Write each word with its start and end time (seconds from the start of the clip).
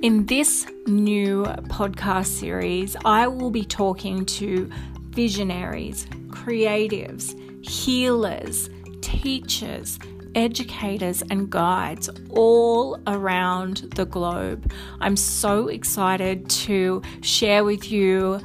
In 0.00 0.26
this 0.26 0.64
new 0.86 1.42
podcast 1.42 2.26
series, 2.26 2.96
I 3.04 3.26
will 3.26 3.50
be 3.50 3.64
talking 3.64 4.24
to 4.26 4.70
visionaries, 5.10 6.06
creatives, 6.28 7.34
healers, 7.68 8.70
teachers, 9.00 9.98
educators, 10.36 11.22
and 11.30 11.50
guides 11.50 12.08
all 12.30 13.00
around 13.08 13.90
the 13.96 14.06
globe. 14.06 14.72
I'm 15.00 15.16
so 15.16 15.66
excited 15.66 16.48
to 16.50 17.02
share 17.20 17.64
with 17.64 17.90
you 17.90 18.40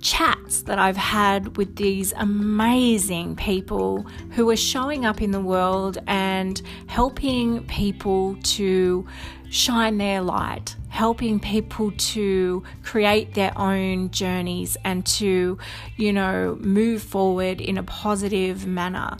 chats 0.00 0.62
that 0.62 0.78
I've 0.78 0.96
had 0.96 1.56
with 1.58 1.76
these 1.76 2.12
amazing 2.16 3.36
people 3.36 4.06
who 4.30 4.48
are 4.48 4.56
showing 4.56 5.04
up 5.04 5.20
in 5.20 5.32
the 5.32 5.40
world 5.40 5.98
and 6.06 6.62
helping 6.86 7.66
people 7.66 8.36
to 8.42 9.06
shine 9.50 9.98
their 9.98 10.20
light, 10.20 10.76
helping 10.98 11.38
people 11.38 11.92
to 11.92 12.60
create 12.82 13.34
their 13.34 13.56
own 13.56 14.10
journeys 14.10 14.76
and 14.84 15.06
to, 15.06 15.56
you 15.96 16.12
know, 16.12 16.58
move 16.60 17.00
forward 17.00 17.60
in 17.60 17.78
a 17.78 17.84
positive 17.84 18.66
manner. 18.66 19.16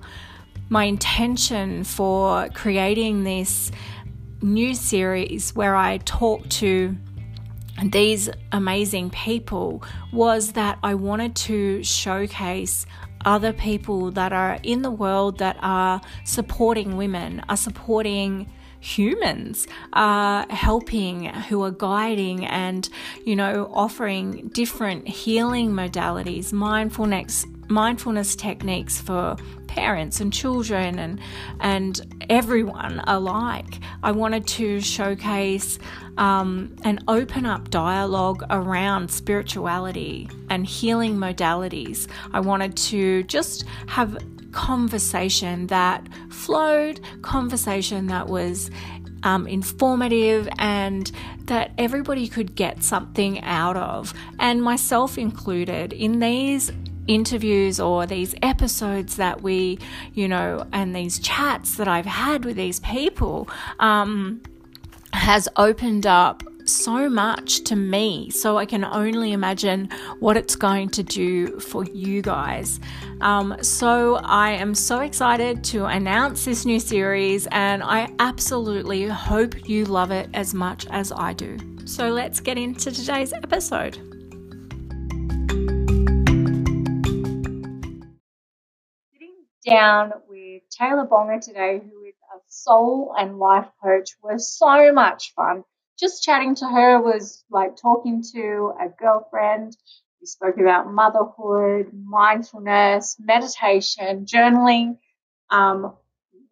My 0.69 0.83
intention 0.83 1.85
for 1.85 2.49
creating 2.49 3.23
this 3.23 3.71
new 4.43 4.75
series 4.75 5.55
where 5.55 5.77
I 5.77 5.99
talk 5.99 6.49
to 6.63 6.97
these 7.85 8.29
amazing 8.51 9.11
people 9.11 9.85
was 10.13 10.55
that 10.55 10.81
I 10.83 10.97
wanted 10.97 11.37
to 11.47 11.85
showcase 11.85 12.87
other 13.25 13.53
people 13.53 14.11
that 14.11 14.33
are 14.33 14.59
in 14.65 14.83
the 14.83 14.91
world 14.91 15.39
that 15.39 15.57
are 15.61 16.01
supporting 16.25 16.97
women, 16.97 17.41
are 17.49 17.57
supporting 17.57 18.51
humans 18.81 19.67
are 19.93 20.47
helping 20.51 21.25
who 21.25 21.63
are 21.63 21.71
guiding 21.71 22.45
and 22.47 22.89
you 23.25 23.35
know 23.35 23.71
offering 23.73 24.49
different 24.49 25.07
healing 25.09 25.71
modalities 25.71 26.53
mindfulness 26.53 27.45
mindfulness 27.69 28.35
techniques 28.35 29.01
for 29.01 29.37
parents 29.67 30.21
and 30.21 30.33
children 30.33 30.99
and 30.99 31.21
and 31.61 32.01
everyone 32.29 33.01
alike. 33.07 33.79
I 34.03 34.11
wanted 34.13 34.47
to 34.49 34.81
showcase 34.81 35.79
um, 36.17 36.75
and 36.83 37.03
open 37.07 37.47
up 37.47 37.71
dialogue 37.71 38.45
around 38.51 39.11
spirituality 39.11 40.29
and 40.51 40.67
healing 40.67 41.17
modalities. 41.17 42.09
I 42.33 42.41
wanted 42.41 42.77
to 42.77 43.23
just 43.25 43.65
have 43.87 44.19
conversation 44.59 45.69
that 45.69 46.05
flowed, 46.31 47.01
conversation 47.23 48.09
that 48.09 48.27
was 48.27 48.73
um, 49.23 49.47
informative 49.47 50.49
and 50.59 51.13
that 51.45 51.71
everybody 51.79 52.27
could 52.27 52.57
get 52.57 52.83
something 52.83 53.41
out 53.43 53.77
of, 53.77 54.13
and 54.41 54.61
myself 54.61 55.17
included, 55.17 55.93
in 55.93 56.19
these 56.19 56.73
interviews 57.07 57.79
or 57.79 58.05
these 58.05 58.35
episodes 58.43 59.15
that 59.15 59.43
we, 59.43 59.79
you 60.13 60.27
know, 60.27 60.67
and 60.73 60.95
these 60.95 61.21
chats 61.21 61.77
that 61.77 61.87
I've 61.87 62.05
had 62.05 62.45
with 62.45 62.57
these 62.57 62.81
people 62.81 63.49
um, 63.79 64.43
has 65.13 65.49
opened 65.57 66.05
up 66.05 66.43
so 66.69 67.09
much 67.09 67.65
to 67.65 67.77
me. 67.77 68.31
So 68.31 68.59
I 68.59 68.67
can 68.67 68.85
only 68.85 69.33
imagine 69.33 69.89
what 70.21 70.37
it's 70.37 70.55
going 70.57 70.91
to 70.91 71.03
do 71.03 71.59
for 71.61 71.85
you 71.85 72.23
guys. 72.23 72.79
Um, 73.21 73.57
so 73.63 74.17
I 74.17 74.51
am 74.51 74.75
so 74.75 75.01
excited 75.01 75.65
to 75.65 75.87
announce 75.87 76.45
this 76.45 76.65
new 76.65 76.79
series, 76.79 77.49
and 77.51 77.83
I 77.83 78.13
absolutely 78.19 79.07
hope 79.07 79.69
you 79.69 79.85
love 79.85 80.11
it 80.11 80.29
as 80.35 80.55
much 80.55 80.87
as 80.91 81.11
I 81.11 81.33
do. 81.33 81.59
So 81.85 82.11
let's 82.11 82.41
get 82.41 82.59
into 82.59 82.93
today's 82.93 83.33
episode. 83.33 83.95
Sitting 89.13 89.37
down 89.67 90.13
with 90.29 90.63
Taylor 90.71 91.07
Bonger 91.07 91.41
today, 91.41 91.81
who 91.83 92.05
is 92.05 92.15
a 92.35 92.39
soul 92.47 93.15
and 93.19 93.39
life 93.39 93.69
coach, 93.83 94.11
was 94.23 94.49
so 94.49 94.93
much 94.93 95.33
fun. 95.35 95.65
Just 95.99 96.23
chatting 96.23 96.55
to 96.57 96.67
her 96.67 97.01
was 97.01 97.45
like 97.51 97.77
talking 97.77 98.23
to 98.33 98.73
a 98.81 98.89
girlfriend. 98.89 99.77
We 100.21 100.27
spoke 100.27 100.59
about 100.59 100.93
motherhood, 100.93 101.91
mindfulness, 101.93 103.17
meditation, 103.19 104.25
journaling, 104.25 104.99
um, 105.51 105.95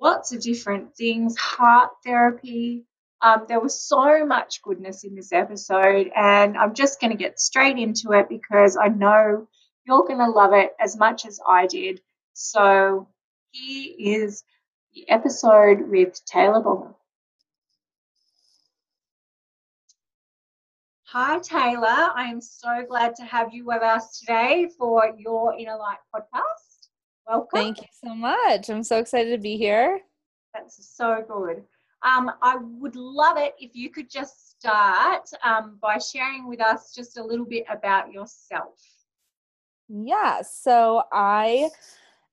lots 0.01 0.33
of 0.33 0.43
different 0.43 0.97
things, 0.97 1.37
heart 1.37 1.91
therapy. 2.05 2.87
Um, 3.23 3.47
there 3.49 3.61
was 3.61 3.81
so 3.81 4.27
much 4.27 4.63
goodness 4.63 5.05
in 5.05 5.15
this 5.15 5.33
episode, 5.33 6.11
and 6.15 6.57
I'm 6.57 6.75
just 6.75 7.01
going 7.01 7.13
to 7.13 7.17
get 7.17 7.41
straight 7.41 7.79
into 7.79 8.13
it 8.13 8.29
because 8.29 8.77
I 8.77 8.89
know 8.89 9.49
you're 9.87 10.07
going 10.07 10.19
to 10.19 10.31
love 10.31 10.53
it 10.53 10.73
as 10.81 10.97
much 10.97 11.25
as 11.25 11.41
I 11.49 11.67
did. 11.67 12.01
So 12.35 13.09
here 13.53 13.95
is 13.99 14.45
the 14.95 15.09
episode 15.09 15.89
with 15.89 16.21
Taylor 16.27 16.61
Bonger. 16.61 16.95
Hi, 21.19 21.39
Taylor. 21.39 22.11
I 22.15 22.25
am 22.25 22.43
so 22.43 22.85
glad 22.87 23.15
to 23.15 23.25
have 23.25 23.51
you 23.51 23.65
with 23.65 23.81
us 23.81 24.19
today 24.21 24.69
for 24.77 25.15
your 25.17 25.59
Inner 25.59 25.79
Light 25.79 25.97
podcast. 26.15 26.89
Welcome. 27.27 27.49
Thank 27.55 27.79
you 27.79 27.87
so 28.05 28.15
much. 28.15 28.69
I'm 28.69 28.83
so 28.83 28.99
excited 28.99 29.31
to 29.31 29.39
be 29.39 29.57
here. 29.57 30.01
That's 30.53 30.95
so 30.95 31.25
good. 31.27 31.65
Um, 32.03 32.33
I 32.43 32.59
would 32.61 32.97
love 32.97 33.39
it 33.39 33.55
if 33.59 33.75
you 33.75 33.89
could 33.89 34.11
just 34.11 34.59
start 34.59 35.23
um, 35.43 35.79
by 35.81 35.97
sharing 35.97 36.47
with 36.47 36.61
us 36.61 36.95
just 36.95 37.17
a 37.17 37.25
little 37.25 37.47
bit 37.47 37.65
about 37.71 38.13
yourself. 38.13 38.79
Yeah, 39.89 40.43
so 40.43 41.05
I 41.11 41.71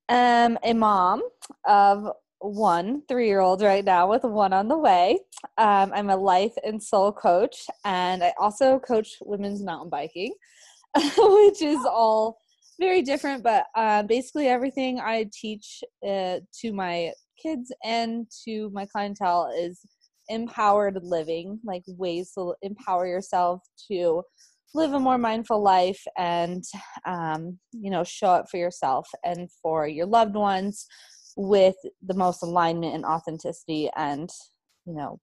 am 0.09 0.59
a 0.61 0.73
mom 0.73 1.21
of 1.65 2.11
one 2.43 3.01
three 3.07 3.27
year 3.27 3.39
old 3.39 3.61
right 3.61 3.85
now 3.85 4.09
with 4.09 4.23
one 4.23 4.53
on 4.53 4.67
the 4.67 4.77
way. 4.77 5.19
Um, 5.57 5.91
I'm 5.93 6.09
a 6.09 6.17
life 6.17 6.53
and 6.63 6.81
soul 6.81 7.11
coach, 7.11 7.65
and 7.85 8.23
I 8.23 8.33
also 8.39 8.79
coach 8.79 9.17
women's 9.21 9.63
mountain 9.63 9.89
biking, 9.89 10.33
which 10.95 11.61
is 11.61 11.85
all 11.85 12.37
very 12.79 13.01
different. 13.01 13.43
But 13.43 13.65
uh, 13.75 14.03
basically, 14.03 14.47
everything 14.47 14.99
I 14.99 15.29
teach 15.33 15.83
uh, 16.05 16.39
to 16.61 16.73
my 16.73 17.13
kids 17.41 17.71
and 17.83 18.27
to 18.45 18.69
my 18.73 18.85
clientele 18.85 19.51
is 19.57 19.79
empowered 20.29 20.99
living, 21.01 21.59
like 21.63 21.83
ways 21.87 22.31
to 22.37 22.55
empower 22.61 23.07
yourself 23.07 23.61
to 23.91 24.23
live 24.75 24.93
a 24.93 24.99
more 24.99 25.17
mindful 25.17 25.61
life 25.61 26.03
and 26.17 26.63
um, 27.05 27.59
you 27.71 27.91
know 27.91 28.03
show 28.03 28.27
up 28.27 28.49
for 28.49 28.57
yourself 28.57 29.07
and 29.23 29.49
for 29.61 29.87
your 29.87 30.05
loved 30.05 30.35
ones 30.35 30.87
with 31.35 31.75
the 32.01 32.13
most 32.13 32.43
alignment 32.43 32.95
and 32.95 33.05
authenticity 33.05 33.89
and 33.95 34.29
you 34.85 34.93
know 34.93 35.19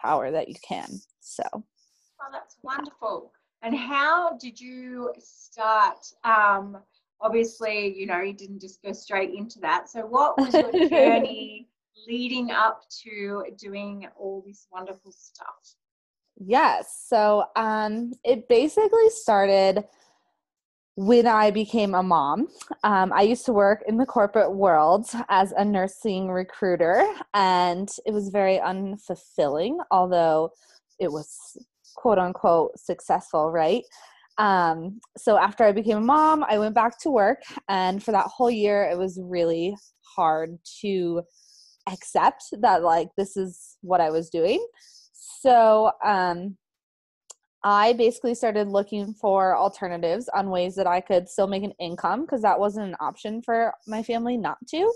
power 0.00 0.30
that 0.30 0.48
you 0.48 0.54
can. 0.66 0.88
So. 1.20 1.44
Oh 1.52 2.28
that's 2.32 2.56
wonderful. 2.62 3.32
And 3.62 3.76
how 3.76 4.36
did 4.38 4.60
you 4.60 5.12
start 5.18 5.98
um 6.24 6.78
obviously 7.20 7.94
you 7.96 8.06
know 8.06 8.20
you 8.20 8.32
didn't 8.32 8.60
just 8.60 8.82
go 8.82 8.92
straight 8.92 9.34
into 9.34 9.58
that. 9.60 9.88
So 9.88 10.00
what 10.00 10.38
was 10.38 10.54
your 10.54 10.72
journey 10.88 11.68
leading 12.06 12.50
up 12.50 12.82
to 13.02 13.44
doing 13.58 14.06
all 14.16 14.42
this 14.46 14.66
wonderful 14.70 15.12
stuff? 15.12 15.74
Yes. 16.42 17.04
So 17.06 17.44
um, 17.56 18.12
it 18.24 18.48
basically 18.48 19.10
started 19.10 19.84
when 20.96 21.26
I 21.26 21.50
became 21.50 21.94
a 21.94 22.02
mom. 22.02 22.48
Um, 22.84 23.12
I 23.12 23.22
used 23.22 23.46
to 23.46 23.52
work 23.52 23.82
in 23.86 23.96
the 23.96 24.06
corporate 24.06 24.52
world 24.52 25.08
as 25.28 25.52
a 25.52 25.64
nursing 25.64 26.28
recruiter, 26.30 27.06
and 27.34 27.88
it 28.06 28.12
was 28.12 28.28
very 28.28 28.58
unfulfilling, 28.58 29.78
although 29.90 30.50
it 30.98 31.10
was 31.10 31.56
quote 31.96 32.18
unquote 32.18 32.78
successful, 32.78 33.50
right? 33.50 33.82
Um, 34.38 35.00
so 35.16 35.38
after 35.38 35.64
I 35.64 35.72
became 35.72 35.98
a 35.98 36.02
mom, 36.02 36.44
I 36.48 36.58
went 36.58 36.74
back 36.74 36.98
to 37.00 37.10
work, 37.10 37.42
and 37.68 38.02
for 38.02 38.12
that 38.12 38.26
whole 38.26 38.50
year, 38.50 38.88
it 38.90 38.98
was 38.98 39.18
really 39.22 39.76
hard 40.16 40.58
to 40.80 41.22
accept 41.90 42.44
that, 42.60 42.82
like, 42.82 43.08
this 43.16 43.36
is 43.36 43.76
what 43.82 44.00
I 44.00 44.10
was 44.10 44.30
doing. 44.30 44.64
So 45.12 45.92
um, 46.04 46.56
I 47.62 47.92
basically 47.92 48.34
started 48.34 48.68
looking 48.68 49.12
for 49.12 49.56
alternatives 49.56 50.28
on 50.34 50.50
ways 50.50 50.74
that 50.76 50.86
I 50.86 51.00
could 51.00 51.28
still 51.28 51.46
make 51.46 51.62
an 51.62 51.74
income 51.78 52.22
because 52.22 52.42
that 52.42 52.58
wasn't 52.58 52.88
an 52.88 52.96
option 53.00 53.42
for 53.42 53.74
my 53.86 54.02
family 54.02 54.36
not 54.36 54.56
to. 54.68 54.92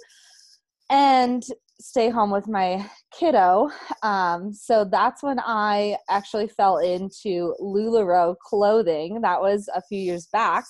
And 0.91 1.43
stay 1.81 2.09
home 2.09 2.31
with 2.31 2.49
my 2.49 2.89
kiddo. 3.19 3.69
Um, 4.03 4.53
so 4.53 4.85
that's 4.85 5.23
when 5.23 5.39
I 5.41 5.97
actually 6.09 6.49
fell 6.49 6.79
into 6.79 7.55
LuLaRoe 7.61 8.37
clothing. 8.39 9.21
That 9.21 9.41
was 9.41 9.69
a 9.75 9.83
few 9.83 9.99
years 9.99 10.27
back. 10.33 10.65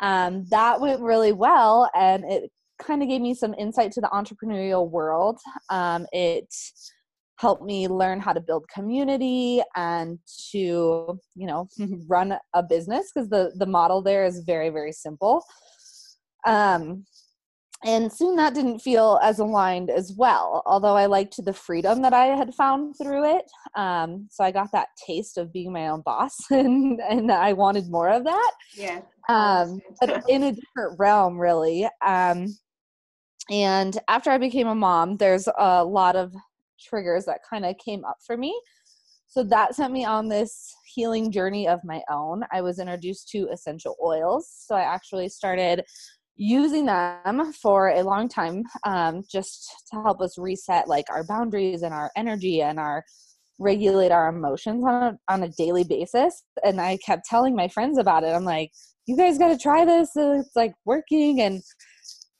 Um, 0.00 0.44
that 0.50 0.80
went 0.80 1.00
really 1.00 1.32
well 1.32 1.88
and 1.94 2.24
it 2.24 2.50
kind 2.80 3.02
of 3.02 3.08
gave 3.08 3.20
me 3.20 3.34
some 3.34 3.54
insight 3.54 3.92
to 3.92 4.00
the 4.00 4.08
entrepreneurial 4.08 4.90
world. 4.90 5.38
Um, 5.70 6.06
it 6.12 6.52
help 7.36 7.62
me 7.62 7.88
learn 7.88 8.20
how 8.20 8.32
to 8.32 8.40
build 8.40 8.64
community 8.72 9.62
and 9.76 10.18
to 10.50 11.18
you 11.34 11.46
know 11.46 11.68
run 12.08 12.36
a 12.54 12.62
business 12.62 13.10
because 13.12 13.28
the 13.28 13.52
the 13.56 13.66
model 13.66 14.02
there 14.02 14.24
is 14.24 14.42
very 14.46 14.70
very 14.70 14.92
simple. 14.92 15.44
Um 16.46 17.04
and 17.84 18.10
soon 18.10 18.36
that 18.36 18.54
didn't 18.54 18.78
feel 18.78 19.18
as 19.22 19.40
aligned 19.40 19.90
as 19.90 20.14
well 20.16 20.62
although 20.64 20.96
i 20.96 21.04
liked 21.04 21.44
the 21.44 21.52
freedom 21.52 22.00
that 22.00 22.14
i 22.14 22.26
had 22.26 22.54
found 22.54 22.94
through 22.96 23.24
it. 23.36 23.44
Um, 23.74 24.28
so 24.30 24.44
i 24.44 24.50
got 24.50 24.70
that 24.72 24.88
taste 25.06 25.36
of 25.38 25.52
being 25.52 25.72
my 25.72 25.88
own 25.88 26.02
boss 26.02 26.34
and 26.50 27.00
and 27.00 27.32
i 27.32 27.52
wanted 27.52 27.90
more 27.90 28.08
of 28.08 28.24
that. 28.24 28.52
Yeah. 28.74 29.00
Um, 29.28 29.80
but 30.00 30.22
in 30.28 30.44
a 30.44 30.52
different 30.52 30.98
realm 30.98 31.38
really. 31.38 31.88
Um, 32.04 32.46
and 33.50 33.98
after 34.08 34.30
i 34.30 34.38
became 34.38 34.68
a 34.68 34.74
mom 34.74 35.16
there's 35.18 35.46
a 35.58 35.84
lot 35.84 36.16
of 36.16 36.32
triggers 36.80 37.24
that 37.26 37.40
kind 37.48 37.64
of 37.64 37.76
came 37.78 38.04
up 38.04 38.16
for 38.26 38.36
me. 38.36 38.58
So 39.26 39.42
that 39.44 39.74
sent 39.74 39.92
me 39.92 40.04
on 40.04 40.28
this 40.28 40.72
healing 40.94 41.32
journey 41.32 41.66
of 41.66 41.80
my 41.84 42.02
own. 42.10 42.42
I 42.52 42.60
was 42.60 42.78
introduced 42.78 43.28
to 43.30 43.48
essential 43.52 43.96
oils 44.02 44.48
so 44.56 44.74
i 44.76 44.82
actually 44.82 45.28
started 45.28 45.82
using 46.36 46.86
them 46.86 47.52
for 47.52 47.90
a 47.90 48.02
long 48.02 48.28
time 48.28 48.64
um, 48.84 49.22
just 49.30 49.72
to 49.90 50.02
help 50.02 50.20
us 50.20 50.36
reset 50.36 50.88
like 50.88 51.04
our 51.10 51.24
boundaries 51.24 51.82
and 51.82 51.94
our 51.94 52.10
energy 52.16 52.60
and 52.62 52.78
our 52.78 53.04
regulate 53.60 54.10
our 54.10 54.28
emotions 54.28 54.84
on 54.84 55.02
a, 55.02 55.18
on 55.32 55.42
a 55.44 55.48
daily 55.50 55.84
basis. 55.84 56.42
And 56.64 56.80
i 56.80 56.98
kept 57.04 57.24
telling 57.24 57.54
my 57.54 57.68
friends 57.68 57.98
about 57.98 58.24
it. 58.24 58.34
I'm 58.34 58.44
like 58.44 58.72
you 59.06 59.16
guys 59.16 59.38
got 59.38 59.48
to 59.48 59.58
try 59.58 59.84
this. 59.84 60.10
It's 60.16 60.56
like 60.56 60.72
working. 60.84 61.40
And 61.40 61.62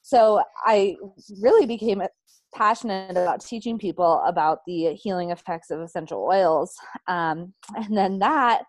so 0.03 0.43
i 0.65 0.97
really 1.41 1.67
became 1.67 2.03
passionate 2.55 3.11
about 3.11 3.45
teaching 3.45 3.79
people 3.79 4.23
about 4.27 4.59
the 4.67 4.95
healing 4.95 5.31
effects 5.31 5.71
of 5.71 5.81
essential 5.81 6.27
oils 6.31 6.75
um, 7.09 7.53
and 7.77 7.97
then 7.97 8.19
that 8.19 8.63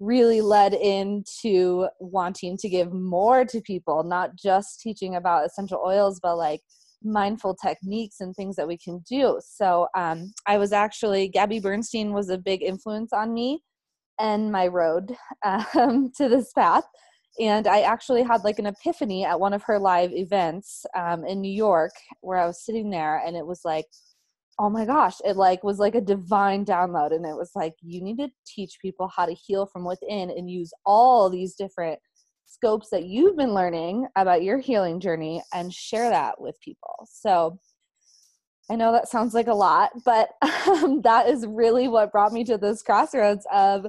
really 0.00 0.40
led 0.40 0.74
into 0.74 1.88
wanting 1.98 2.56
to 2.56 2.68
give 2.68 2.92
more 2.92 3.44
to 3.44 3.60
people, 3.60 4.04
not 4.04 4.36
just 4.36 4.80
teaching 4.80 5.16
about 5.16 5.46
essential 5.46 5.82
oils, 5.84 6.20
but 6.22 6.36
like 6.36 6.60
mindful 7.02 7.54
techniques 7.54 8.16
and 8.20 8.34
things 8.34 8.56
that 8.56 8.68
we 8.68 8.78
can 8.78 9.00
do. 9.08 9.40
So 9.44 9.88
um, 9.96 10.32
I 10.46 10.58
was 10.58 10.72
actually, 10.72 11.28
Gabby 11.28 11.60
Bernstein 11.60 12.12
was 12.12 12.28
a 12.28 12.38
big 12.38 12.62
influence 12.62 13.12
on 13.12 13.34
me 13.34 13.62
and 14.20 14.52
my 14.52 14.66
road 14.66 15.16
um, 15.44 16.12
to 16.16 16.28
this 16.28 16.52
path. 16.52 16.84
And 17.40 17.66
I 17.66 17.82
actually 17.82 18.22
had 18.22 18.42
like 18.42 18.58
an 18.58 18.66
epiphany 18.66 19.24
at 19.24 19.38
one 19.38 19.52
of 19.52 19.62
her 19.64 19.78
live 19.78 20.12
events 20.12 20.84
um, 20.96 21.24
in 21.24 21.40
New 21.40 21.52
York 21.52 21.92
where 22.20 22.38
I 22.38 22.46
was 22.46 22.64
sitting 22.64 22.90
there 22.90 23.22
and 23.24 23.36
it 23.36 23.46
was 23.46 23.60
like, 23.64 23.86
oh 24.60 24.68
my 24.68 24.84
gosh 24.84 25.14
it 25.24 25.36
like 25.36 25.62
was 25.62 25.78
like 25.78 25.94
a 25.94 26.00
divine 26.00 26.64
download. 26.64 27.14
And 27.14 27.24
it 27.24 27.36
was 27.36 27.52
like 27.54 27.74
you 27.80 28.02
need 28.02 28.18
to 28.18 28.28
teach 28.46 28.78
people 28.82 29.10
how 29.14 29.26
to 29.26 29.34
heal 29.34 29.66
from 29.66 29.84
within 29.84 30.30
and 30.30 30.50
use 30.50 30.72
all 30.84 31.30
these 31.30 31.54
different 31.54 31.98
scopes 32.46 32.88
that 32.90 33.04
you've 33.04 33.36
been 33.36 33.54
learning 33.54 34.06
about 34.16 34.42
your 34.42 34.58
healing 34.58 34.98
journey 34.98 35.42
and 35.54 35.72
share 35.72 36.10
that 36.10 36.40
with 36.40 36.60
people. 36.60 37.06
So 37.08 37.58
i 38.70 38.76
know 38.76 38.92
that 38.92 39.08
sounds 39.08 39.32
like 39.32 39.46
a 39.46 39.54
lot 39.54 39.90
but 40.04 40.30
um, 40.68 41.00
that 41.02 41.28
is 41.28 41.46
really 41.46 41.88
what 41.88 42.12
brought 42.12 42.32
me 42.32 42.44
to 42.44 42.58
this 42.58 42.82
crossroads 42.82 43.46
of 43.52 43.86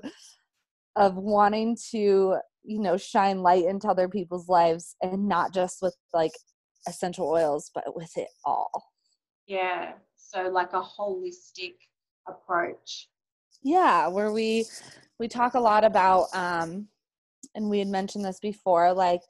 of 0.96 1.16
wanting 1.16 1.78
to 1.92 2.38
you 2.64 2.80
know 2.80 2.98
shine 2.98 3.42
light 3.42 3.66
into 3.66 3.88
other 3.88 4.10
people's 4.10 4.50
lives 4.50 4.96
and 5.02 5.28
not 5.28 5.54
just 5.54 5.82
with 5.82 5.96
like 6.14 6.32
essential 6.88 7.30
oils 7.30 7.72
but 7.74 7.96
with 7.96 8.16
it 8.18 8.30
all. 8.46 8.86
Yeah 9.48 9.94
so 10.16 10.50
like 10.50 10.74
a 10.74 10.82
holistic 10.82 11.76
approach. 12.28 13.10
Yeah 13.64 14.08
where 14.08 14.32
we 14.32 14.66
we 15.20 15.28
talk 15.28 15.54
a 15.54 15.60
lot 15.60 15.84
about 15.84 16.28
um 16.34 16.88
and 17.56 17.70
we 17.70 17.80
had 17.80 17.88
mentioned 17.88 18.24
this 18.26 18.40
before 18.40 18.94
like 18.94 19.22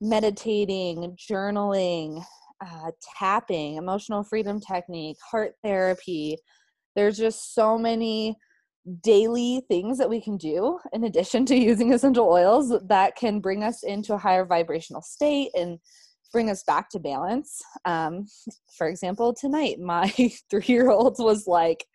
meditating 0.00 1.16
journaling 1.16 2.24
uh, 2.64 2.90
tapping 3.18 3.76
emotional 3.76 4.22
freedom 4.22 4.60
technique 4.60 5.16
heart 5.30 5.52
therapy. 5.62 6.36
There's 6.94 7.18
just 7.18 7.54
so 7.54 7.76
many 7.76 8.36
daily 9.02 9.62
things 9.68 9.98
that 9.98 10.10
we 10.10 10.20
can 10.20 10.36
do 10.36 10.78
in 10.92 11.04
addition 11.04 11.46
to 11.46 11.56
using 11.56 11.92
essential 11.92 12.28
oils 12.28 12.72
that 12.86 13.16
can 13.16 13.40
bring 13.40 13.62
us 13.62 13.82
into 13.82 14.14
a 14.14 14.18
higher 14.18 14.44
vibrational 14.44 15.02
state 15.02 15.50
and 15.54 15.78
bring 16.32 16.50
us 16.50 16.62
back 16.64 16.90
to 16.90 16.98
balance. 16.98 17.62
Um, 17.84 18.26
for 18.76 18.88
example, 18.88 19.32
tonight, 19.32 19.78
my 19.80 20.08
three 20.50 20.66
year 20.66 20.90
old 20.90 21.16
was 21.18 21.46
like 21.46 21.86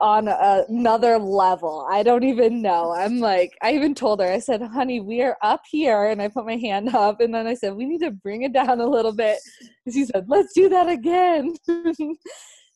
on 0.00 0.28
another 0.28 1.18
level. 1.18 1.86
I 1.90 2.02
don't 2.02 2.24
even 2.24 2.60
know. 2.60 2.92
I'm 2.92 3.20
like, 3.20 3.52
I 3.62 3.72
even 3.72 3.94
told 3.94 4.20
her, 4.20 4.26
I 4.26 4.40
said, 4.40 4.60
honey, 4.60 5.00
we 5.00 5.22
are 5.22 5.36
up 5.40 5.62
here. 5.70 6.06
And 6.06 6.20
I 6.20 6.28
put 6.28 6.44
my 6.44 6.56
hand 6.56 6.94
up 6.94 7.20
and 7.20 7.32
then 7.32 7.46
I 7.46 7.54
said, 7.54 7.74
we 7.74 7.86
need 7.86 8.00
to 8.00 8.10
bring 8.10 8.42
it 8.42 8.52
down 8.52 8.80
a 8.80 8.86
little 8.86 9.12
bit. 9.12 9.38
And 9.86 9.94
she 9.94 10.04
said, 10.04 10.26
let's 10.28 10.52
do 10.52 10.68
that 10.68 10.88
again. 10.88 11.54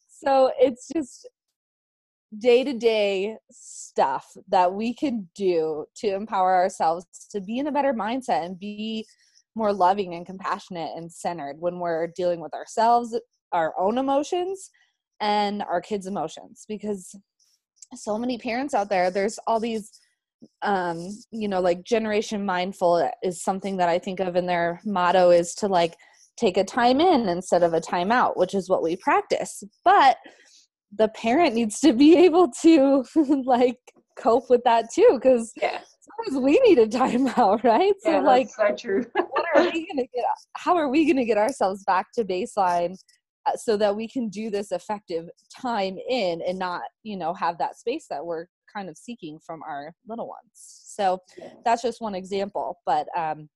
so 0.09 0.53
it's 0.59 0.89
just 0.95 1.29
day 2.37 2.63
to 2.63 2.75
day 2.75 3.37
stuff 3.51 4.27
that 4.49 4.73
we 4.73 4.93
can 4.93 5.29
do 5.35 5.87
to 5.97 6.09
empower 6.09 6.55
ourselves 6.55 7.07
to 7.31 7.41
be 7.41 7.59
in 7.59 7.67
a 7.67 7.73
better 7.73 7.95
mindset 7.95 8.45
and 8.45 8.59
be 8.59 9.07
more 9.55 9.73
loving 9.73 10.15
and 10.15 10.27
compassionate 10.27 10.91
and 10.97 11.11
centered 11.11 11.57
when 11.59 11.79
we're 11.79 12.09
dealing 12.09 12.41
with 12.41 12.55
ourselves, 12.55 13.19
our 13.53 13.75
own 13.79 13.99
emotions, 13.99 14.71
and 15.21 15.63
our 15.63 15.81
kids' 15.81 16.07
emotions. 16.07 16.65
Because 16.69 17.15
so 17.95 18.19
many 18.19 18.39
parents 18.39 18.75
out 18.75 18.91
there, 18.91 19.11
there's 19.11 19.39
all 19.47 19.59
these 19.59 19.91
um 20.63 21.09
you 21.33 21.49
know 21.49 21.61
like 21.61 21.83
generation 21.83 22.47
mindful 22.47 23.11
is 23.25 23.43
something 23.43 23.77
that 23.77 23.89
i 23.89 23.99
think 23.99 24.21
of 24.21 24.37
in 24.37 24.47
their 24.47 24.81
motto 24.85 25.31
is 25.31 25.53
to 25.53 25.67
like 25.67 25.97
take 26.37 26.57
a 26.57 26.63
time 26.63 27.01
in 27.01 27.29
instead 27.29 27.65
of 27.65 27.75
a 27.75 27.81
time 27.81 28.13
out 28.13 28.37
which 28.37 28.55
is 28.55 28.69
what 28.69 28.81
we 28.81 28.95
practice 28.95 29.65
but 29.85 30.17
the 30.96 31.08
parent 31.08 31.55
needs 31.55 31.81
to 31.81 31.93
be 31.93 32.17
able 32.17 32.50
to 32.62 33.05
like 33.44 33.79
cope 34.19 34.50
with 34.50 34.62
that 34.64 34.87
too 34.93 35.11
because 35.14 35.52
yeah 35.61 35.81
sometimes 36.19 36.43
we 36.44 36.61
need 36.61 36.79
a 36.79 36.87
timeout, 36.87 37.62
right? 37.64 37.94
So 38.00 38.12
yeah, 38.12 38.20
like 38.20 38.49
so 38.49 38.75
true. 38.75 39.05
what 39.12 39.44
are 39.55 39.62
we 39.62 39.87
gonna 39.87 40.06
get 40.14 40.25
how 40.56 40.76
are 40.76 40.88
we 40.88 41.06
gonna 41.06 41.25
get 41.25 41.38
ourselves 41.38 41.85
back 41.85 42.06
to 42.14 42.25
baseline 42.25 42.96
uh, 43.46 43.56
so 43.56 43.76
that 43.76 43.94
we 43.94 44.08
can 44.08 44.29
do 44.29 44.50
this 44.50 44.73
effective 44.73 45.29
time 45.61 45.96
in 46.08 46.43
and 46.46 46.58
not, 46.58 46.82
you 47.03 47.17
know, 47.17 47.32
have 47.34 47.58
that 47.58 47.79
space 47.79 48.06
that 48.10 48.24
we're 48.24 48.46
kind 48.72 48.89
of 48.89 48.96
seeking 48.96 49.39
from 49.44 49.63
our 49.63 49.93
little 50.06 50.29
ones. 50.29 50.53
So 50.55 51.19
that's 51.65 51.82
just 51.82 52.01
one 52.01 52.15
example, 52.15 52.79
but 52.86 53.06
um 53.17 53.48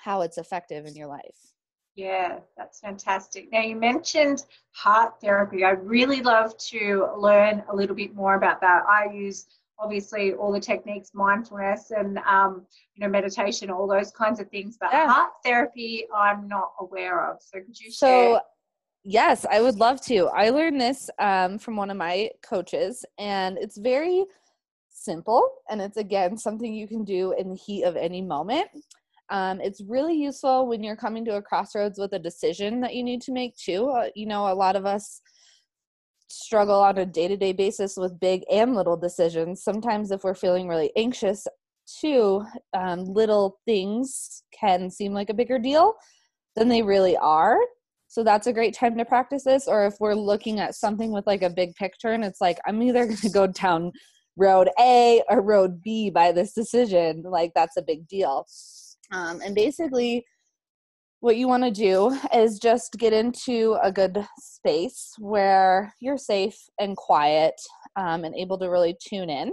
how 0.00 0.22
it's 0.22 0.38
effective 0.38 0.86
in 0.86 0.94
your 0.94 1.06
life. 1.06 1.51
Yeah, 1.94 2.38
that's 2.56 2.80
fantastic. 2.80 3.52
Now, 3.52 3.60
you 3.60 3.76
mentioned 3.76 4.44
heart 4.70 5.20
therapy. 5.20 5.64
I'd 5.64 5.84
really 5.84 6.22
love 6.22 6.56
to 6.68 7.08
learn 7.18 7.62
a 7.70 7.76
little 7.76 7.94
bit 7.94 8.14
more 8.14 8.34
about 8.34 8.60
that. 8.62 8.84
I 8.88 9.12
use 9.12 9.46
obviously 9.78 10.32
all 10.32 10.52
the 10.52 10.60
techniques, 10.60 11.10
mindfulness 11.12 11.90
and 11.90 12.18
um, 12.18 12.64
you 12.94 13.04
know 13.04 13.10
meditation, 13.10 13.70
all 13.70 13.86
those 13.86 14.10
kinds 14.10 14.40
of 14.40 14.48
things. 14.48 14.78
But 14.80 14.90
yeah. 14.92 15.06
heart 15.06 15.32
therapy, 15.44 16.06
I'm 16.14 16.48
not 16.48 16.72
aware 16.80 17.30
of. 17.30 17.42
So 17.42 17.60
could 17.60 17.78
you 17.78 17.90
so, 17.90 18.06
share? 18.06 18.40
Yes, 19.04 19.44
I 19.50 19.60
would 19.60 19.76
love 19.76 20.00
to. 20.02 20.28
I 20.28 20.50
learned 20.50 20.80
this 20.80 21.10
um, 21.18 21.58
from 21.58 21.76
one 21.76 21.90
of 21.90 21.96
my 21.96 22.30
coaches, 22.42 23.04
and 23.18 23.58
it's 23.58 23.76
very 23.76 24.24
simple. 24.88 25.46
And 25.68 25.80
it's 25.80 25.96
again 25.96 26.38
something 26.38 26.72
you 26.72 26.86
can 26.86 27.04
do 27.04 27.32
in 27.32 27.50
the 27.50 27.56
heat 27.56 27.82
of 27.84 27.96
any 27.96 28.22
moment. 28.22 28.68
Um, 29.32 29.60
it's 29.62 29.82
really 29.88 30.14
useful 30.14 30.68
when 30.68 30.84
you're 30.84 30.94
coming 30.94 31.24
to 31.24 31.36
a 31.36 31.42
crossroads 31.42 31.98
with 31.98 32.12
a 32.12 32.18
decision 32.18 32.82
that 32.82 32.94
you 32.94 33.02
need 33.02 33.22
to 33.22 33.32
make 33.32 33.56
too. 33.56 33.88
Uh, 33.88 34.08
you 34.14 34.26
know, 34.26 34.52
a 34.52 34.54
lot 34.54 34.76
of 34.76 34.86
us 34.86 35.20
struggle 36.28 36.80
on 36.80 36.98
a 36.98 37.06
day 37.06 37.28
to 37.28 37.36
day 37.36 37.52
basis 37.52 37.96
with 37.96 38.20
big 38.20 38.42
and 38.50 38.76
little 38.76 38.96
decisions. 38.96 39.64
Sometimes, 39.64 40.10
if 40.10 40.22
we're 40.22 40.34
feeling 40.34 40.68
really 40.68 40.92
anxious, 40.96 41.46
too, 42.00 42.44
um, 42.74 43.04
little 43.04 43.58
things 43.66 44.42
can 44.58 44.90
seem 44.90 45.12
like 45.12 45.30
a 45.30 45.34
bigger 45.34 45.58
deal 45.58 45.94
than 46.54 46.68
they 46.68 46.82
really 46.82 47.16
are. 47.16 47.58
So 48.08 48.22
that's 48.22 48.46
a 48.46 48.52
great 48.52 48.74
time 48.74 48.96
to 48.98 49.04
practice 49.04 49.44
this. 49.44 49.66
Or 49.66 49.86
if 49.86 49.94
we're 49.98 50.14
looking 50.14 50.60
at 50.60 50.74
something 50.74 51.12
with 51.12 51.26
like 51.26 51.42
a 51.42 51.50
big 51.50 51.74
picture 51.76 52.10
and 52.10 52.24
it's 52.24 52.40
like, 52.40 52.58
I'm 52.66 52.82
either 52.82 53.06
going 53.06 53.16
to 53.16 53.30
go 53.30 53.46
down 53.46 53.92
road 54.36 54.68
A 54.78 55.22
or 55.28 55.40
road 55.40 55.82
B 55.82 56.10
by 56.10 56.32
this 56.32 56.52
decision, 56.52 57.22
like 57.22 57.52
that's 57.54 57.76
a 57.76 57.82
big 57.82 58.06
deal. 58.06 58.46
Um, 59.12 59.40
and 59.44 59.54
basically, 59.54 60.24
what 61.20 61.36
you 61.36 61.46
want 61.46 61.62
to 61.62 61.70
do 61.70 62.18
is 62.34 62.58
just 62.58 62.96
get 62.98 63.12
into 63.12 63.78
a 63.82 63.92
good 63.92 64.26
space 64.38 65.12
where 65.18 65.94
you're 66.00 66.18
safe 66.18 66.56
and 66.80 66.96
quiet 66.96 67.54
um, 67.96 68.24
and 68.24 68.34
able 68.34 68.58
to 68.58 68.68
really 68.68 68.96
tune 69.00 69.30
in 69.30 69.52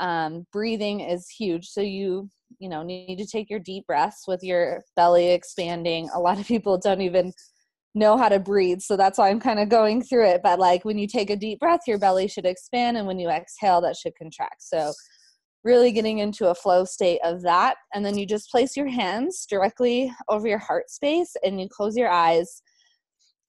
um, 0.00 0.46
breathing 0.52 1.00
is 1.00 1.28
huge 1.28 1.68
so 1.68 1.80
you 1.80 2.28
you 2.58 2.68
know 2.68 2.82
need 2.82 3.16
to 3.16 3.26
take 3.26 3.50
your 3.50 3.58
deep 3.60 3.86
breaths 3.86 4.24
with 4.26 4.42
your 4.42 4.82
belly 4.96 5.30
expanding 5.30 6.08
a 6.14 6.18
lot 6.18 6.38
of 6.38 6.46
people 6.46 6.78
don't 6.78 7.00
even 7.00 7.32
know 7.94 8.16
how 8.16 8.28
to 8.28 8.38
breathe. 8.38 8.80
So 8.80 8.96
that's 8.96 9.18
why 9.18 9.28
I'm 9.28 9.40
kind 9.40 9.58
of 9.58 9.68
going 9.68 10.02
through 10.02 10.28
it. 10.28 10.40
But 10.42 10.58
like 10.58 10.84
when 10.84 10.98
you 10.98 11.06
take 11.06 11.30
a 11.30 11.36
deep 11.36 11.58
breath, 11.60 11.80
your 11.86 11.98
belly 11.98 12.28
should 12.28 12.46
expand. 12.46 12.96
And 12.96 13.06
when 13.06 13.18
you 13.18 13.28
exhale, 13.28 13.80
that 13.82 13.96
should 13.96 14.14
contract. 14.16 14.62
So 14.62 14.92
really 15.64 15.92
getting 15.92 16.18
into 16.18 16.48
a 16.48 16.54
flow 16.54 16.84
state 16.84 17.20
of 17.24 17.42
that. 17.42 17.76
And 17.94 18.04
then 18.04 18.16
you 18.16 18.26
just 18.26 18.50
place 18.50 18.76
your 18.76 18.88
hands 18.88 19.46
directly 19.48 20.12
over 20.28 20.46
your 20.46 20.58
heart 20.58 20.90
space 20.90 21.34
and 21.44 21.60
you 21.60 21.68
close 21.68 21.96
your 21.96 22.10
eyes 22.10 22.62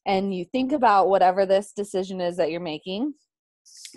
and 0.05 0.33
you 0.33 0.45
think 0.45 0.71
about 0.71 1.09
whatever 1.09 1.45
this 1.45 1.71
decision 1.71 2.19
is 2.19 2.35
that 2.37 2.51
you're 2.51 2.59
making. 2.59 3.13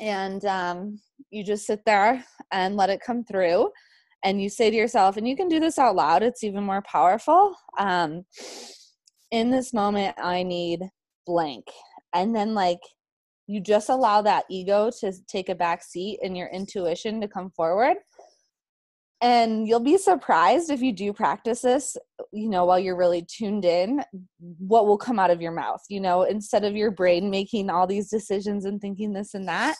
And 0.00 0.44
um, 0.44 1.00
you 1.30 1.42
just 1.42 1.66
sit 1.66 1.80
there 1.86 2.24
and 2.52 2.76
let 2.76 2.90
it 2.90 3.00
come 3.04 3.24
through. 3.24 3.70
And 4.24 4.40
you 4.40 4.48
say 4.48 4.70
to 4.70 4.76
yourself, 4.76 5.16
and 5.16 5.26
you 5.26 5.34
can 5.34 5.48
do 5.48 5.58
this 5.58 5.78
out 5.78 5.96
loud, 5.96 6.22
it's 6.22 6.44
even 6.44 6.62
more 6.64 6.82
powerful. 6.82 7.56
Um, 7.78 8.24
in 9.30 9.50
this 9.50 9.72
moment, 9.72 10.14
I 10.22 10.42
need 10.42 10.80
blank. 11.26 11.64
And 12.14 12.36
then, 12.36 12.54
like, 12.54 12.78
you 13.52 13.60
just 13.60 13.90
allow 13.90 14.22
that 14.22 14.44
ego 14.48 14.90
to 15.00 15.12
take 15.28 15.50
a 15.50 15.54
back 15.54 15.82
seat 15.82 16.18
and 16.22 16.36
your 16.36 16.48
intuition 16.48 17.20
to 17.20 17.28
come 17.28 17.50
forward. 17.50 17.96
And 19.20 19.68
you'll 19.68 19.78
be 19.78 19.98
surprised 19.98 20.70
if 20.70 20.80
you 20.80 20.92
do 20.92 21.12
practice 21.12 21.60
this 21.60 21.96
you 22.32 22.48
know 22.48 22.64
while 22.64 22.78
you're 22.78 22.96
really 22.96 23.26
tuned 23.28 23.64
in 23.64 24.02
what 24.58 24.86
will 24.86 24.96
come 24.96 25.18
out 25.18 25.30
of 25.30 25.42
your 25.42 25.52
mouth 25.52 25.82
you 25.90 26.00
know 26.00 26.22
instead 26.22 26.64
of 26.64 26.74
your 26.74 26.90
brain 26.90 27.28
making 27.28 27.68
all 27.68 27.86
these 27.86 28.08
decisions 28.08 28.64
and 28.64 28.80
thinking 28.80 29.12
this 29.12 29.34
and 29.34 29.46
that. 29.46 29.76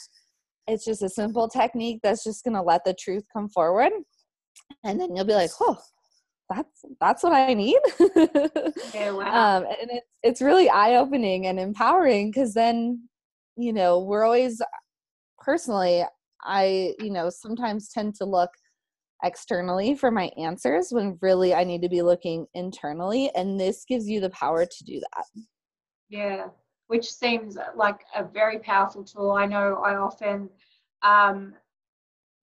It's 0.68 0.84
just 0.84 1.02
a 1.02 1.08
simple 1.08 1.48
technique 1.48 2.00
that's 2.02 2.22
just 2.22 2.44
going 2.44 2.54
to 2.54 2.62
let 2.62 2.84
the 2.84 2.94
truth 2.94 3.24
come 3.32 3.48
forward. 3.48 3.90
And 4.84 5.00
then 5.00 5.16
you'll 5.16 5.24
be 5.24 5.34
like 5.34 5.50
oh 5.60 5.78
that's 6.50 6.84
that's 7.00 7.22
what 7.22 7.32
i 7.32 7.54
need. 7.54 7.78
Yeah, 8.94 9.10
wow. 9.12 9.56
um, 9.56 9.64
and 9.64 9.90
it's 9.90 10.06
it's 10.22 10.42
really 10.42 10.70
eye-opening 10.70 11.46
and 11.46 11.58
empowering 11.58 12.30
because 12.30 12.54
then 12.54 13.08
you 13.56 13.72
know 13.72 14.00
we're 14.00 14.24
always 14.24 14.60
personally 15.38 16.04
i 16.44 16.94
you 16.98 17.10
know 17.10 17.28
sometimes 17.28 17.88
tend 17.88 18.14
to 18.14 18.24
look 18.24 18.50
externally 19.22 19.94
for 19.94 20.10
my 20.10 20.30
answers 20.36 20.88
when 20.90 21.18
really 21.20 21.54
I 21.54 21.64
need 21.64 21.82
to 21.82 21.88
be 21.88 22.02
looking 22.02 22.46
internally. 22.54 23.30
And 23.34 23.58
this 23.58 23.84
gives 23.84 24.08
you 24.08 24.20
the 24.20 24.30
power 24.30 24.66
to 24.66 24.84
do 24.84 25.00
that. 25.00 25.24
Yeah, 26.08 26.46
which 26.88 27.10
seems 27.10 27.56
like 27.74 28.00
a 28.14 28.24
very 28.24 28.58
powerful 28.58 29.04
tool. 29.04 29.32
I 29.32 29.46
know 29.46 29.82
I 29.84 29.96
often 29.96 30.50
um, 31.02 31.54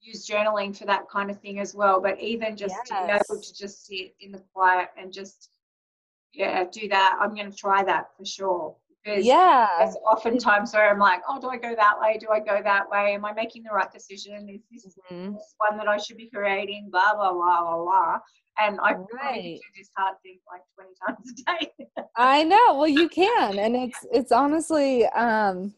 use 0.01 0.27
journaling 0.27 0.75
for 0.75 0.85
that 0.85 1.09
kind 1.09 1.29
of 1.29 1.39
thing 1.39 1.59
as 1.59 1.75
well, 1.75 2.01
but 2.01 2.19
even 2.19 2.55
just 2.55 2.75
yes. 2.75 2.87
to 2.87 3.07
be 3.07 3.11
able 3.11 3.41
to 3.41 3.53
just 3.53 3.85
sit 3.85 4.15
in 4.21 4.31
the 4.31 4.41
quiet 4.53 4.89
and 4.97 5.11
just, 5.11 5.49
yeah, 6.33 6.63
do 6.71 6.87
that, 6.87 7.17
I'm 7.21 7.35
going 7.35 7.51
to 7.51 7.57
try 7.57 7.83
that 7.83 8.07
for 8.17 8.25
sure. 8.25 8.75
Because 9.03 9.25
yeah. 9.25 9.67
There's 9.79 9.95
oftentimes 10.09 10.73
where 10.73 10.89
I'm 10.89 10.99
like, 10.99 11.21
oh, 11.27 11.39
do 11.39 11.47
I 11.47 11.57
go 11.57 11.73
that 11.75 11.99
way? 11.99 12.17
Do 12.19 12.27
I 12.31 12.39
go 12.39 12.61
that 12.63 12.89
way? 12.89 13.13
Am 13.13 13.25
I 13.25 13.33
making 13.33 13.63
the 13.63 13.69
right 13.69 13.91
decision? 13.91 14.49
Is 14.73 14.83
this 14.83 14.97
mm-hmm. 15.11 15.33
one 15.57 15.77
that 15.77 15.87
I 15.87 15.97
should 15.97 16.17
be 16.17 16.29
creating? 16.33 16.89
Blah, 16.91 17.15
blah, 17.15 17.33
blah, 17.33 17.61
blah, 17.61 17.83
blah. 17.83 18.17
And 18.57 18.77
I 18.81 18.95
right. 19.13 19.55
do 19.55 19.69
this 19.77 19.89
hard 19.95 20.17
thing 20.21 20.39
like 20.51 20.61
20 20.75 20.89
times 21.07 21.31
a 21.31 21.61
day. 21.61 22.03
I 22.17 22.43
know. 22.43 22.75
Well, 22.75 22.89
you 22.89 23.07
can. 23.07 23.57
And 23.57 23.75
it's, 23.75 24.05
it's 24.11 24.31
honestly, 24.33 25.05
um, 25.07 25.73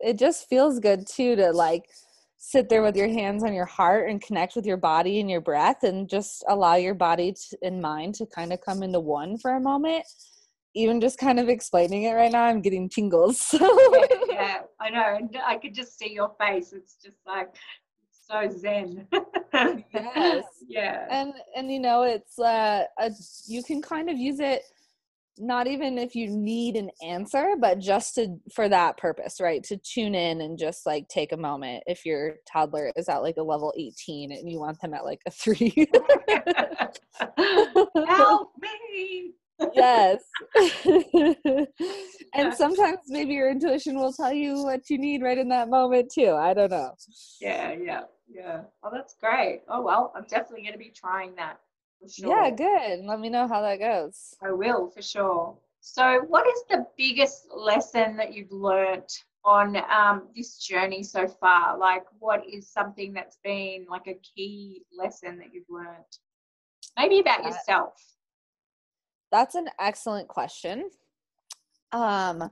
it 0.00 0.18
just 0.18 0.48
feels 0.48 0.78
good 0.78 1.06
too 1.06 1.36
to 1.36 1.50
like 1.52 1.88
sit 2.36 2.68
there 2.68 2.82
with 2.82 2.96
your 2.96 3.08
hands 3.08 3.42
on 3.42 3.54
your 3.54 3.64
heart 3.64 4.10
and 4.10 4.22
connect 4.22 4.54
with 4.54 4.66
your 4.66 4.76
body 4.76 5.20
and 5.20 5.30
your 5.30 5.40
breath 5.40 5.82
and 5.84 6.08
just 6.08 6.44
allow 6.48 6.74
your 6.74 6.94
body 6.94 7.32
to, 7.32 7.58
and 7.62 7.80
mind 7.80 8.14
to 8.14 8.26
kind 8.26 8.52
of 8.52 8.60
come 8.60 8.82
into 8.82 9.00
one 9.00 9.38
for 9.38 9.52
a 9.52 9.60
moment 9.60 10.04
even 10.74 11.00
just 11.00 11.18
kind 11.18 11.40
of 11.40 11.48
explaining 11.48 12.04
it 12.04 12.12
right 12.12 12.32
now, 12.32 12.44
I'm 12.44 12.60
getting 12.60 12.88
tingles. 12.88 13.48
yeah, 13.52 14.06
yeah, 14.28 14.58
I 14.80 14.90
know. 14.90 15.16
And 15.16 15.36
I 15.44 15.56
could 15.56 15.74
just 15.74 15.98
see 15.98 16.12
your 16.12 16.34
face. 16.40 16.72
It's 16.72 16.96
just 17.02 17.18
like 17.26 17.54
so 18.10 18.48
zen. 18.48 19.06
yes. 19.94 20.44
Yeah. 20.70 21.06
And 21.10 21.32
and 21.56 21.72
you 21.72 21.80
know, 21.80 22.02
it's 22.02 22.38
uh 22.38 22.84
a, 22.98 23.10
you 23.46 23.62
can 23.62 23.80
kind 23.80 24.10
of 24.10 24.18
use 24.18 24.38
it 24.38 24.62
not 25.38 25.66
even 25.66 25.98
if 25.98 26.14
you 26.14 26.28
need 26.28 26.76
an 26.76 26.90
answer, 27.02 27.54
but 27.58 27.78
just 27.78 28.14
to 28.16 28.36
for 28.52 28.68
that 28.68 28.98
purpose, 28.98 29.40
right? 29.40 29.62
To 29.64 29.76
tune 29.78 30.14
in 30.14 30.40
and 30.40 30.58
just 30.58 30.84
like 30.84 31.08
take 31.08 31.32
a 31.32 31.36
moment 31.36 31.84
if 31.86 32.04
your 32.04 32.36
toddler 32.50 32.92
is 32.96 33.08
at 33.08 33.22
like 33.22 33.36
a 33.38 33.42
level 33.42 33.72
18 33.76 34.32
and 34.32 34.50
you 34.50 34.58
want 34.58 34.80
them 34.80 34.94
at 34.94 35.04
like 35.04 35.20
a 35.26 35.30
3. 35.30 35.88
Help 38.06 38.52
me 38.60 39.32
yes. 39.74 40.22
and 42.34 42.54
sometimes 42.54 42.98
maybe 43.08 43.34
your 43.34 43.50
intuition 43.50 43.96
will 43.98 44.12
tell 44.12 44.32
you 44.32 44.62
what 44.62 44.88
you 44.90 44.98
need 44.98 45.22
right 45.22 45.38
in 45.38 45.48
that 45.48 45.68
moment 45.68 46.12
too. 46.12 46.32
I 46.32 46.54
don't 46.54 46.70
know. 46.70 46.92
Yeah, 47.40 47.72
yeah, 47.72 48.02
yeah. 48.28 48.62
Oh, 48.82 48.90
that's 48.92 49.14
great. 49.20 49.62
Oh 49.68 49.82
well, 49.82 50.12
I'm 50.14 50.24
definitely 50.28 50.62
going 50.62 50.72
to 50.72 50.78
be 50.78 50.92
trying 50.94 51.34
that. 51.36 51.58
Sure. 52.08 52.28
Yeah, 52.28 52.50
good. 52.50 53.04
Let 53.04 53.18
me 53.20 53.28
know 53.28 53.48
how 53.48 53.60
that 53.62 53.80
goes. 53.80 54.34
I 54.42 54.52
will 54.52 54.88
for 54.90 55.02
sure. 55.02 55.58
So, 55.80 56.20
what 56.28 56.46
is 56.46 56.62
the 56.68 56.86
biggest 56.96 57.46
lesson 57.54 58.16
that 58.16 58.34
you've 58.34 58.52
learned 58.52 59.08
on 59.44 59.76
um, 59.90 60.28
this 60.34 60.58
journey 60.58 61.02
so 61.02 61.26
far? 61.26 61.78
Like, 61.78 62.04
what 62.18 62.42
is 62.46 62.68
something 62.68 63.12
that's 63.12 63.38
been 63.42 63.86
like 63.88 64.06
a 64.06 64.14
key 64.14 64.82
lesson 64.96 65.38
that 65.38 65.52
you've 65.52 65.68
learned? 65.68 66.04
Maybe 66.96 67.20
about 67.20 67.44
uh, 67.44 67.48
yourself. 67.48 67.94
That's 69.30 69.54
an 69.54 69.68
excellent 69.80 70.28
question. 70.28 70.90
Um 71.92 72.50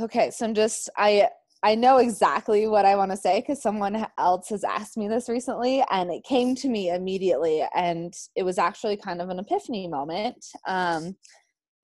okay, 0.00 0.30
so 0.30 0.46
I'm 0.46 0.54
just 0.54 0.88
I 0.96 1.28
I 1.62 1.74
know 1.74 1.98
exactly 1.98 2.68
what 2.68 2.84
I 2.84 2.94
want 2.94 3.10
to 3.10 3.16
say 3.16 3.40
because 3.40 3.60
someone 3.60 4.06
else 4.16 4.48
has 4.50 4.62
asked 4.62 4.96
me 4.96 5.08
this 5.08 5.28
recently 5.28 5.84
and 5.90 6.10
it 6.10 6.22
came 6.22 6.54
to 6.56 6.68
me 6.68 6.90
immediately 6.90 7.64
and 7.74 8.14
it 8.36 8.44
was 8.44 8.58
actually 8.58 8.96
kind 8.96 9.20
of 9.20 9.28
an 9.28 9.40
epiphany 9.40 9.88
moment. 9.88 10.44
Um 10.66 11.16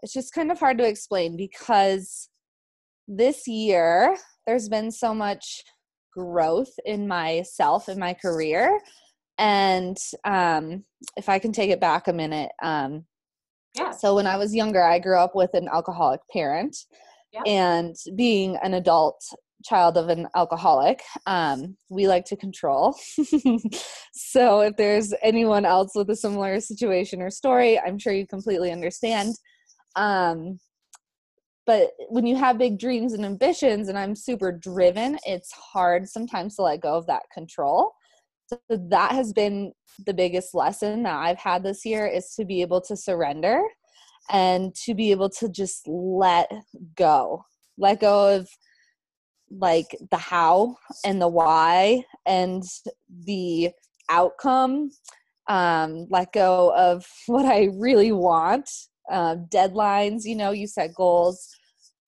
it's 0.03 0.13
just 0.13 0.35
kind 0.35 0.53
of 0.53 0.61
hard 0.61 0.79
to 0.79 0.87
explain 0.87 1.37
because 1.37 2.29
this 3.09 3.49
year 3.49 4.17
there's 4.47 4.69
been 4.69 4.91
so 4.91 5.15
much 5.15 5.65
growth 6.13 6.73
in 6.85 7.09
myself 7.09 7.89
in 7.89 7.99
my 7.99 8.15
career 8.15 8.79
and 9.39 9.97
um 10.25 10.85
if 11.17 11.29
i 11.29 11.39
can 11.39 11.53
take 11.53 11.71
it 11.71 11.81
back 11.81 12.07
a 12.07 12.13
minute 12.13 12.51
um 12.63 13.05
yeah. 13.75 13.91
So 13.91 14.15
when 14.15 14.27
I 14.27 14.37
was 14.37 14.55
younger, 14.55 14.83
I 14.83 14.99
grew 14.99 15.19
up 15.19 15.35
with 15.35 15.51
an 15.55 15.69
alcoholic 15.73 16.21
parent. 16.33 16.77
Yeah. 17.33 17.43
And 17.47 17.97
being 18.15 18.57
an 18.63 18.75
adult 18.75 19.21
child 19.65 19.97
of 19.97 20.09
an 20.09 20.29
alcoholic, 20.37 21.03
um, 21.27 21.77
we 21.91 22.07
like 22.07 22.25
to 22.27 22.37
control. 22.37 22.97
so 24.13 24.61
if 24.61 24.77
there's 24.77 25.13
anyone 25.23 25.65
else 25.65 25.93
with 25.95 26.11
a 26.11 26.17
similar 26.17 26.61
situation 26.61 27.21
or 27.21 27.31
story, 27.31 27.81
I'm 27.81 27.99
sure 27.99 28.13
you 28.13 28.27
completely 28.27 28.71
understand. 28.71 29.35
Um, 29.97 30.61
but 31.67 31.93
when 32.11 32.27
you 32.27 32.37
have 32.37 32.59
big 32.59 32.79
dreams 32.79 33.15
and 33.15 33.25
ambitions, 33.25 33.89
and 33.89 33.99
I'm 33.99 34.15
super 34.15 34.53
driven, 34.53 35.19
it's 35.25 35.51
hard 35.53 36.09
sometimes 36.09 36.57
to 36.57 36.63
let 36.63 36.83
go 36.83 36.95
of 36.95 37.07
that 37.07 37.23
control. 37.33 37.93
So 38.47 38.59
that 38.69 39.13
has 39.13 39.33
been 39.33 39.73
the 40.07 40.15
biggest 40.15 40.55
lesson 40.55 41.05
that 41.05 41.17
I've 41.17 41.39
had 41.39 41.63
this 41.63 41.85
year 41.85 42.07
is 42.07 42.35
to 42.35 42.45
be 42.45 42.61
able 42.61 42.81
to 42.83 42.97
surrender 42.97 43.63
and 44.31 44.75
to 44.85 44.95
be 44.95 45.11
able 45.11 45.31
to 45.31 45.49
just 45.49 45.87
let 45.87 46.51
go. 46.97 47.45
Let 47.79 48.01
go 48.01 48.37
of 48.37 48.49
like 49.51 49.97
the 50.11 50.17
how 50.17 50.77
and 51.05 51.21
the 51.21 51.29
why 51.29 52.05
and 52.27 52.63
the 53.25 53.71
outcome. 54.09 54.91
Um, 55.49 56.07
let 56.11 56.33
go 56.33 56.75
of 56.77 57.07
what 57.27 57.47
I 57.47 57.69
really 57.75 58.13
want. 58.13 58.69
Uh, 59.11 59.37
deadlines, 59.53 60.25
you 60.25 60.35
know, 60.35 60.51
you 60.51 60.67
set 60.67 60.95
goals 60.95 61.49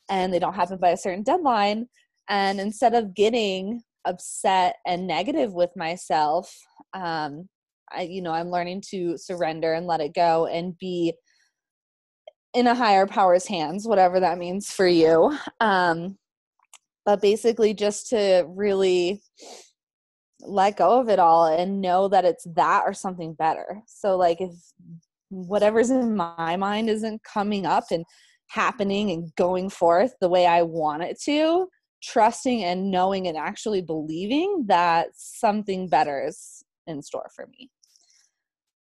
and 0.08 0.32
they 0.32 0.38
don't 0.38 0.54
happen 0.54 0.78
by 0.78 0.90
a 0.90 0.96
certain 0.96 1.22
deadline. 1.22 1.88
And 2.28 2.58
instead 2.58 2.94
of 2.94 3.14
getting 3.14 3.82
upset 4.06 4.76
and 4.86 5.06
negative 5.06 5.52
with 5.52 5.70
myself 5.76 6.56
um 6.94 7.48
i 7.92 8.02
you 8.02 8.22
know 8.22 8.32
i'm 8.32 8.50
learning 8.50 8.80
to 8.80 9.16
surrender 9.18 9.74
and 9.74 9.86
let 9.86 10.00
it 10.00 10.14
go 10.14 10.46
and 10.46 10.78
be 10.78 11.12
in 12.54 12.66
a 12.66 12.74
higher 12.74 13.06
power's 13.06 13.46
hands 13.46 13.86
whatever 13.86 14.20
that 14.20 14.38
means 14.38 14.70
for 14.70 14.86
you. 14.86 15.36
Um 15.60 16.16
but 17.04 17.20
basically 17.20 17.72
just 17.72 18.08
to 18.08 18.44
really 18.48 19.22
let 20.40 20.76
go 20.76 21.00
of 21.00 21.08
it 21.08 21.18
all 21.18 21.46
and 21.46 21.80
know 21.80 22.08
that 22.08 22.24
it's 22.24 22.46
that 22.56 22.82
or 22.84 22.92
something 22.92 23.34
better. 23.34 23.80
So 23.86 24.16
like 24.16 24.40
if 24.40 24.52
whatever's 25.28 25.90
in 25.90 26.16
my 26.16 26.56
mind 26.56 26.88
isn't 26.88 27.22
coming 27.22 27.66
up 27.66 27.84
and 27.90 28.04
happening 28.48 29.10
and 29.10 29.34
going 29.34 29.68
forth 29.68 30.12
the 30.20 30.28
way 30.28 30.46
i 30.46 30.62
want 30.62 31.02
it 31.02 31.20
to 31.20 31.66
trusting 32.06 32.64
and 32.64 32.90
knowing 32.90 33.26
and 33.26 33.36
actually 33.36 33.82
believing 33.82 34.64
that 34.66 35.08
something 35.14 35.88
better 35.88 36.24
is 36.26 36.62
in 36.86 37.02
store 37.02 37.28
for 37.34 37.46
me. 37.48 37.70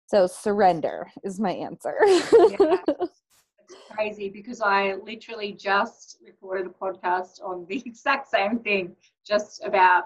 So 0.07 0.25
surrender 0.25 1.11
is 1.23 1.39
my 1.39 1.51
answer. 1.51 1.95
yeah. 2.05 2.77
it's 2.87 3.75
crazy 3.91 4.29
because 4.29 4.61
I 4.61 4.95
literally 5.03 5.51
just 5.51 6.17
recorded 6.25 6.67
a 6.67 6.69
podcast 6.69 7.43
on 7.43 7.65
the 7.67 7.77
exact 7.85 8.29
same 8.29 8.59
thing, 8.59 8.95
just 9.27 9.63
about 9.63 10.05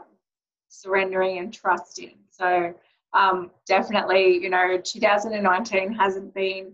surrendering 0.68 1.38
and 1.38 1.54
trusting. 1.54 2.18
So 2.32 2.74
um, 3.14 3.52
definitely, 3.68 4.40
you 4.42 4.50
know, 4.50 4.80
2019 4.84 5.94
hasn't 5.94 6.34
been 6.34 6.74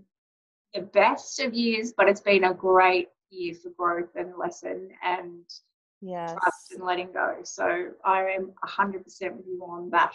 the 0.74 0.82
best 0.82 1.40
of 1.42 1.54
years, 1.54 1.94
but 1.96 2.08
it's 2.08 2.22
been 2.22 2.46
a 2.46 2.54
great 2.54 3.10
year 3.30 3.54
for 3.54 3.70
growth 3.70 4.16
and 4.16 4.34
lesson 4.38 4.90
and 5.04 5.44
yes. 6.02 6.32
trust 6.42 6.72
and 6.74 6.84
letting 6.84 7.12
go. 7.12 7.38
So 7.44 7.90
I 8.06 8.22
am 8.24 8.52
100% 8.66 8.96
with 9.04 9.46
you 9.48 9.66
on 9.68 9.90
that. 9.92 10.14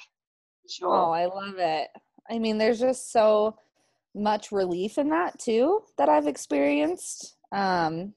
Sure. 0.69 0.95
Oh, 0.95 1.11
I 1.11 1.27
love 1.27 1.57
it. 1.59 1.89
I 2.31 2.39
mean, 2.39 2.59
there's 2.59 2.81
just 2.81 3.13
so 3.13 3.57
much 4.15 4.53
relief 4.53 4.97
in 4.99 5.11
that 5.11 5.39
too 5.39 5.83
that 5.99 6.09
I've 6.09 6.27
experienced. 6.27 7.37
Um, 7.53 8.15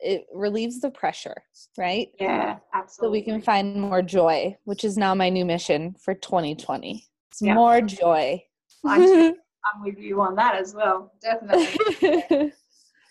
it 0.00 0.26
relieves 0.34 0.80
the 0.80 0.90
pressure, 0.90 1.36
right? 1.78 2.08
Yeah, 2.18 2.58
absolutely. 2.74 3.20
So 3.20 3.30
we 3.30 3.32
can 3.32 3.40
find 3.40 3.80
more 3.80 4.02
joy, 4.02 4.56
which 4.64 4.84
is 4.84 4.98
now 4.98 5.14
my 5.14 5.28
new 5.30 5.44
mission 5.44 5.94
for 5.98 6.14
2020. 6.14 7.06
It's 7.30 7.40
Yeah. 7.40 7.54
more 7.54 7.80
joy. 7.80 8.42
I'm, 8.84 9.02
I'm 9.74 9.82
with 9.82 9.98
you 9.98 10.20
on 10.20 10.34
that 10.36 10.56
as 10.56 10.74
well. 10.74 11.12
Definitely. 11.22 11.66
I 12.02 12.52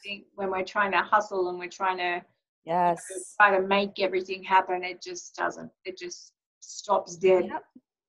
think 0.04 0.26
when 0.36 0.52
we're 0.52 0.64
trying 0.66 0.92
to 0.92 0.98
hustle 1.00 1.50
and 1.50 1.58
we're 1.58 1.70
trying 1.70 1.98
to 1.98 2.22
yes. 2.66 3.04
try 3.40 3.58
to 3.58 3.66
make 3.66 4.00
everything 4.00 4.44
happen, 4.44 4.84
it 4.84 5.02
just 5.02 5.36
doesn't. 5.36 5.72
It 5.86 5.98
just 5.98 6.34
stops 6.60 7.16
dead. 7.16 7.46
Yep. 7.46 7.64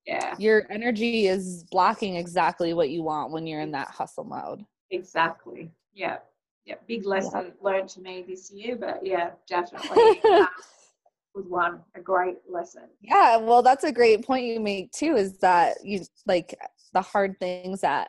Yeah, 0.06 0.34
Your 0.38 0.66
energy 0.68 1.28
is 1.28 1.64
blocking 1.70 2.16
exactly 2.16 2.75
what 2.75 2.90
you 2.90 3.02
want 3.02 3.32
when 3.32 3.46
you're 3.46 3.62
in 3.62 3.70
that 3.73 3.88
hustle 3.88 4.25
mode. 4.25 4.64
exactly. 4.90 5.70
Yeah, 5.94 6.18
yeah. 6.66 6.75
Big 6.87 7.06
lesson 7.06 7.52
learned 7.62 7.88
to 7.90 8.00
me 8.02 8.23
this 8.28 8.50
year, 8.50 8.76
but 8.76 9.00
yeah, 9.02 9.30
definitely 9.49 10.20
uh, 10.30 10.44
good 11.34 11.49
one. 11.49 11.80
A 11.94 12.00
great 12.00 12.37
lesson. 12.46 12.82
Yeah, 13.00 13.38
well, 13.38 13.62
that's 13.62 13.84
a 13.84 13.92
great 13.92 14.26
point 14.26 14.44
you 14.44 14.61
make 14.61 14.92
too. 14.92 15.16
Is 15.16 15.38
that 15.38 15.78
you 15.82 16.00
like 16.26 16.54
the 16.92 17.00
hard 17.00 17.38
things 17.40 17.80
that 17.80 18.08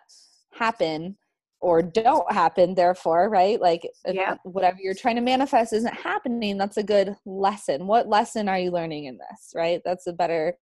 happen 0.51 1.15
or 1.65 1.81
don't 1.81 2.31
happen, 2.31 2.75
therefore, 2.75 3.27
right? 3.27 3.59
Like, 3.59 3.89
if 4.05 4.15
Yeah. 4.15 4.35
whatever 4.43 4.77
you're 4.79 4.93
trying 4.93 5.15
to 5.15 5.21
manifest 5.21 5.73
isn't 5.73 5.95
happening, 5.95 6.59
that's 6.59 6.77
a 6.77 6.83
good 6.83 7.17
lesson. 7.25 7.87
What 7.87 8.07
lesson 8.07 8.47
are 8.47 8.59
you 8.59 8.69
learning 8.69 9.05
in 9.05 9.17
this, 9.17 9.51
right? 9.55 9.81
That's 9.83 10.05
a 10.05 10.13
better 10.13 10.59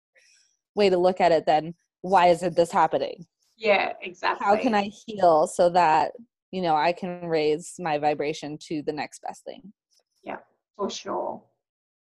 way 0.75 0.91
to 0.91 0.99
look 0.99 1.19
at 1.19 1.33
it 1.33 1.47
than 1.47 1.75
why 2.03 2.27
isn't 2.27 2.55
this 2.55 2.71
happening? 2.71 3.25
Yeah, 3.57 3.95
exactly. 4.03 4.45
How 4.45 4.59
can 4.59 4.75
I 4.75 4.91
heal 5.07 5.47
so 5.47 5.71
that, 5.71 6.13
you 6.51 6.61
know, 6.61 6.77
I 6.77 6.93
can 6.93 7.27
raise 7.27 7.77
my 7.79 7.97
vibration 7.97 8.59
to 8.69 8.83
the 8.83 8.93
next 8.93 9.23
best 9.23 9.43
thing? 9.43 9.73
Yeah, 10.23 10.41
for 10.77 10.91
sure. 10.91 11.43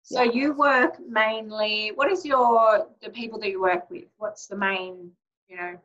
So 0.01 0.23
Yeah. 0.23 0.31
you 0.31 0.53
work 0.53 0.99
mainly. 1.07 1.91
What 1.93 2.11
is 2.11 2.25
your 2.25 2.87
the 3.01 3.11
people 3.11 3.37
that 3.41 3.49
you 3.51 3.61
work 3.61 3.91
with? 3.91 4.05
What's 4.17 4.47
the 4.47 4.57
main? 4.57 5.11
You 5.49 5.57
know. 5.57 5.77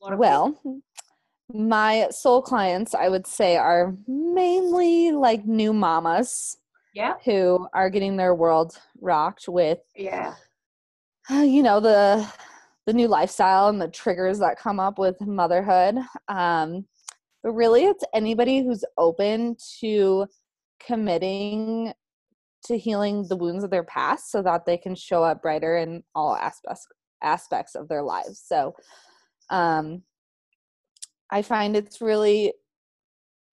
lot 0.00 0.14
of 0.14 0.18
Well, 0.18 0.58
my 1.54 2.08
soul 2.10 2.42
clients, 2.42 2.94
I 2.94 3.08
would 3.08 3.26
say, 3.26 3.56
are 3.56 3.94
mainly 4.06 5.12
like 5.12 5.44
new 5.44 5.72
mamas 5.72 6.56
yeah, 6.94 7.14
who 7.24 7.68
are 7.72 7.90
getting 7.90 8.16
their 8.16 8.34
world 8.34 8.76
rocked 9.00 9.48
with, 9.48 9.78
yeah, 9.96 10.34
uh, 11.30 11.34
you 11.42 11.62
know, 11.62 11.80
the 11.80 12.26
the 12.86 12.92
new 12.92 13.08
lifestyle 13.08 13.68
and 13.68 13.80
the 13.80 13.88
triggers 13.88 14.38
that 14.38 14.58
come 14.58 14.80
up 14.80 14.98
with 14.98 15.20
motherhood. 15.20 15.96
Um, 16.28 16.86
but 17.42 17.52
really, 17.52 17.84
it's 17.84 18.04
anybody 18.14 18.62
who's 18.62 18.84
open 18.98 19.56
to 19.80 20.26
committing 20.84 21.92
to 22.64 22.76
healing 22.76 23.26
the 23.28 23.36
wounds 23.36 23.64
of 23.64 23.70
their 23.70 23.84
past 23.84 24.30
so 24.30 24.42
that 24.42 24.66
they 24.66 24.76
can 24.76 24.94
show 24.94 25.22
up 25.22 25.42
brighter 25.42 25.78
in 25.78 26.02
all 26.14 26.36
aspects 26.36 26.86
aspects 27.22 27.74
of 27.74 27.88
their 27.88 28.02
lives. 28.02 28.42
So, 28.44 28.74
um, 29.50 30.02
I 31.30 31.42
find 31.42 31.76
it's 31.76 32.00
really 32.00 32.52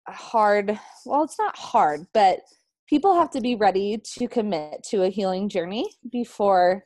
hard. 0.07 0.79
Well, 1.05 1.23
it's 1.23 1.37
not 1.37 1.57
hard, 1.57 2.07
but 2.13 2.39
people 2.87 3.15
have 3.15 3.29
to 3.31 3.41
be 3.41 3.55
ready 3.55 4.01
to 4.15 4.27
commit 4.27 4.83
to 4.89 5.03
a 5.03 5.09
healing 5.09 5.49
journey 5.49 5.89
before 6.11 6.85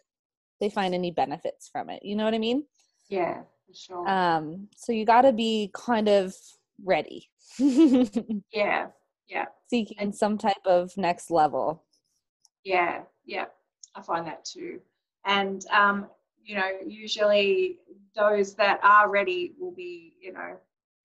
they 0.60 0.70
find 0.70 0.94
any 0.94 1.12
benefits 1.12 1.70
from 1.72 1.90
it. 1.90 2.04
You 2.04 2.16
know 2.16 2.26
what 2.26 2.34
I 2.34 2.40
mean? 2.40 2.66
yeah, 3.10 3.42
for 3.68 3.74
sure. 3.74 4.08
Um, 4.08 4.70
so 4.76 4.92
you 4.92 5.06
got 5.06 5.24
to 5.24 5.34
be 5.34 5.72
kind 5.74 6.08
of 6.08 6.34
ready, 6.84 7.30
yeah, 7.60 8.88
yeah, 9.28 9.46
seeking 9.70 10.14
some 10.14 10.38
type 10.38 10.66
of 10.66 10.92
next 10.98 11.30
level. 11.30 11.84
yeah, 12.64 13.02
yeah. 13.26 13.46
I 13.94 14.02
find 14.02 14.26
that 14.28 14.46
too. 14.46 14.80
And 15.26 15.66
um, 15.70 16.08
you 16.44 16.56
know, 16.56 16.70
usually 16.88 17.80
those 18.16 18.56
that 18.56 18.80
are 18.84 19.10
ready 19.10 19.54
will 19.60 19.74
be, 19.74 20.14
you 20.22 20.32
know, 20.32 20.58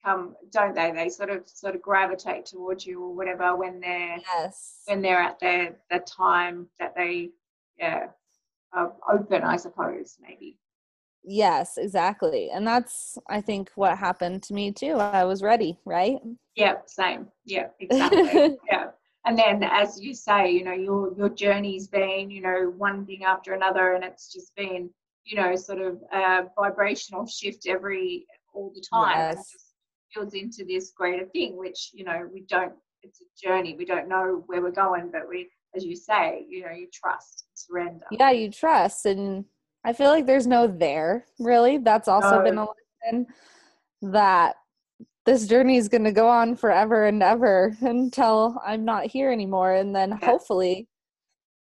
come, 0.06 0.36
don't 0.50 0.74
they? 0.74 0.92
They 0.92 1.08
sort 1.08 1.30
of 1.30 1.48
sort 1.48 1.74
of 1.74 1.82
gravitate 1.82 2.46
towards 2.46 2.86
you 2.86 3.02
or 3.02 3.14
whatever 3.14 3.56
when 3.56 3.80
they're 3.80 4.18
Yes. 4.38 4.82
when 4.86 5.02
they're 5.02 5.20
at 5.20 5.38
their 5.40 5.76
the 5.90 5.98
time 6.00 6.68
that 6.78 6.94
they 6.96 7.30
yeah 7.78 8.08
are 8.72 8.92
open, 9.10 9.42
I 9.42 9.56
suppose 9.56 10.18
maybe. 10.20 10.58
Yes, 11.28 11.76
exactly. 11.76 12.50
And 12.50 12.64
that's, 12.64 13.18
I 13.28 13.40
think, 13.40 13.72
what 13.74 13.98
happened 13.98 14.44
to 14.44 14.54
me 14.54 14.70
too. 14.70 14.92
I 14.94 15.24
was 15.24 15.42
ready, 15.42 15.76
right? 15.84 16.18
Yeah, 16.54 16.74
same. 16.86 17.26
Yeah, 17.44 17.68
exactly. 17.80 18.56
yeah. 18.70 18.90
And 19.24 19.36
then 19.36 19.64
as 19.64 20.00
you 20.00 20.14
say, 20.14 20.52
you 20.52 20.62
know, 20.62 20.72
your 20.72 21.12
your 21.16 21.28
journey's 21.28 21.88
been, 21.88 22.30
you 22.30 22.42
know, 22.42 22.72
one 22.76 23.04
thing 23.06 23.24
after 23.24 23.54
another 23.54 23.94
and 23.94 24.04
it's 24.04 24.32
just 24.32 24.54
been, 24.54 24.88
you 25.24 25.36
know, 25.36 25.56
sort 25.56 25.80
of 25.80 26.00
a 26.12 26.44
vibrational 26.54 27.26
shift 27.26 27.66
every 27.66 28.24
all 28.54 28.70
the 28.72 28.84
time. 28.92 29.36
Yes. 29.36 29.52
Just 30.16 30.32
builds 30.32 30.34
into 30.34 30.64
this 30.64 30.92
greater 30.96 31.26
thing, 31.26 31.56
which, 31.56 31.90
you 31.92 32.04
know, 32.04 32.28
we 32.32 32.42
don't 32.42 32.72
it's 33.02 33.20
a 33.20 33.46
journey. 33.48 33.76
We 33.78 33.84
don't 33.84 34.08
know 34.08 34.42
where 34.46 34.60
we're 34.60 34.70
going, 34.70 35.10
but 35.12 35.28
we 35.28 35.48
as 35.74 35.84
you 35.84 35.94
say, 35.94 36.46
you 36.48 36.62
know, 36.62 36.70
you 36.72 36.88
trust, 36.92 37.46
surrender. 37.54 38.06
yeah, 38.10 38.30
you 38.30 38.50
trust. 38.50 39.04
And 39.06 39.44
I 39.84 39.92
feel 39.92 40.10
like 40.10 40.26
there's 40.26 40.46
no 40.46 40.66
there, 40.66 41.26
really. 41.38 41.78
That's 41.78 42.08
also 42.08 42.38
No. 42.38 42.44
been 42.44 42.58
a 42.58 42.66
lesson 43.04 43.26
that 44.02 44.56
this 45.26 45.46
journey 45.46 45.76
is 45.76 45.88
going 45.88 46.04
to 46.04 46.12
go 46.12 46.28
on 46.28 46.56
forever 46.56 47.04
and 47.04 47.22
ever 47.22 47.76
until 47.80 48.58
I'm 48.64 48.84
not 48.84 49.06
here 49.06 49.30
anymore. 49.30 49.74
And 49.74 49.94
then 49.94 50.12
Yeah. 50.12 50.30
hopefully, 50.30 50.88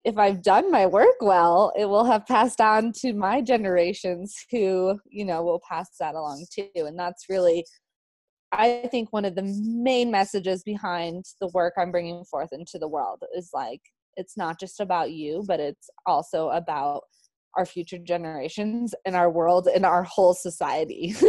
if 0.04 0.18
I've 0.18 0.42
done 0.42 0.70
my 0.70 0.86
work 0.86 1.16
well, 1.20 1.72
it 1.76 1.86
will 1.86 2.04
have 2.04 2.26
passed 2.26 2.60
on 2.60 2.92
to 2.98 3.14
my 3.14 3.40
generations 3.40 4.36
who, 4.50 5.00
you 5.08 5.24
know, 5.24 5.42
will 5.42 5.60
pass 5.66 5.96
that 6.00 6.14
along 6.16 6.44
too. 6.52 6.68
And 6.76 6.98
that's 6.98 7.26
really, 7.30 7.64
I 8.52 8.86
think, 8.90 9.12
one 9.12 9.24
of 9.24 9.34
the 9.34 9.42
main 9.64 10.10
messages 10.10 10.62
behind 10.62 11.24
the 11.40 11.48
work 11.48 11.74
I'm 11.76 11.90
bringing 11.90 12.24
forth 12.24 12.50
into 12.52 12.78
the 12.78 12.88
world 12.88 13.22
is 13.36 13.50
like, 13.52 13.80
it's 14.16 14.36
not 14.36 14.60
just 14.60 14.78
about 14.78 15.10
you, 15.12 15.42
but 15.48 15.58
it's 15.58 15.88
also 16.06 16.50
about 16.50 17.02
our 17.56 17.64
future 17.66 17.98
generations 17.98 18.94
and 19.04 19.16
our 19.16 19.30
world 19.30 19.68
and 19.74 19.84
our 19.86 20.02
whole 20.02 20.34
society. 20.34 21.14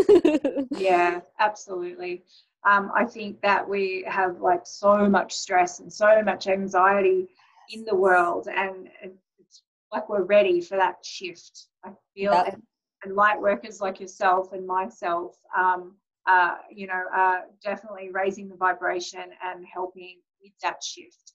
Yeah, 0.75 1.19
absolutely. 1.39 2.23
Um, 2.65 2.91
I 2.95 3.05
think 3.05 3.41
that 3.41 3.67
we 3.67 4.03
have 4.07 4.41
like 4.41 4.61
so 4.65 5.07
much 5.07 5.33
stress 5.33 5.79
and 5.79 5.91
so 5.91 6.21
much 6.23 6.47
anxiety 6.47 7.27
in 7.69 7.85
the 7.85 7.95
world, 7.95 8.47
and 8.47 8.89
it's 9.01 9.61
like 9.91 10.09
we're 10.09 10.23
ready 10.23 10.61
for 10.61 10.75
that 10.77 10.95
shift. 11.03 11.67
I 11.85 11.89
feel, 12.15 12.31
Yep. 12.33 12.53
and, 12.53 12.63
and 13.03 13.15
light 13.15 13.39
workers 13.39 13.81
like 13.81 13.99
yourself 13.99 14.51
and 14.53 14.65
myself, 14.65 15.37
um, 15.55 15.95
uh, 16.27 16.55
you 16.71 16.87
know, 16.87 17.03
are 17.13 17.41
definitely 17.63 18.09
raising 18.11 18.47
the 18.47 18.55
vibration 18.55 19.23
and 19.43 19.65
helping 19.71 20.19
with 20.41 20.53
that 20.61 20.83
shift. 20.83 21.33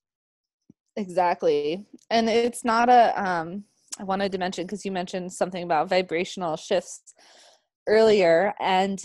exactly. 0.97 1.87
And 2.11 2.29
it's 2.29 2.65
not 2.65 2.89
a 2.89 3.13
um 3.23 3.65
I 4.01 4.05
wanted 4.05 4.33
to 4.33 4.39
mention 4.39 4.65
because 4.65 4.85
you 4.85 4.93
mentioned 4.93 5.33
something 5.33 5.63
about 5.63 5.89
vibrational 5.89 6.57
shifts 6.57 7.15
earlier 7.89 8.55
and 8.61 9.01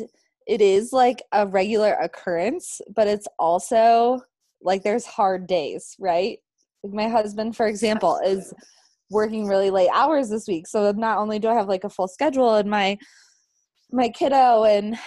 it 0.45 0.61
is 0.61 0.91
like 0.91 1.23
a 1.31 1.47
regular 1.47 1.93
occurrence, 1.93 2.81
but 2.93 3.07
it's 3.07 3.27
also 3.39 4.19
like 4.61 4.83
there's 4.83 5.05
hard 5.05 5.47
days, 5.47 5.95
right? 5.99 6.39
Like 6.83 6.93
my 6.93 7.07
husband, 7.07 7.55
for 7.55 7.67
example, 7.67 8.19
is 8.25 8.53
working 9.09 9.47
really 9.47 9.69
late 9.69 9.89
hours 9.93 10.29
this 10.29 10.47
week. 10.47 10.67
So 10.67 10.91
not 10.91 11.17
only 11.17 11.39
do 11.39 11.47
I 11.47 11.53
have 11.53 11.69
like 11.69 11.85
a 11.85 11.89
full 11.89 12.07
schedule 12.07 12.55
and 12.55 12.69
my 12.69 12.97
my 13.93 14.09
kiddo 14.09 14.63
and 14.63 14.97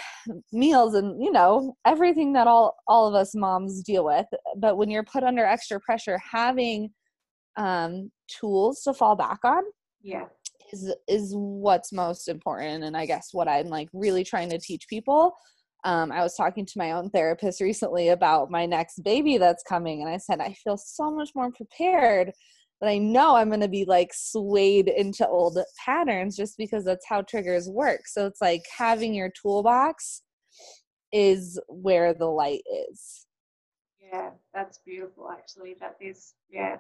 meals 0.53 0.95
and 0.95 1.23
you 1.23 1.33
know 1.33 1.75
everything 1.85 2.33
that 2.33 2.47
all 2.47 2.77
all 2.87 3.07
of 3.07 3.15
us 3.15 3.35
moms 3.35 3.83
deal 3.83 4.05
with. 4.05 4.27
But 4.57 4.79
when 4.79 4.89
you're 4.91 5.05
put 5.05 5.25
under 5.25 5.45
extra 5.45 5.81
pressure 5.81 6.19
having 6.33 6.91
um 7.57 8.11
tools 8.29 8.83
to 8.83 8.95
fall 8.95 9.17
back 9.17 9.41
on 9.45 9.63
Yeah, 10.03 10.27
is 10.73 10.95
is 11.09 11.33
what's 11.35 11.93
most 11.93 12.29
important 12.29 12.85
and 12.85 12.97
i 12.97 13.07
guess 13.07 13.29
what 13.33 13.49
i'm 13.49 13.69
like 13.69 13.89
really 13.93 14.25
trying 14.25 14.51
to 14.51 14.59
teach 14.59 14.89
people. 14.89 15.35
Um, 15.85 16.11
I 16.11 16.23
was 16.23 16.35
talking 16.35 16.67
to 16.67 16.79
my 16.79 16.93
own 16.93 17.11
therapist 17.11 17.61
recently 17.61 18.09
about 18.09 18.51
my 18.51 18.67
next 18.67 19.05
baby 19.05 19.39
that's 19.39 19.63
coming, 19.63 20.01
and 20.01 20.11
I 20.11 20.17
said, 20.17 20.41
I 20.41 20.53
feel 20.65 20.77
so 20.77 21.13
much 21.13 21.31
more 21.37 21.53
prepared 21.53 22.33
but 22.81 22.89
I 22.89 22.99
know 22.99 23.37
I'm 23.37 23.49
going 23.49 23.61
to 23.61 23.69
be 23.69 23.85
like 23.85 24.11
swayed 24.13 24.89
into 24.89 25.27
old 25.27 25.59
patterns 25.83 26.37
just 26.37 26.59
because 26.59 26.85
that's 26.85 27.07
how 27.09 27.23
triggers 27.23 27.69
work. 27.69 28.07
So 28.07 28.27
it's 28.27 28.41
like 28.41 28.63
having 28.77 29.15
your 29.15 29.31
toolbox 29.31 30.23
is 31.13 31.59
where 31.69 32.13
the 32.13 32.27
light 32.27 32.63
is. 32.91 33.27
Yeah, 34.01 34.31
that's 34.53 34.79
beautiful 34.85 35.31
actually. 35.31 35.77
That 35.81 35.97
is, 36.01 36.35
yeah. 36.51 36.77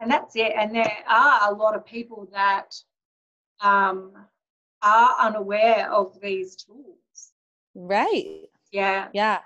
And 0.00 0.10
that's 0.10 0.36
it. 0.36 0.52
And 0.56 0.74
there 0.74 0.98
are 1.08 1.52
a 1.52 1.54
lot 1.54 1.74
of 1.74 1.84
people 1.84 2.28
that 2.32 2.74
um, 3.60 4.12
are 4.82 5.14
unaware 5.20 5.92
of 5.92 6.18
these 6.22 6.56
tools. 6.56 7.32
Right. 7.74 8.46
Yeah. 8.72 9.08
Yeah. 9.12 9.40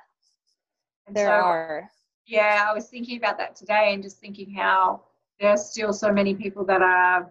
And 1.07 1.17
there 1.17 1.29
so, 1.29 1.33
are. 1.33 1.91
Yeah, 2.27 2.67
I 2.69 2.75
was 2.75 2.87
thinking 2.87 3.17
about 3.17 3.39
that 3.39 3.57
today 3.57 3.93
and 3.93 4.03
just 4.03 4.21
thinking 4.21 4.55
how 4.55 5.03
there's 5.43 5.67
still 5.67 5.93
so 5.93 6.13
many 6.13 6.35
people 6.35 6.65
that 6.65 6.81
are 6.81 7.31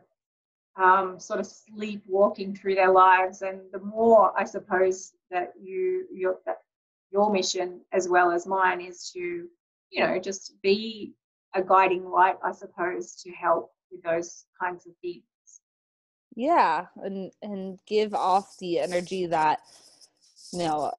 um, 0.76 1.18
sort 1.20 1.40
of 1.40 1.48
sleepwalking 1.48 2.54
through 2.54 2.76
their 2.76 2.92
lives, 2.92 3.42
and 3.42 3.62
the 3.72 3.80
more 3.80 4.38
I 4.38 4.44
suppose 4.44 5.14
that 5.32 5.54
you 5.60 6.06
your 6.14 6.40
that 6.46 6.58
your 7.12 7.32
mission 7.32 7.82
as 7.94 8.08
well 8.10 8.32
as 8.32 8.46
mine 8.46 8.82
is 8.82 9.10
to 9.14 9.48
you 9.90 10.06
know 10.06 10.20
just 10.20 10.56
be 10.62 11.14
a 11.56 11.64
guiding 11.64 12.10
light, 12.10 12.36
I 12.44 12.52
suppose, 12.52 13.16
to 13.24 13.32
help 13.32 13.72
with 13.92 14.04
those 14.04 14.46
kinds 14.62 14.86
of 14.86 14.94
things. 15.02 15.24
Yeah, 16.36 16.88
and 16.98 17.32
and 17.42 17.80
give 17.88 18.14
off 18.14 18.58
the 18.60 18.80
energy 18.80 19.26
that 19.28 19.60
you 20.52 20.60
know 20.60 20.92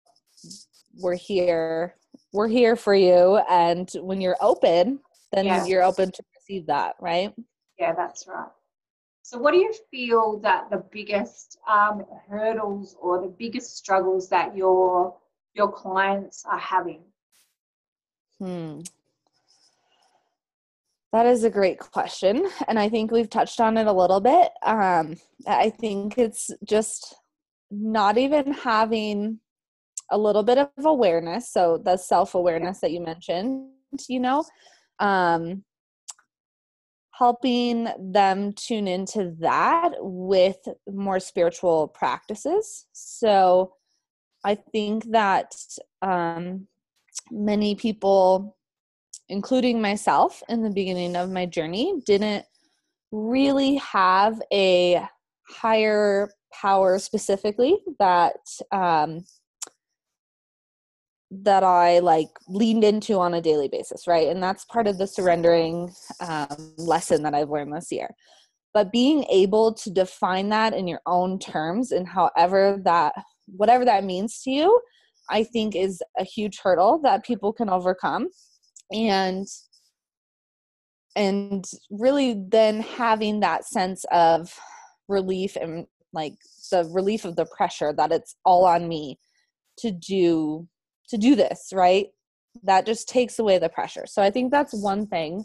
we're 0.98 1.16
here 1.16 1.94
we're 2.32 2.48
here 2.48 2.76
for 2.76 2.94
you 2.94 3.40
and 3.48 3.90
when 4.00 4.20
you're 4.20 4.36
open 4.42 5.00
then 5.32 5.46
yeah. 5.46 5.64
you're 5.64 5.82
open 5.82 6.10
to 6.12 6.22
receive 6.52 6.66
that, 6.66 6.96
right? 7.00 7.34
Yeah, 7.78 7.94
that's 7.94 8.26
right. 8.28 8.50
So, 9.22 9.38
what 9.38 9.52
do 9.52 9.58
you 9.58 9.72
feel 9.90 10.40
that 10.40 10.70
the 10.70 10.84
biggest 10.90 11.58
um, 11.70 12.04
hurdles 12.28 12.96
or 13.00 13.20
the 13.20 13.28
biggest 13.38 13.76
struggles 13.76 14.28
that 14.30 14.56
your 14.56 15.16
your 15.54 15.70
clients 15.70 16.44
are 16.50 16.58
having? 16.58 17.02
Hmm. 18.38 18.80
That 21.12 21.26
is 21.26 21.44
a 21.44 21.50
great 21.50 21.78
question, 21.78 22.48
and 22.68 22.78
I 22.78 22.88
think 22.88 23.10
we've 23.10 23.30
touched 23.30 23.60
on 23.60 23.76
it 23.76 23.86
a 23.86 23.92
little 23.92 24.20
bit. 24.20 24.50
Um, 24.62 25.16
I 25.46 25.70
think 25.70 26.18
it's 26.18 26.50
just 26.64 27.14
not 27.70 28.18
even 28.18 28.52
having 28.52 29.38
a 30.10 30.18
little 30.18 30.42
bit 30.42 30.58
of 30.58 30.68
awareness. 30.84 31.50
So 31.50 31.78
the 31.82 31.96
self 31.96 32.34
awareness 32.34 32.80
that 32.80 32.92
you 32.92 33.00
mentioned, 33.00 33.70
you 34.08 34.20
know, 34.20 34.44
um, 34.98 35.64
helping 37.22 37.86
them 38.00 38.52
tune 38.54 38.88
into 38.88 39.32
that 39.38 39.92
with 40.00 40.56
more 40.90 41.20
spiritual 41.20 41.86
practices. 41.86 42.86
So 42.90 43.74
I 44.44 44.56
think 44.56 45.04
that 45.12 45.54
um, 46.02 46.66
many 47.30 47.76
people, 47.76 48.56
including 49.28 49.80
myself 49.80 50.42
in 50.48 50.64
the 50.64 50.70
beginning 50.70 51.14
of 51.14 51.30
my 51.30 51.46
journey, 51.46 52.02
didn't 52.04 52.44
really 53.12 53.76
have 53.76 54.42
a 54.52 55.06
higher 55.48 56.28
power 56.52 56.98
specifically 56.98 57.78
that 58.00 58.34
um, 58.72 59.24
that 61.40 61.64
I 61.64 62.00
like 62.00 62.28
leaned 62.46 62.84
into 62.84 63.18
on 63.18 63.34
a 63.34 63.40
daily 63.40 63.68
basis, 63.68 64.06
right? 64.06 64.28
And 64.28 64.42
that's 64.42 64.66
part 64.66 64.86
of 64.86 64.98
the 64.98 65.06
surrendering 65.06 65.90
um, 66.20 66.74
lesson 66.76 67.22
that 67.22 67.34
I've 67.34 67.48
learned 67.48 67.74
this 67.74 67.90
year. 67.90 68.10
But 68.74 68.92
being 68.92 69.24
able 69.24 69.72
to 69.74 69.90
define 69.90 70.50
that 70.50 70.74
in 70.74 70.86
your 70.86 71.00
own 71.06 71.38
terms 71.38 71.90
and 71.90 72.06
however 72.06 72.80
that, 72.84 73.14
whatever 73.46 73.84
that 73.84 74.04
means 74.04 74.42
to 74.42 74.50
you, 74.50 74.80
I 75.30 75.44
think 75.44 75.74
is 75.74 76.02
a 76.18 76.24
huge 76.24 76.58
hurdle 76.62 77.00
that 77.02 77.24
people 77.24 77.52
can 77.52 77.70
overcome. 77.70 78.28
And 78.92 79.46
and 81.14 81.66
really 81.90 82.42
then 82.48 82.80
having 82.80 83.40
that 83.40 83.66
sense 83.66 84.04
of 84.10 84.54
relief 85.08 85.56
and 85.56 85.86
like 86.14 86.34
the 86.70 86.88
relief 86.90 87.26
of 87.26 87.36
the 87.36 87.46
pressure 87.54 87.92
that 87.92 88.12
it's 88.12 88.36
all 88.46 88.64
on 88.64 88.88
me 88.88 89.18
to 89.78 89.90
do 89.90 90.66
to 91.08 91.18
do 91.18 91.34
this, 91.34 91.70
right? 91.72 92.06
That 92.62 92.86
just 92.86 93.08
takes 93.08 93.38
away 93.38 93.58
the 93.58 93.68
pressure. 93.68 94.06
So 94.06 94.22
I 94.22 94.30
think 94.30 94.50
that's 94.50 94.74
one 94.74 95.06
thing 95.06 95.44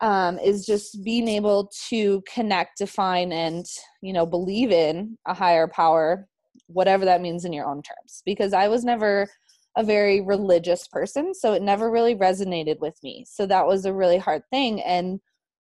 um, 0.00 0.38
is 0.38 0.66
just 0.66 1.02
being 1.02 1.28
able 1.28 1.70
to 1.88 2.22
connect, 2.32 2.78
define, 2.78 3.32
and 3.32 3.64
you 4.02 4.12
know 4.12 4.26
believe 4.26 4.70
in 4.70 5.16
a 5.26 5.34
higher 5.34 5.68
power, 5.68 6.28
whatever 6.66 7.04
that 7.04 7.20
means 7.20 7.44
in 7.44 7.52
your 7.52 7.66
own 7.66 7.82
terms. 7.82 8.22
Because 8.24 8.52
I 8.52 8.68
was 8.68 8.84
never 8.84 9.28
a 9.76 9.84
very 9.84 10.20
religious 10.20 10.88
person, 10.88 11.34
so 11.34 11.52
it 11.52 11.62
never 11.62 11.90
really 11.90 12.14
resonated 12.14 12.80
with 12.80 12.96
me. 13.02 13.24
So 13.28 13.46
that 13.46 13.66
was 13.66 13.84
a 13.84 13.92
really 13.92 14.18
hard 14.18 14.42
thing. 14.50 14.80
And 14.82 15.20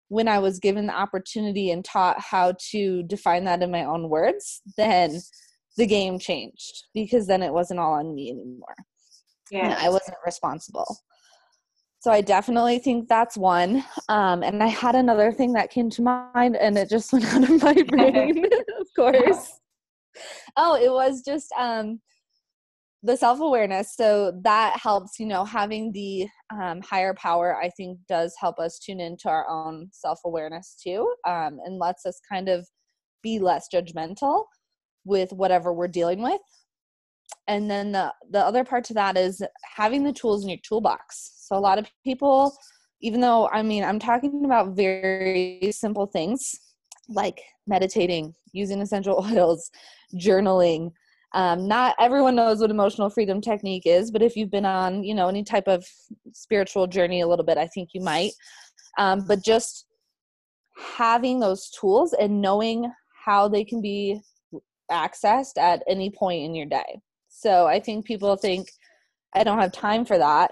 when 0.09 0.29
I 0.29 0.39
was 0.39 0.61
given 0.61 0.87
the 0.87 0.97
opportunity 0.97 1.71
and 1.71 1.85
taught 1.85 2.21
how 2.21 2.55
to 2.71 3.03
define 3.05 3.45
that 3.45 3.63
in 3.63 3.71
my 3.71 3.85
own 3.85 4.09
words, 4.09 4.63
then 4.77 5.21
the 5.77 5.87
game 5.87 6.19
changed 6.19 6.85
because 6.95 7.27
then 7.27 7.43
it 7.43 7.53
wasn't 7.53 7.81
all 7.81 7.95
on 7.95 8.15
me 8.15 8.31
anymore 8.31 8.77
yeah. 9.51 9.79
i 9.81 9.89
wasn't 9.89 10.17
responsible. 10.25 10.99
So 12.01 12.11
i 12.11 12.21
definitely 12.21 12.79
think 12.79 13.09
that's 13.09 13.37
one. 13.37 13.85
Um, 14.09 14.43
and 14.43 14.63
i 14.63 14.67
had 14.67 14.95
another 14.95 15.33
thing 15.33 15.53
that 15.55 15.71
came 15.71 15.91
to 15.91 16.03
mind 16.03 16.57
and 16.57 16.77
it 16.77 16.91
just 16.91 17.13
went 17.13 17.25
out 17.33 17.49
of 17.51 17.63
my 17.63 17.83
brain 17.89 18.45
of 18.81 18.87
course. 18.97 19.61
Oh 20.57 20.77
it 20.77 20.91
was 20.91 21.23
just 21.23 21.51
um, 21.59 22.01
the 23.03 23.17
self-awareness. 23.17 23.97
So 23.97 24.33
that 24.45 24.79
helps 24.81 25.19
you 25.19 25.27
know 25.27 25.45
having 25.45 25.93
the 25.93 26.27
um, 26.53 26.81
higher 26.83 27.15
power 27.15 27.57
i 27.57 27.71
think 27.77 27.99
does 28.09 28.35
help 28.39 28.59
us 28.59 28.79
tune 28.79 29.01
into 29.01 29.29
our 29.29 29.49
own 29.49 29.89
self-awareness 29.93 30.77
too 30.83 31.13
um, 31.27 31.59
and 31.65 31.79
lets 31.79 32.07
us 32.07 32.21
kind 32.31 32.49
of 32.49 32.67
be 33.23 33.39
less 33.39 33.69
judgmental 33.73 34.45
with 35.05 35.33
whatever 35.33 35.73
we're 35.73 35.89
dealing 35.89 36.23
with 36.23 36.41
and 37.49 37.71
then 37.71 37.93
the 37.93 38.13
the 38.31 38.41
other 38.41 38.65
part 38.65 38.85
to 38.85 38.95
that 38.95 39.17
is 39.17 39.43
having 39.77 40.03
the 40.05 40.13
tools 40.13 40.43
in 40.43 40.49
your 40.49 40.59
toolbox. 40.63 41.33
So 41.37 41.57
a 41.57 41.59
lot 41.59 41.79
of 41.79 41.87
people 42.05 42.57
even 43.05 43.21
though 43.21 43.49
i 43.53 43.63
mean 43.63 43.85
i'm 43.85 43.99
talking 43.99 44.45
about 44.45 44.75
very 44.75 45.71
simple 45.71 46.07
things 46.07 46.59
like 47.09 47.41
meditating 47.67 48.35
using 48.53 48.81
essential 48.81 49.25
oils 49.33 49.71
journaling 50.17 50.91
um, 51.35 51.67
not 51.67 51.97
everyone 51.99 52.37
knows 52.37 52.61
what 52.61 52.71
emotional 52.71 53.11
freedom 53.11 53.41
technique 53.41 53.87
is 53.87 54.11
but 54.11 54.23
if 54.23 54.37
you've 54.37 54.51
been 54.51 54.65
on 54.65 55.05
you 55.05 55.15
know 55.15 55.29
any 55.29 55.45
type 55.45 55.69
of 55.69 55.85
spiritual 56.33 56.87
journey 56.87 57.21
a 57.21 57.27
little 57.27 57.45
bit 57.45 57.59
i 57.59 57.67
think 57.69 57.91
you 57.93 58.01
might. 58.01 58.33
Um, 58.97 59.25
but 59.27 59.43
just 59.45 59.87
having 60.97 61.41
those 61.41 61.69
tools 61.71 62.13
and 62.13 62.41
knowing 62.41 62.89
how 63.25 63.49
they 63.49 63.65
can 63.65 63.81
be 63.81 64.21
accessed 64.89 65.59
at 65.59 65.83
any 65.89 66.11
point 66.11 66.45
in 66.45 66.55
your 66.55 66.67
day 66.67 67.01
so 67.45 67.67
I 67.67 67.79
think 67.79 68.07
people 68.07 68.37
think 68.37 68.71
I 69.35 69.45
don't 69.45 69.59
have 69.59 69.73
time 69.73 70.07
for 70.07 70.17
that. 70.17 70.51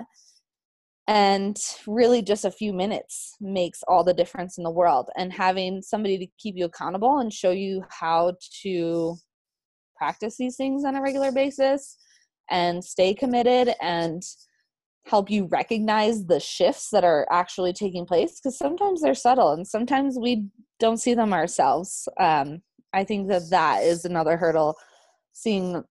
And 1.08 1.56
really, 1.86 2.20
just 2.20 2.44
a 2.44 2.50
few 2.50 2.74
minutes 2.74 3.34
makes 3.40 3.82
all 3.88 4.04
the 4.04 4.12
difference 4.12 4.58
in 4.58 4.64
the 4.64 4.70
world. 4.70 5.08
And 5.16 5.32
having 5.32 5.80
somebody 5.80 6.18
to 6.18 6.26
keep 6.38 6.54
you 6.54 6.66
accountable 6.66 7.18
and 7.18 7.32
show 7.32 7.50
you 7.50 7.82
how 7.88 8.34
to 8.62 9.16
practice 9.96 10.36
these 10.36 10.56
things 10.56 10.84
on 10.84 10.94
a 10.94 11.02
regular 11.02 11.32
basis 11.32 11.96
and 12.50 12.84
stay 12.84 13.14
committed 13.14 13.74
and 13.80 14.22
help 15.06 15.30
you 15.30 15.46
recognize 15.46 16.26
the 16.26 16.40
shifts 16.40 16.90
that 16.90 17.04
are 17.04 17.26
actually 17.30 17.72
taking 17.72 18.04
place 18.04 18.38
because 18.38 18.58
sometimes 18.58 19.00
they're 19.00 19.14
subtle 19.14 19.52
and 19.52 19.66
sometimes 19.66 20.16
we 20.20 20.44
don't 20.78 20.98
see 20.98 21.12
them 21.12 21.32
ourselves 21.32 22.08
um, 22.20 22.62
i 22.92 23.02
think 23.02 23.28
that 23.28 23.42
that 23.50 23.82
is 23.82 24.04
another 24.04 24.36
hurdle 24.36 24.76
seeing 25.32 25.82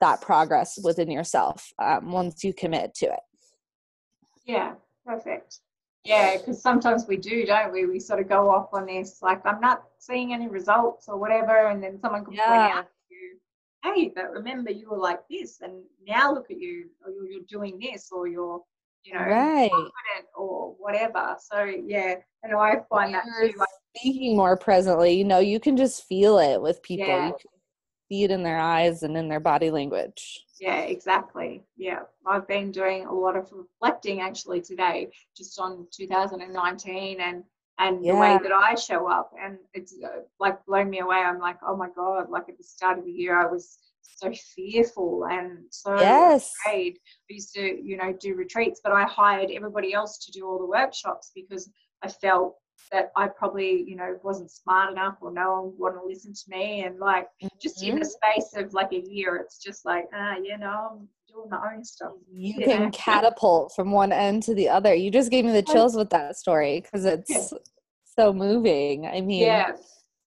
that 0.00 0.20
progress 0.20 0.78
within 0.82 1.10
yourself 1.10 1.72
um, 1.78 2.10
once 2.10 2.42
you 2.42 2.52
commit 2.52 2.94
to 2.94 3.06
it. 3.06 3.20
Yeah, 4.46 4.74
perfect. 5.06 5.58
Yeah, 6.04 6.38
because 6.38 6.62
sometimes 6.62 7.06
we 7.06 7.18
do, 7.18 7.44
don't 7.44 7.72
we? 7.72 7.84
We 7.84 8.00
sort 8.00 8.20
of 8.20 8.28
go 8.28 8.50
off 8.50 8.70
on 8.72 8.86
this, 8.86 9.18
like, 9.20 9.44
I'm 9.44 9.60
not 9.60 9.82
seeing 9.98 10.32
any 10.32 10.48
results 10.48 11.08
or 11.08 11.18
whatever, 11.18 11.68
and 11.68 11.82
then 11.82 12.00
someone 12.00 12.24
can 12.24 12.32
yeah. 12.32 12.46
point 12.46 12.78
out 12.78 12.86
to 12.86 13.14
you, 13.14 13.36
hey, 13.84 14.12
but 14.14 14.30
remember 14.30 14.70
you 14.70 14.88
were 14.90 14.96
like 14.96 15.20
this, 15.28 15.60
and 15.60 15.82
now 16.08 16.32
look 16.32 16.50
at 16.50 16.58
you, 16.58 16.86
or 17.04 17.12
you're, 17.12 17.26
you're 17.30 17.42
doing 17.46 17.78
this, 17.78 18.08
or 18.10 18.26
you're, 18.26 18.62
you 19.04 19.12
know, 19.12 19.20
right. 19.20 19.70
confident 19.70 20.28
or 20.34 20.74
whatever. 20.78 21.36
So, 21.38 21.64
yeah, 21.64 22.14
and 22.42 22.54
I 22.54 22.76
find 22.88 23.12
you're 23.12 23.20
that 23.20 23.52
too. 23.52 23.58
Like, 23.58 23.68
speaking 23.94 24.36
more 24.36 24.56
presently, 24.56 25.12
you 25.12 25.24
know, 25.24 25.40
you 25.40 25.60
can 25.60 25.76
just 25.76 26.04
feel 26.04 26.38
it 26.38 26.62
with 26.62 26.82
people. 26.82 27.06
Yeah. 27.08 27.26
You 27.26 27.32
can 27.32 27.50
see 28.10 28.24
it 28.24 28.30
in 28.30 28.42
their 28.42 28.58
eyes 28.58 29.02
and 29.02 29.16
in 29.16 29.28
their 29.28 29.40
body 29.40 29.70
language. 29.70 30.44
Yeah, 30.60 30.80
exactly. 30.80 31.62
Yeah, 31.76 32.00
I've 32.26 32.46
been 32.48 32.70
doing 32.70 33.06
a 33.06 33.14
lot 33.14 33.36
of 33.36 33.50
reflecting 33.52 34.20
actually 34.20 34.60
today, 34.60 35.08
just 35.36 35.58
on 35.58 35.86
2019 35.92 37.20
and 37.20 37.44
and 37.78 38.04
yeah. 38.04 38.12
the 38.12 38.18
way 38.18 38.38
that 38.42 38.52
I 38.52 38.74
show 38.74 39.10
up, 39.10 39.32
and 39.42 39.56
it's 39.72 39.96
uh, 40.04 40.20
like 40.38 40.62
blown 40.66 40.90
me 40.90 40.98
away. 40.98 41.16
I'm 41.16 41.38
like, 41.38 41.56
oh 41.66 41.76
my 41.76 41.88
god! 41.96 42.28
Like 42.28 42.48
at 42.50 42.58
the 42.58 42.64
start 42.64 42.98
of 42.98 43.06
the 43.06 43.10
year, 43.10 43.40
I 43.40 43.50
was 43.50 43.78
so 44.02 44.30
fearful 44.54 45.24
and 45.30 45.64
so 45.70 45.98
yes. 45.98 46.52
afraid. 46.66 46.98
I 47.30 47.32
used 47.32 47.54
to, 47.54 47.62
you 47.62 47.96
know, 47.96 48.12
do 48.20 48.34
retreats, 48.34 48.82
but 48.84 48.92
I 48.92 49.04
hired 49.04 49.50
everybody 49.50 49.94
else 49.94 50.18
to 50.26 50.32
do 50.32 50.46
all 50.46 50.58
the 50.58 50.66
workshops 50.66 51.30
because 51.34 51.70
I 52.02 52.08
felt 52.08 52.56
that 52.92 53.12
I 53.16 53.28
probably, 53.28 53.84
you 53.86 53.96
know, 53.96 54.18
wasn't 54.22 54.50
smart 54.50 54.92
enough 54.92 55.16
or 55.20 55.32
no 55.32 55.52
one 55.52 55.64
would 55.64 55.78
want 55.78 55.94
to 55.96 56.06
listen 56.06 56.32
to 56.32 56.42
me. 56.48 56.84
And 56.84 56.98
like 56.98 57.28
just 57.60 57.78
mm-hmm. 57.78 57.92
in 57.92 57.98
the 58.00 58.06
mm-hmm. 58.06 58.40
space 58.40 58.56
of 58.56 58.72
like 58.72 58.92
a 58.92 59.00
year, 59.00 59.36
it's 59.36 59.58
just 59.58 59.84
like, 59.84 60.06
ah, 60.14 60.36
you 60.36 60.58
know, 60.58 60.90
I'm 60.92 61.08
doing 61.28 61.48
my 61.50 61.74
own 61.74 61.84
stuff. 61.84 62.12
You 62.32 62.54
yeah. 62.58 62.66
can 62.66 62.90
catapult 62.90 63.72
from 63.74 63.92
one 63.92 64.12
end 64.12 64.42
to 64.44 64.54
the 64.54 64.68
other. 64.68 64.94
You 64.94 65.10
just 65.10 65.30
gave 65.30 65.44
me 65.44 65.52
the 65.52 65.62
chills 65.62 65.96
with 65.96 66.10
that 66.10 66.36
story 66.36 66.80
because 66.80 67.04
it's 67.04 67.30
yeah. 67.30 67.58
so 68.16 68.32
moving. 68.32 69.06
I 69.06 69.20
mean, 69.20 69.44
yeah. 69.44 69.72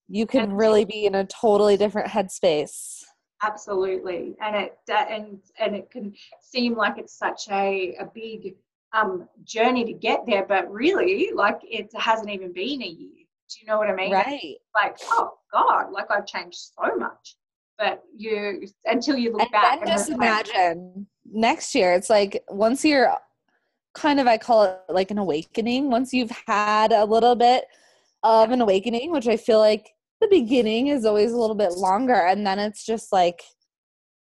you 0.07 0.25
can 0.25 0.43
and 0.43 0.57
really 0.57 0.85
be 0.85 1.05
in 1.05 1.15
a 1.15 1.25
totally 1.25 1.77
different 1.77 2.09
headspace. 2.09 3.03
Absolutely. 3.41 4.35
And 4.41 4.55
it, 4.55 4.77
and, 4.89 5.39
and 5.59 5.75
it 5.75 5.91
can 5.91 6.13
seem 6.39 6.75
like 6.75 6.97
it's 6.97 7.17
such 7.17 7.49
a, 7.51 7.95
a 7.99 8.05
big, 8.05 8.55
um, 8.93 9.27
journey 9.43 9.84
to 9.86 9.93
get 9.93 10.21
there, 10.27 10.45
but 10.47 10.71
really, 10.71 11.32
like 11.34 11.60
it 11.63 11.89
hasn't 11.95 12.29
even 12.29 12.53
been 12.53 12.82
a 12.82 12.88
year. 12.88 13.10
Do 13.49 13.60
you 13.60 13.67
know 13.67 13.77
what 13.77 13.89
I 13.89 13.95
mean? 13.95 14.12
Right. 14.12 14.58
Like, 14.73 14.97
oh 15.12 15.32
God, 15.51 15.91
like 15.91 16.10
I've 16.10 16.25
changed 16.25 16.58
so 16.58 16.95
much. 16.95 17.36
But 17.77 18.03
you 18.15 18.67
until 18.86 19.17
you 19.17 19.32
look 19.32 19.41
and 19.41 19.51
back. 19.51 19.79
Then 19.79 19.88
just 19.88 20.10
imagine 20.10 21.08
next 21.25 21.73
year. 21.75 21.93
It's 21.93 22.10
like 22.10 22.43
once 22.49 22.86
you're 22.86 23.12
kind 23.95 24.19
of 24.19 24.27
I 24.27 24.38
call 24.38 24.63
it 24.63 24.79
like 24.89 25.12
an 25.12 25.17
awakening. 25.17 25.89
Once 25.89 26.13
you've 26.13 26.32
had 26.47 26.91
a 26.91 27.06
little 27.06 27.36
bit 27.36 27.65
of 28.23 28.51
an 28.51 28.62
awakening, 28.62 29.12
which 29.12 29.27
I 29.27 29.38
feel 29.38 29.60
like 29.60 29.89
the 30.21 30.27
beginning 30.27 30.88
is 30.88 31.03
always 31.03 31.32
a 31.34 31.38
little 31.38 31.56
bit 31.56 31.73
longer, 31.73 32.13
and 32.13 32.45
then 32.45 32.60
it's 32.60 32.86
just 32.86 33.12
like 33.12 33.43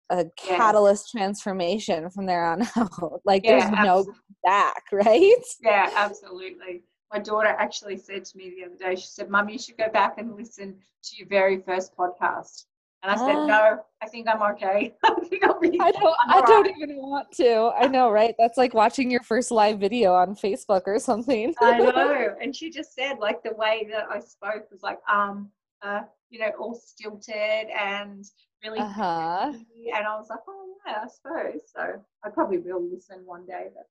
a 0.09 0.25
catalyst 0.37 1.11
yeah. 1.13 1.19
transformation 1.19 2.09
from 2.09 2.25
there 2.25 2.45
on 2.45 2.61
out. 2.75 3.21
like 3.25 3.43
yeah, 3.43 3.51
there's 3.51 3.63
absolutely. 3.63 3.85
no 3.85 4.13
back, 4.43 4.83
right? 4.91 5.43
Yeah, 5.61 5.89
absolutely. 5.95 6.83
My 7.11 7.19
daughter 7.19 7.55
actually 7.57 7.97
said 7.97 8.25
to 8.25 8.37
me 8.37 8.53
the 8.55 8.65
other 8.65 8.75
day, 8.75 8.99
she 8.99 9.07
said, 9.07 9.29
Mum, 9.29 9.49
you 9.49 9.57
should 9.57 9.77
go 9.77 9.89
back 9.91 10.15
and 10.17 10.35
listen 10.35 10.75
to 11.03 11.15
your 11.17 11.27
very 11.27 11.59
first 11.61 11.95
podcast. 11.97 12.65
And 13.01 13.11
I 13.11 13.15
said, 13.15 13.35
uh, 13.35 13.45
No, 13.45 13.79
I 14.01 14.07
think 14.07 14.27
I'm 14.27 14.41
okay. 14.53 14.93
I 15.03 15.15
think 15.27 15.43
I'll 15.43 15.59
be 15.59 15.79
I 15.79 15.91
don't 15.91 16.15
I 16.27 16.41
don't 16.41 16.67
even 16.67 16.97
want 16.97 17.31
to. 17.33 17.71
I 17.77 17.87
know, 17.87 18.11
right? 18.11 18.35
That's 18.37 18.57
like 18.57 18.73
watching 18.73 19.09
your 19.09 19.23
first 19.23 19.51
live 19.51 19.79
video 19.79 20.13
on 20.13 20.35
Facebook 20.35 20.83
or 20.85 20.99
something. 20.99 21.53
I 21.61 21.79
know. 21.79 22.35
And 22.41 22.55
she 22.55 22.69
just 22.69 22.93
said 22.93 23.17
like 23.19 23.41
the 23.41 23.53
way 23.55 23.87
that 23.91 24.05
I 24.11 24.19
spoke 24.19 24.69
was 24.69 24.81
like, 24.83 24.99
um, 25.11 25.49
uh, 25.81 26.01
you 26.29 26.39
know, 26.39 26.51
all 26.59 26.75
stilted 26.75 27.69
and 27.77 28.25
really 28.63 28.79
uh-huh. 28.79 29.51
and 29.53 30.07
I 30.07 30.17
was 30.17 30.27
like, 30.29 30.39
oh 30.47 30.65
yeah, 30.85 30.97
I 31.03 31.07
suppose. 31.07 31.61
So 31.73 32.03
I 32.23 32.29
probably 32.29 32.59
will 32.59 32.83
listen 32.83 33.21
one 33.25 33.45
day, 33.45 33.67
but 33.73 33.87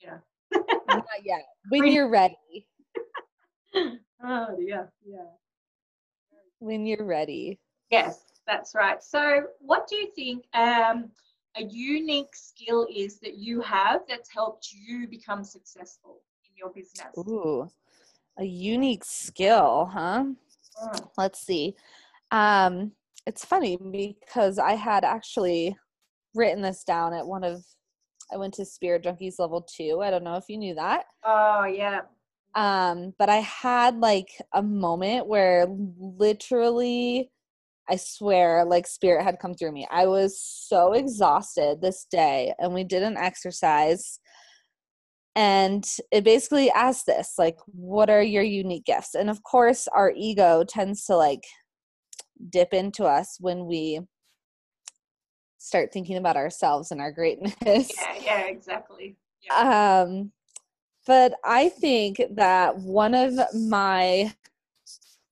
you 0.00 0.08
know. 0.08 0.18
Not 0.88 1.04
yet. 1.24 1.44
When 1.68 1.86
you're 1.86 2.08
ready. 2.08 2.36
oh 3.74 4.56
yeah, 4.58 4.84
yeah. 5.04 5.24
When 6.58 6.86
you're 6.86 7.04
ready. 7.04 7.58
Yes, 7.90 8.24
that's 8.46 8.74
right. 8.74 9.02
So 9.02 9.44
what 9.60 9.86
do 9.88 9.96
you 9.96 10.10
think 10.14 10.44
um, 10.54 11.10
a 11.56 11.62
unique 11.64 12.34
skill 12.34 12.86
is 12.94 13.18
that 13.20 13.36
you 13.36 13.60
have 13.60 14.02
that's 14.08 14.32
helped 14.32 14.72
you 14.72 15.06
become 15.08 15.44
successful 15.44 16.22
in 16.48 16.56
your 16.56 16.70
business? 16.70 17.16
Ooh, 17.18 17.68
a 18.38 18.44
unique 18.44 19.04
skill, 19.04 19.88
huh? 19.92 20.24
Mm. 20.82 21.08
Let's 21.16 21.40
see. 21.40 21.74
Um, 22.30 22.92
it's 23.26 23.44
funny 23.44 23.76
because 23.76 24.58
I 24.58 24.74
had 24.74 25.04
actually 25.04 25.76
written 26.34 26.62
this 26.62 26.84
down 26.84 27.12
at 27.12 27.26
one 27.26 27.44
of 27.44 27.64
I 28.32 28.36
went 28.36 28.54
to 28.54 28.64
Spirit 28.64 29.04
Junkies 29.04 29.38
level 29.38 29.64
2. 29.76 30.00
I 30.00 30.10
don't 30.10 30.24
know 30.24 30.34
if 30.34 30.44
you 30.48 30.58
knew 30.58 30.74
that. 30.74 31.04
Oh, 31.24 31.64
yeah. 31.64 32.00
Um 32.54 33.12
but 33.18 33.28
I 33.28 33.36
had 33.36 33.98
like 33.98 34.28
a 34.54 34.62
moment 34.62 35.26
where 35.26 35.66
literally 35.68 37.30
I 37.88 37.96
swear 37.96 38.64
like 38.64 38.86
spirit 38.86 39.22
had 39.22 39.38
come 39.38 39.54
through 39.54 39.72
me. 39.72 39.86
I 39.90 40.06
was 40.06 40.40
so 40.40 40.92
exhausted 40.92 41.80
this 41.80 42.06
day 42.10 42.54
and 42.58 42.72
we 42.72 42.84
did 42.84 43.02
an 43.02 43.16
exercise 43.16 44.18
and 45.36 45.84
it 46.10 46.24
basically 46.24 46.70
asked 46.70 47.06
this 47.06 47.34
like 47.36 47.58
what 47.66 48.08
are 48.08 48.22
your 48.22 48.42
unique 48.42 48.86
gifts? 48.86 49.14
And 49.14 49.28
of 49.28 49.42
course 49.42 49.86
our 49.88 50.12
ego 50.16 50.64
tends 50.66 51.04
to 51.04 51.16
like 51.16 51.44
dip 52.50 52.72
into 52.74 53.04
us 53.04 53.36
when 53.40 53.66
we 53.66 54.00
start 55.58 55.92
thinking 55.92 56.16
about 56.16 56.36
ourselves 56.36 56.90
and 56.90 57.00
our 57.00 57.10
greatness. 57.10 57.56
Yeah, 57.64 58.14
yeah, 58.22 58.40
exactly. 58.46 59.16
Yeah. 59.42 60.00
Um 60.02 60.32
but 61.06 61.34
I 61.44 61.68
think 61.68 62.20
that 62.32 62.78
one 62.78 63.14
of 63.14 63.34
my 63.54 64.34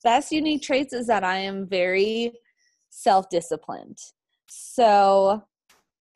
best 0.05 0.31
unique 0.31 0.63
traits 0.63 0.93
is 0.93 1.09
that 1.09 1.25
I 1.25 1.39
am 1.39 1.67
very 1.67 2.33
self-disciplined. 2.91 3.99
So 4.47 5.45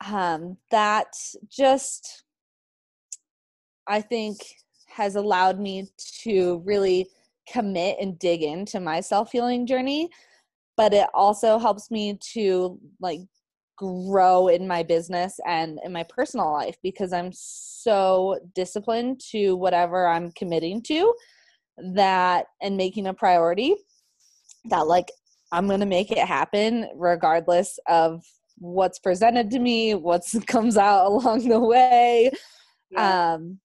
um 0.05 0.57
that 0.71 1.13
just 1.49 2.23
I 3.87 4.01
think 4.01 4.37
has 4.87 5.15
allowed 5.15 5.59
me 5.59 5.87
to 6.23 6.61
really 6.65 7.09
commit 7.51 7.97
and 7.99 8.19
dig 8.19 8.43
into 8.43 8.79
my 8.79 8.99
self-healing 9.01 9.65
journey 9.65 10.09
but 10.79 10.93
it 10.93 11.07
also 11.13 11.59
helps 11.59 11.91
me 11.91 12.17
to 12.21 12.79
like 13.01 13.19
grow 13.77 14.47
in 14.47 14.65
my 14.65 14.81
business 14.81 15.37
and 15.45 15.77
in 15.83 15.91
my 15.91 16.05
personal 16.07 16.53
life 16.53 16.77
because 16.81 17.11
I'm 17.11 17.31
so 17.33 18.39
disciplined 18.55 19.19
to 19.31 19.55
whatever 19.55 20.07
I'm 20.07 20.31
committing 20.31 20.81
to 20.83 21.13
that 21.95 22.45
and 22.61 22.77
making 22.77 23.07
a 23.07 23.13
priority 23.13 23.75
that 24.69 24.87
like 24.87 25.11
I'm 25.51 25.67
going 25.67 25.81
to 25.81 25.85
make 25.85 26.11
it 26.11 26.25
happen 26.25 26.87
regardless 26.95 27.77
of 27.89 28.23
what's 28.57 28.99
presented 28.99 29.51
to 29.51 29.59
me, 29.59 29.95
what 29.95 30.23
comes 30.47 30.77
out 30.77 31.07
along 31.11 31.49
the 31.49 31.59
way. 31.59 32.31
Yeah. 32.89 33.33
Um 33.33 33.59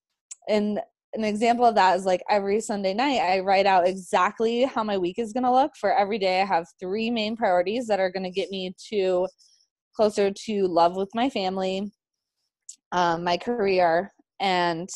and 0.48 0.80
an 1.14 1.24
example 1.24 1.64
of 1.64 1.74
that 1.76 1.96
is 1.96 2.04
like 2.04 2.22
every 2.28 2.60
Sunday 2.60 2.92
night, 2.92 3.20
I 3.20 3.40
write 3.40 3.66
out 3.66 3.86
exactly 3.86 4.64
how 4.64 4.82
my 4.82 4.98
week 4.98 5.18
is 5.18 5.32
going 5.32 5.44
to 5.44 5.52
look. 5.52 5.72
For 5.78 5.92
every 5.96 6.18
day, 6.18 6.42
I 6.42 6.44
have 6.44 6.66
three 6.80 7.10
main 7.10 7.36
priorities 7.36 7.86
that 7.86 8.00
are 8.00 8.10
going 8.10 8.24
to 8.24 8.30
get 8.30 8.50
me 8.50 8.74
to 8.90 9.28
closer 9.94 10.30
to 10.30 10.66
love 10.66 10.96
with 10.96 11.10
my 11.14 11.30
family, 11.30 11.92
um, 12.92 13.22
my 13.22 13.36
career, 13.36 14.12
and 14.40 14.88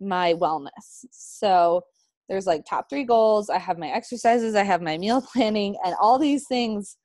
my 0.00 0.34
wellness. 0.34 1.04
So 1.10 1.82
there's 2.28 2.46
like 2.46 2.64
top 2.64 2.88
three 2.88 3.04
goals. 3.04 3.50
I 3.50 3.58
have 3.58 3.78
my 3.78 3.88
exercises, 3.88 4.54
I 4.54 4.62
have 4.64 4.82
my 4.82 4.96
meal 4.96 5.20
planning, 5.32 5.76
and 5.84 5.94
all 6.00 6.18
these 6.18 6.46
things 6.48 6.96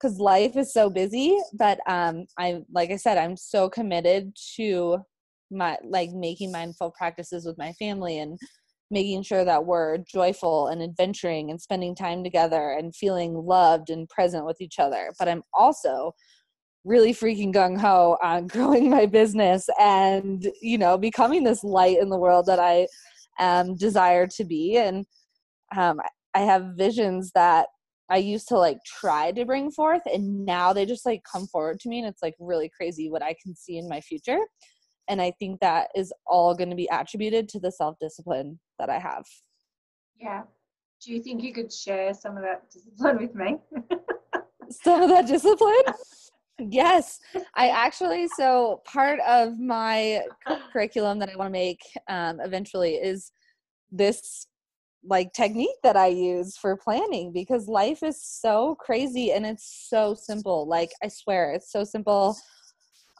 because 0.00 0.18
life 0.18 0.56
is 0.56 0.72
so 0.72 0.88
busy. 0.88 1.38
But 1.52 1.80
um, 1.86 2.26
I, 2.38 2.60
like 2.72 2.90
I 2.90 2.96
said, 2.96 3.18
I'm 3.18 3.36
so 3.36 3.68
committed 3.68 4.32
to 4.56 4.98
my 5.50 5.76
like 5.84 6.10
making 6.12 6.52
mindful 6.52 6.92
practices 6.96 7.44
with 7.44 7.58
my 7.58 7.72
family 7.72 8.18
and 8.18 8.38
making 8.90 9.22
sure 9.22 9.44
that 9.44 9.66
we're 9.66 9.98
joyful 9.98 10.68
and 10.68 10.82
adventuring 10.82 11.50
and 11.50 11.60
spending 11.60 11.94
time 11.94 12.24
together 12.24 12.70
and 12.70 12.96
feeling 12.96 13.34
loved 13.34 13.90
and 13.90 14.08
present 14.08 14.46
with 14.46 14.60
each 14.60 14.78
other. 14.78 15.12
But 15.18 15.28
i'm 15.28 15.42
also 15.52 16.12
really 16.84 17.12
freaking 17.12 17.52
gung 17.52 17.78
ho 17.78 18.16
on 18.22 18.46
growing 18.54 18.88
my 18.88 19.06
business 19.06 19.68
and 19.78 20.48
you 20.62 20.78
know 20.78 20.96
becoming 20.96 21.44
this 21.44 21.64
light 21.64 21.98
in 21.98 22.08
the 22.08 22.18
world 22.18 22.46
that 22.46 22.58
i 22.58 22.86
um, 23.40 23.76
desire 23.76 24.26
to 24.26 24.44
be. 24.44 24.76
And 24.76 25.06
um, 25.76 26.00
i 26.34 26.40
have 26.40 26.74
visions 26.76 27.30
that 27.34 27.66
i 28.10 28.16
used 28.16 28.48
to 28.48 28.58
like 28.58 28.78
try 28.86 29.32
to 29.32 29.44
bring 29.44 29.70
forth 29.70 30.02
and 30.06 30.44
now 30.44 30.72
they 30.72 30.86
just 30.86 31.06
like 31.06 31.22
come 31.30 31.46
forward 31.46 31.78
to 31.80 31.88
me 31.88 31.98
and 31.98 32.08
it's 32.08 32.22
like 32.22 32.34
really 32.38 32.70
crazy 32.74 33.10
what 33.10 33.22
i 33.22 33.34
can 33.42 33.54
see 33.54 33.78
in 33.78 33.88
my 33.88 34.00
future 34.00 34.38
and 35.08 35.20
i 35.20 35.30
think 35.38 35.60
that 35.60 35.88
is 35.94 36.12
all 36.26 36.54
going 36.54 36.70
to 36.70 36.76
be 36.76 36.88
attributed 36.92 37.48
to 37.48 37.58
the 37.58 37.72
self-discipline 37.72 38.58
that 38.78 38.90
i 38.90 38.98
have. 38.98 39.24
Yeah. 40.20 40.42
Do 41.04 41.12
you 41.12 41.22
think 41.22 41.42
you 41.42 41.52
could 41.52 41.72
share 41.72 42.12
some 42.12 42.36
of 42.36 42.42
that 42.42 42.70
discipline 42.70 43.18
with 43.18 43.34
me? 43.34 43.58
Some 44.70 45.00
of 45.02 45.08
that 45.08 45.26
discipline? 45.34 45.94
Yes. 46.58 47.20
I 47.54 47.68
actually 47.68 48.28
so 48.36 48.82
part 48.84 49.20
of 49.20 49.58
my 49.58 50.22
curriculum 50.72 51.18
that 51.20 51.30
i 51.30 51.36
want 51.36 51.48
to 51.48 51.52
make 51.52 51.80
um, 52.08 52.40
eventually 52.40 52.96
is 52.96 53.32
this 53.90 54.46
like 55.04 55.32
technique 55.32 55.76
that 55.84 55.96
i 55.96 56.08
use 56.08 56.56
for 56.56 56.76
planning 56.76 57.32
because 57.32 57.68
life 57.68 58.02
is 58.02 58.20
so 58.20 58.74
crazy 58.74 59.32
and 59.32 59.46
it's 59.46 59.86
so 59.88 60.14
simple. 60.14 60.66
Like 60.66 60.90
i 61.02 61.08
swear 61.08 61.52
it's 61.52 61.72
so 61.72 61.84
simple 61.84 62.36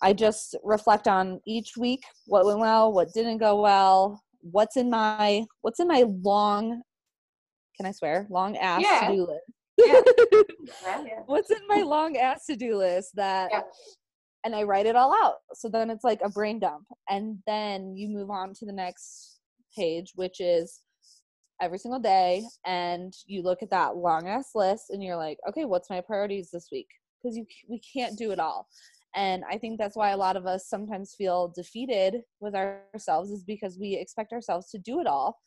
I 0.02 0.12
just 0.12 0.56
reflect 0.62 1.08
on 1.08 1.40
each 1.46 1.76
week 1.76 2.02
what 2.26 2.46
went 2.46 2.61
well, 2.61 2.92
what 2.92 3.12
didn't 3.12 3.38
go 3.38 3.61
well, 3.61 4.22
what's 4.40 4.76
in 4.76 4.90
my 4.90 5.44
what's 5.62 5.80
in 5.80 5.88
my 5.88 6.04
long 6.22 6.82
can 7.76 7.87
I 7.87 7.92
swear? 7.92 8.26
Long 8.28 8.56
ass 8.56 8.82
Yeah. 8.82 9.08
to-do 9.08 9.26
list. 9.26 9.52
Yeah. 9.78 10.00
What's 11.26 11.52
in 11.52 11.64
my 11.68 11.82
long 11.82 12.16
ass 12.16 12.46
to-do 12.46 12.76
list 12.76 13.14
that 13.14 13.52
and 14.44 14.54
I 14.54 14.64
write 14.64 14.87
it 14.87 14.96
all 14.96 15.12
out. 15.22 15.37
So 15.54 15.68
then 15.68 15.90
it's 15.90 16.02
like 16.04 16.20
a 16.22 16.28
brain 16.30 16.58
dump. 16.58 16.84
And 17.08 17.38
then 17.46 17.94
you 17.96 18.08
move 18.08 18.30
on 18.30 18.54
to 18.54 18.66
the 18.66 18.72
next 18.72 19.38
page, 19.76 20.12
which 20.16 20.40
is 20.40 20.80
every 21.61 21.78
single 21.78 22.00
day. 22.00 22.42
And 22.66 23.12
you 23.26 23.42
look 23.42 23.62
at 23.62 23.70
that 23.70 23.96
long 23.96 24.26
ass 24.28 24.50
list 24.54 24.90
and 24.90 25.02
you're 25.02 25.16
like, 25.16 25.38
okay, 25.48 25.64
what's 25.64 25.90
my 25.90 26.00
priorities 26.00 26.50
this 26.52 26.68
week? 26.72 26.88
Because 27.22 27.37
you 27.37 27.46
we 27.68 27.80
can't 27.80 28.18
do 28.18 28.32
it 28.32 28.40
all. 28.40 28.66
And 29.16 29.42
I 29.50 29.58
think 29.58 29.78
that's 29.78 29.96
why 29.96 30.10
a 30.10 30.16
lot 30.16 30.36
of 30.36 30.46
us 30.46 30.68
sometimes 30.68 31.14
feel 31.16 31.52
defeated 31.54 32.22
with 32.40 32.54
ourselves 32.54 33.30
is 33.30 33.42
because 33.44 33.78
we 33.78 33.94
expect 33.94 34.32
ourselves 34.32 34.70
to 34.70 34.78
do 34.78 35.00
it 35.00 35.06
all 35.06 35.38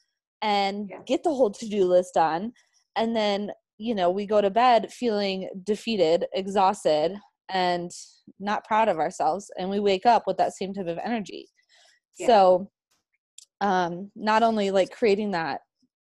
and 0.42 0.90
Yeah. 0.90 1.02
get 1.06 1.24
the 1.24 1.34
whole 1.34 1.52
to-do 1.52 1.86
list 1.86 2.16
done. 2.16 2.54
And 2.96 3.16
then, 3.16 3.52
you 3.78 3.96
know, 3.96 4.10
we 4.10 4.26
go 4.26 4.42
to 4.42 4.50
bed 4.50 4.92
feeling 4.92 5.50
defeated, 5.64 6.26
exhausted, 6.34 7.16
and 7.54 7.92
not 8.40 8.64
proud 8.66 8.88
of 8.88 8.98
ourselves 8.98 9.52
and 9.58 9.70
we 9.70 9.80
wake 9.80 10.06
up 10.06 10.24
with 10.26 10.38
that 10.38 10.54
same 10.54 10.74
type 10.74 10.88
of 10.88 10.98
energy 11.04 11.48
Yeah. 12.18 12.28
so 12.28 12.72
um 13.60 14.10
not 14.16 14.42
only 14.42 14.72
like 14.72 14.90
creating 14.92 15.32
that 15.32 15.60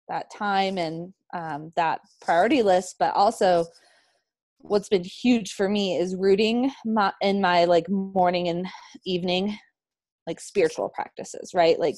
that 0.10 0.32
time 0.36 0.78
and 0.78 1.14
um 1.36 1.72
that 1.76 2.00
priority 2.22 2.64
list 2.64 2.96
but 3.00 3.14
also 3.14 3.66
what's 4.60 4.90
been 4.90 5.04
huge 5.04 5.54
for 5.54 5.70
me 5.70 5.98
is 5.98 6.16
rooting 6.16 6.72
my 6.86 7.14
in 7.22 7.42
my 7.42 7.66
like 7.66 7.90
morning 7.90 8.48
and 8.48 8.68
evening 9.06 9.58
like 10.26 10.40
spiritual 10.40 10.90
practices 10.90 11.52
right? 11.54 11.80
Like 11.80 11.96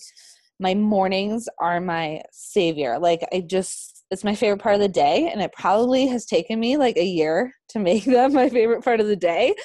my 0.60 0.76
mornings 0.76 1.48
are 1.60 1.80
my 1.80 2.22
savior. 2.32 3.00
Like 3.00 3.22
i 3.34 3.42
just 3.42 4.06
it's 4.12 4.24
my 4.24 4.36
favorite 4.36 4.62
part 4.62 4.76
of 4.76 4.82
the 4.82 4.88
day 4.88 5.30
and 5.32 5.42
it 5.42 5.54
probably 5.54 6.08
has 6.08 6.26
taken 6.26 6.60
me 6.60 6.78
like 6.78 6.98
a 6.98 7.06
year 7.06 7.54
to 7.70 7.80
make 7.80 8.04
them 8.06 8.34
my 8.34 8.50
favorite 8.50 8.84
part 8.84 9.00
of 9.00 9.08
the 9.08 9.16
day. 9.16 9.56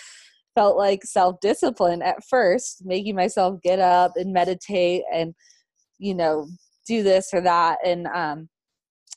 Felt 0.54 0.76
like 0.76 1.02
self-discipline 1.04 2.00
at 2.00 2.24
first 2.28 2.82
making 2.84 3.16
myself 3.16 3.60
get 3.62 3.80
up 3.80 4.12
and 4.16 4.32
meditate 4.32 5.02
and 5.12 5.34
you 5.98 6.14
know 6.14 6.46
do 6.86 7.02
this 7.02 7.30
or 7.32 7.40
that 7.40 7.78
and 7.84 8.06
um 8.08 8.48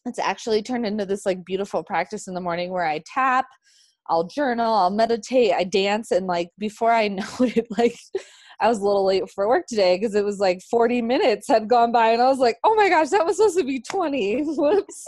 it's 0.08 0.20
actually 0.20 0.62
turned 0.62 0.86
into 0.86 1.06
this 1.06 1.26
like 1.26 1.44
beautiful 1.46 1.84
practice 1.84 2.28
in 2.28 2.34
the 2.34 2.42
morning 2.42 2.72
where 2.72 2.86
i 2.86 3.02
tap 3.06 3.46
i'll 4.10 4.26
journal 4.26 4.74
i'll 4.74 4.90
meditate 4.90 5.54
i 5.54 5.64
dance 5.64 6.12
and 6.12 6.28
like 6.28 6.50
before 6.58 6.92
i 6.92 7.08
know 7.08 7.28
it 7.40 7.68
like 7.78 7.96
I 8.60 8.68
was 8.68 8.80
a 8.80 8.84
little 8.84 9.06
late 9.06 9.30
for 9.30 9.48
work 9.48 9.66
today 9.68 9.98
because 9.98 10.16
it 10.16 10.26
was 10.26 10.40
like 10.40 10.62
40 10.70 11.02
minutes 11.02 11.48
had 11.48 11.70
gone 11.70 11.92
by 11.92 12.10
and 12.10 12.22
I 12.22 12.28
was 12.28 12.40
like, 12.40 12.58
oh 12.64 12.76
my 12.76 12.90
gosh, 12.90 13.10
that 13.10 13.26
was 13.26 13.38
supposed 13.38 13.58
to 13.58 13.64
be 13.64 13.82
20. 13.82 14.42
Whoops. 14.46 15.06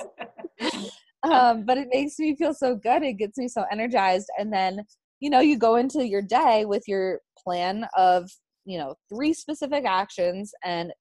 um, 1.24 1.66
but 1.66 1.78
it 1.78 1.88
makes 1.92 2.20
me 2.20 2.36
feel 2.36 2.54
so 2.54 2.76
good. 2.76 3.02
It 3.02 3.14
gets 3.14 3.38
me 3.38 3.48
so 3.48 3.66
energized. 3.72 4.28
And 4.38 4.54
then, 4.54 4.86
you 5.20 5.30
know, 5.30 5.40
you 5.40 5.58
go 5.58 5.78
into 5.78 6.06
your 6.06 6.22
day 6.22 6.66
with 6.66 6.84
your 6.88 7.22
plan 7.44 7.88
of, 7.98 8.30
you 8.66 8.78
know, 8.78 8.96
three 9.12 9.34
specific 9.34 9.84
actions 9.86 10.52
and 10.64 10.94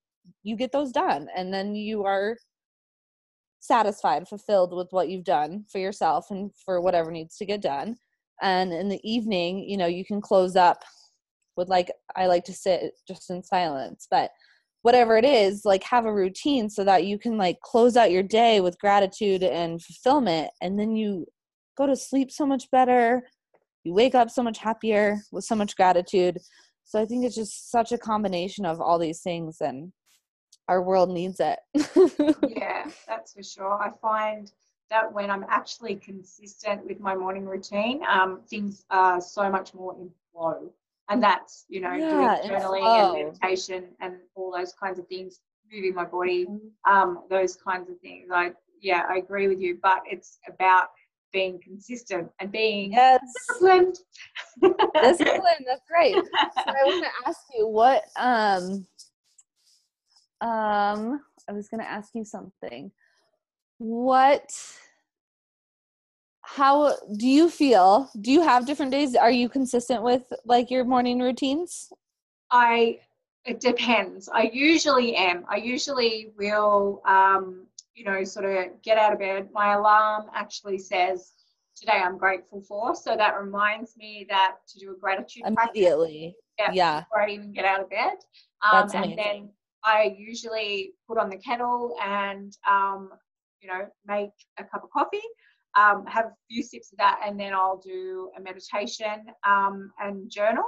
you 0.43 0.57
get 0.57 0.73
those 0.73 0.91
done. 0.91 1.29
And 1.37 1.53
then 1.53 1.75
you 1.75 2.05
are 2.05 2.37
satisfied, 3.61 4.29
fulfilled 4.29 4.75
with 4.75 4.89
what 4.91 5.09
you've 5.09 5.25
done 5.25 5.65
for 5.71 5.79
yourself 5.79 6.27
and 6.31 6.51
for 6.65 6.81
whatever 6.81 7.11
needs 7.11 7.37
to 7.37 7.47
get 7.47 7.61
done. 7.63 7.97
And 8.41 8.73
in 8.73 8.89
the 8.89 9.01
evening, 9.03 9.69
you 9.69 9.77
know, 9.77 9.87
you 9.87 10.05
can 10.05 10.21
close 10.21 10.57
up 10.57 10.83
with 11.57 11.69
like 11.69 11.91
I 12.17 12.27
like 12.27 12.45
to 12.45 12.53
sit 12.53 12.93
just 13.07 13.31
in 13.31 13.43
silence, 13.43 14.07
but 14.11 14.31
whatever 14.83 15.17
it 15.17 15.25
is, 15.25 15.65
like 15.65 15.83
have 15.83 16.07
a 16.07 16.13
routine 16.15 16.71
so 16.71 16.85
that 16.85 17.05
you 17.05 17.19
can 17.19 17.37
like 17.37 17.61
close 17.61 17.97
out 17.97 18.13
your 18.13 18.23
day 18.23 18.61
with 18.61 18.79
gratitude 18.79 19.43
and 19.43 19.83
fulfillment 19.83 20.51
and 20.63 20.79
then 20.79 20.95
you 20.95 21.27
go 21.77 21.87
to 21.87 21.97
sleep 21.97 22.31
so 22.31 22.47
much 22.47 22.71
better. 22.71 23.23
You 23.85 23.93
wake 23.93 24.15
up 24.15 24.31
so 24.31 24.43
much 24.43 24.59
happier 24.59 25.19
with 25.33 25.45
so 25.45 25.55
much 25.55 25.77
gratitude. 25.77 26.39
So 26.85 27.01
I 27.01 27.07
think 27.07 27.25
it's 27.25 27.35
just 27.35 27.71
such 27.71 27.93
a 27.93 27.99
combination 27.99 28.65
of 28.65 28.81
all 28.81 28.99
these 28.99 29.21
things 29.21 29.59
and 29.61 29.93
our 30.69 30.83
world 30.83 31.11
needs 31.11 31.41
it. 31.41 31.59
yeah, 32.49 32.89
that's 33.07 33.33
for 33.35 33.43
sure. 33.43 33.73
I 33.83 33.91
find 34.01 34.53
that 34.91 35.13
when 35.13 35.31
I'm 35.31 35.45
actually 35.49 35.97
consistent 35.97 36.87
with 36.87 37.01
my 37.01 37.15
morning 37.15 37.47
routine, 37.47 38.01
um, 38.09 38.41
things 38.49 38.85
are 38.91 39.21
so 39.21 39.51
much 39.51 39.75
more 39.75 39.95
in 40.01 40.11
flow. 40.33 40.71
And 41.11 41.23
that's, 41.23 41.65
you 41.69 41.81
know, 41.81 41.95
Yeah, 41.95 42.11
doing 42.11 42.29
journaling 42.61 42.85
and 42.85 43.13
meditation 43.27 43.85
and 44.01 44.17
all 44.35 44.53
those 44.55 44.73
kinds 44.75 44.99
of 44.99 45.07
things, 45.09 45.41
moving 45.73 45.95
my 45.95 46.05
body, 46.05 46.47
Mm-hmm. 46.47 46.93
um, 46.93 47.25
those 47.31 47.57
kinds 47.57 47.89
of 47.91 47.99
things. 48.01 48.29
I 48.33 48.53
yeah, 48.81 49.03
I 49.09 49.17
agree 49.17 49.49
with 49.49 49.59
you, 49.61 49.79
but 49.83 50.03
it's 50.07 50.39
about 50.49 50.89
being 51.33 51.61
consistent 51.63 52.31
and 52.41 52.51
being 52.53 52.93
yes. 52.93 53.21
disciplined. 53.49 53.99
Discipline, 55.03 55.65
that's 55.67 55.83
right. 55.93 56.15
so 56.15 56.63
I 56.67 56.85
want 56.85 57.05
to 57.05 57.29
ask 57.29 57.41
you 57.57 57.67
what 57.69 58.05
um 58.17 58.87
um 60.41 61.21
I 61.49 61.53
was 61.53 61.69
going 61.69 61.81
to 61.81 61.89
ask 61.91 62.15
you 62.15 62.25
something. 62.25 62.93
What 63.79 64.53
how 66.43 66.95
do 67.17 67.27
you 67.27 67.51
feel? 67.51 68.11
Do 68.21 68.33
you 68.33 68.43
have 68.43 68.67
different 68.67 68.93
days? 68.93 69.15
Are 69.15 69.31
you 69.31 69.49
consistent 69.49 70.03
with 70.03 70.33
like 70.45 70.71
your 70.71 70.85
morning 70.85 71.21
routines? 71.21 71.93
I 72.51 73.01
it 73.45 73.61
depends. 73.61 74.29
I 74.29 74.51
usually 74.53 75.15
am. 75.17 75.45
I 75.49 75.57
usually 75.57 76.33
will 76.37 77.03
um, 77.07 77.67
you 77.95 78.05
know, 78.05 78.23
sort 78.25 78.45
of 78.47 78.81
get 78.83 78.97
out 78.97 79.13
of 79.13 79.19
bed. 79.19 79.49
My 79.53 79.75
alarm 79.75 80.27
actually 80.35 80.79
says 80.79 81.33
today 81.75 82.01
I'm 82.05 82.17
grateful 82.17 82.61
for. 82.61 82.95
So 82.95 83.17
that 83.17 83.39
reminds 83.41 83.97
me 83.97 84.27
that 84.29 84.57
to 84.69 84.79
do 84.79 84.93
a 84.93 84.97
gratitude 84.97 85.43
practice 85.55 85.73
Immediately. 85.77 86.37
yeah, 86.59 86.71
Yeah. 86.73 87.01
before 87.01 87.23
I 87.23 87.31
even 87.31 87.53
get 87.53 87.65
out 87.65 87.81
of 87.81 87.91
bed. 87.91 88.15
Um, 88.63 88.89
That's 88.89 88.95
and 88.95 89.19
then 89.19 89.49
I 89.85 90.15
usually 90.19 90.93
put 91.07 91.19
on 91.19 91.31
the 91.31 91.39
kettle 91.39 91.97
and, 92.03 92.53
um, 92.69 93.11
you 93.61 93.69
know, 93.69 93.87
make 94.07 94.31
a 94.59 94.65
cup 94.65 94.85
of 94.85 94.91
coffee, 94.91 95.23
um, 95.77 96.07
have 96.07 96.27
a 96.27 96.35
few 96.51 96.63
sips 96.63 96.93
of 96.93 96.99
that, 96.99 97.21
and 97.25 97.39
then 97.39 97.53
I'll 97.55 97.79
do 97.79 98.31
a 98.37 98.41
meditation 98.41 99.27
um, 99.47 99.93
and 100.01 100.31
journal 100.31 100.67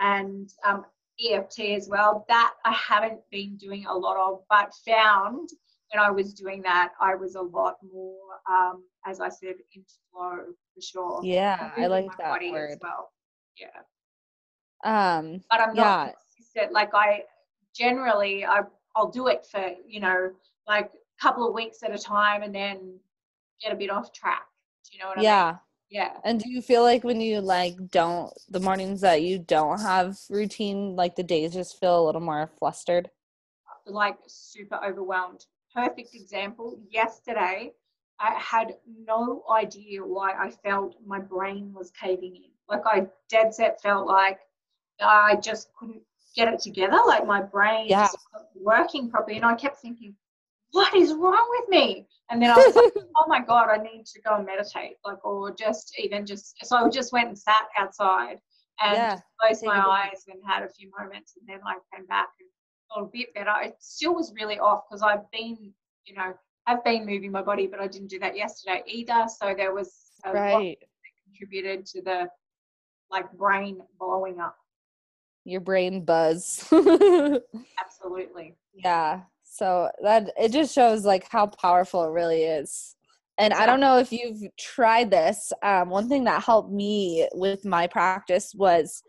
and 0.00 0.48
um, 0.64 0.84
EFT 1.20 1.74
as 1.74 1.88
well. 1.90 2.24
That 2.28 2.54
I 2.64 2.72
haven't 2.72 3.20
been 3.30 3.56
doing 3.56 3.86
a 3.86 3.94
lot 3.96 4.16
of, 4.16 4.40
but 4.48 4.72
found 4.86 5.48
when 5.92 6.02
I 6.02 6.10
was 6.10 6.34
doing 6.34 6.62
that, 6.62 6.92
I 7.00 7.14
was 7.14 7.34
a 7.34 7.42
lot 7.42 7.76
more, 7.82 8.18
um, 8.50 8.84
as 9.06 9.20
I 9.20 9.28
said, 9.28 9.56
into 9.74 9.94
flow 10.10 10.36
for 10.74 10.80
sure. 10.80 11.28
Yeah, 11.28 11.70
I 11.76 11.86
like 11.88 12.06
my 12.06 12.14
that 12.18 12.38
body 12.38 12.48
as 12.64 12.76
word. 12.76 12.80
well. 12.80 13.10
Yeah 13.60 13.82
Um 14.84 15.42
but 15.50 15.60
I'm 15.60 15.74
Yeah. 15.74 16.10
not 16.10 16.12
consistent. 16.36 16.72
Like 16.72 16.90
I 16.94 17.22
generally 17.74 18.44
I 18.44 18.60
I'll 18.94 19.10
do 19.10 19.28
it 19.28 19.46
for, 19.50 19.72
you 19.86 20.00
know, 20.00 20.32
like 20.66 20.86
a 20.86 21.22
couple 21.22 21.46
of 21.46 21.54
weeks 21.54 21.82
at 21.82 21.94
a 21.94 21.98
time 21.98 22.42
and 22.42 22.54
then 22.54 22.98
get 23.62 23.72
a 23.72 23.76
bit 23.76 23.90
off 23.90 24.12
track. 24.12 24.42
Do 24.84 24.96
you 24.96 25.02
know 25.02 25.08
what 25.08 25.18
I 25.18 25.20
mean? 25.20 25.24
yeah. 25.24 25.56
Yeah. 25.90 26.12
And 26.24 26.40
do 26.40 26.48
you 26.50 26.62
feel 26.62 26.82
like 26.82 27.04
when 27.04 27.20
you 27.20 27.40
like 27.40 27.74
don't 27.90 28.32
the 28.48 28.60
mornings 28.60 29.02
that 29.02 29.20
you 29.20 29.38
don't 29.38 29.78
have 29.78 30.18
routine, 30.30 30.96
like 30.96 31.16
the 31.16 31.22
days 31.22 31.52
just 31.52 31.78
feel 31.78 32.02
a 32.02 32.06
little 32.06 32.22
more 32.22 32.48
flustered? 32.58 33.10
Like 33.86 34.16
super 34.26 34.80
overwhelmed. 34.82 35.44
Perfect 35.74 36.14
example. 36.14 36.78
Yesterday 36.90 37.72
I 38.18 38.34
had 38.38 38.76
no 39.06 39.44
idea 39.54 40.00
why 40.00 40.32
I 40.32 40.50
felt 40.50 40.96
my 41.04 41.18
brain 41.18 41.74
was 41.74 41.90
caving 41.90 42.36
in. 42.36 42.50
Like 42.70 42.86
I 42.86 43.06
dead 43.28 43.54
set 43.54 43.82
felt 43.82 44.06
like 44.06 44.40
I 44.98 45.36
just 45.36 45.74
couldn't 45.78 46.00
get 46.34 46.52
it 46.52 46.60
together. 46.60 46.98
Like 47.06 47.26
my 47.26 47.42
brain 47.42 47.88
Yeah. 47.88 48.02
just 48.04 48.18
wasn't 48.32 48.50
working 48.60 49.10
properly. 49.10 49.36
And 49.36 49.44
I 49.44 49.54
kept 49.54 49.78
thinking, 49.80 50.14
what 50.72 50.94
is 50.94 51.12
wrong 51.12 51.46
with 51.60 51.68
me? 51.68 52.06
And 52.30 52.40
then 52.42 52.50
I 52.50 52.56
was 52.56 52.74
like, 52.76 53.04
oh 53.16 53.24
my 53.28 53.40
God, 53.40 53.68
I 53.68 53.76
need 53.78 54.06
to 54.06 54.20
go 54.22 54.36
and 54.36 54.46
meditate. 54.46 54.96
Like, 55.04 55.24
or 55.24 55.54
just 55.54 55.94
even 55.98 56.24
just, 56.24 56.54
so 56.64 56.76
I 56.76 56.88
just 56.88 57.12
went 57.12 57.28
and 57.28 57.38
sat 57.38 57.66
outside 57.76 58.38
and 58.82 58.96
Yeah, 58.96 59.20
closed 59.40 59.64
my 59.64 59.78
eyes 59.78 60.24
and 60.28 60.40
had 60.46 60.62
a 60.62 60.68
few 60.68 60.90
moments. 60.98 61.34
And 61.38 61.46
then 61.48 61.60
I 61.66 61.74
came 61.94 62.06
back 62.06 62.28
and 62.40 62.48
felt 62.94 63.08
a 63.08 63.10
bit 63.12 63.34
better. 63.34 63.52
It 63.62 63.76
still 63.80 64.14
was 64.14 64.32
really 64.38 64.58
off 64.58 64.84
because 64.88 65.02
I've 65.02 65.30
been, 65.30 65.72
you 66.06 66.14
know, 66.14 66.32
I've 66.66 66.82
been 66.84 67.04
moving 67.04 67.32
my 67.32 67.42
body, 67.42 67.66
but 67.66 67.80
I 67.80 67.86
didn't 67.86 68.08
do 68.08 68.18
that 68.20 68.36
yesterday 68.36 68.82
either. 68.86 69.26
So 69.28 69.52
there 69.54 69.74
was 69.74 69.94
a 70.24 70.32
lot 70.32 70.42
Right. 70.42 70.78
that 70.80 70.88
contributed 71.26 71.84
to 71.86 72.02
the 72.02 72.28
like 73.10 73.30
brain 73.32 73.80
blowing 73.98 74.40
up. 74.40 74.56
Your 75.44 75.60
brain 75.60 76.04
buzz. 76.04 76.64
Absolutely. 76.72 78.56
yeah. 78.74 79.20
So 79.44 79.90
that 80.02 80.30
it 80.38 80.50
just 80.52 80.74
shows 80.74 81.04
like 81.04 81.26
how 81.30 81.46
powerful 81.46 82.04
it 82.04 82.10
really 82.12 82.42
is. 82.44 82.96
And 83.38 83.52
I 83.52 83.66
don't 83.66 83.80
know 83.80 83.98
if 83.98 84.12
you've 84.12 84.40
tried 84.58 85.10
this. 85.10 85.52
Um, 85.62 85.88
one 85.90 86.08
thing 86.08 86.24
that 86.24 86.42
helped 86.42 86.70
me 86.70 87.28
with 87.34 87.64
my 87.64 87.86
practice 87.86 88.52
was 88.54 89.02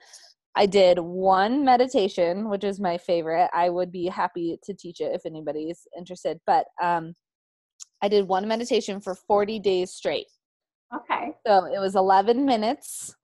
I 0.55 0.65
did 0.65 0.97
one 0.99 1.63
meditation, 1.65 2.49
which 2.49 2.63
is 2.63 2.79
my 2.79 2.97
favorite. 2.97 3.49
I 3.53 3.69
would 3.69 3.91
be 3.91 4.07
happy 4.07 4.59
to 4.63 4.73
teach 4.73 5.01
it 5.01 5.11
if 5.13 5.25
anybody's 5.25 5.87
interested. 5.97 6.39
But 6.47 6.65
um, 6.81 7.13
I 8.01 8.07
did 8.07 8.27
one 8.27 8.47
meditation 8.47 8.99
for 9.01 9.15
40 9.15 9.59
days 9.59 9.91
straight. 9.91 10.27
Okay. 10.95 11.31
So 11.45 11.65
it 11.65 11.79
was 11.79 11.95
11 11.95 12.45
minutes, 12.45 13.15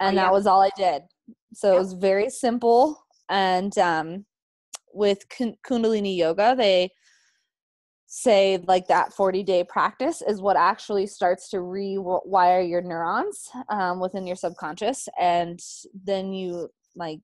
and 0.00 0.16
Oh, 0.18 0.20
yeah. 0.20 0.26
that 0.26 0.32
was 0.32 0.46
all 0.46 0.62
I 0.62 0.70
did. 0.76 1.02
So 1.54 1.68
Yep. 1.68 1.76
it 1.76 1.78
was 1.78 1.92
very 1.94 2.30
simple. 2.30 3.04
And 3.28 3.76
um, 3.78 4.26
with 4.92 5.28
kun- 5.28 5.56
Kundalini 5.66 6.16
Yoga, 6.16 6.54
they 6.56 6.90
say 8.06 8.58
like 8.66 8.88
that 8.88 9.12
40 9.12 9.44
day 9.44 9.62
practice 9.62 10.20
is 10.20 10.40
what 10.40 10.56
actually 10.56 11.06
starts 11.06 11.48
to 11.50 11.58
rewire 11.58 12.68
your 12.68 12.82
neurons 12.82 13.48
um, 13.68 14.00
within 14.00 14.26
your 14.26 14.34
subconscious. 14.36 15.08
And 15.18 15.60
then 16.04 16.32
you 16.32 16.68
like 16.96 17.20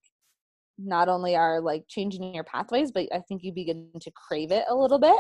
not 0.79 1.09
only 1.09 1.35
are 1.35 1.61
like 1.61 1.85
changing 1.89 2.35
your 2.35 2.45
pathways, 2.45 2.93
but 2.93 3.07
I 3.13 3.21
think 3.27 3.43
you 3.43 3.53
begin 3.53 3.91
to 4.01 4.11
crave 4.13 4.53
it 4.53 4.65
a 4.69 4.75
little 4.77 4.99
bit 4.99 5.17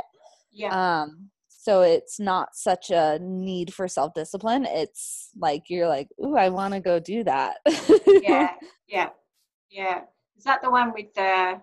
Yeah. 0.53 1.03
um 1.03 1.30
so 1.66 1.82
it's 1.82 2.20
not 2.20 2.54
such 2.54 2.90
a 2.90 3.18
need 3.20 3.74
for 3.74 3.88
self-discipline 3.88 4.64
it's 4.68 5.30
like 5.36 5.64
you're 5.68 5.88
like 5.88 6.08
ooh 6.24 6.36
i 6.36 6.48
want 6.48 6.72
to 6.72 6.78
go 6.78 7.00
do 7.00 7.24
that 7.24 7.56
yeah. 8.06 8.50
Yeah. 8.88 9.08
Yeah. 9.68 10.02
Is 10.38 10.44
that 10.44 10.62
the 10.62 10.70
one 10.70 10.92
with 10.92 11.12
the 11.14 11.60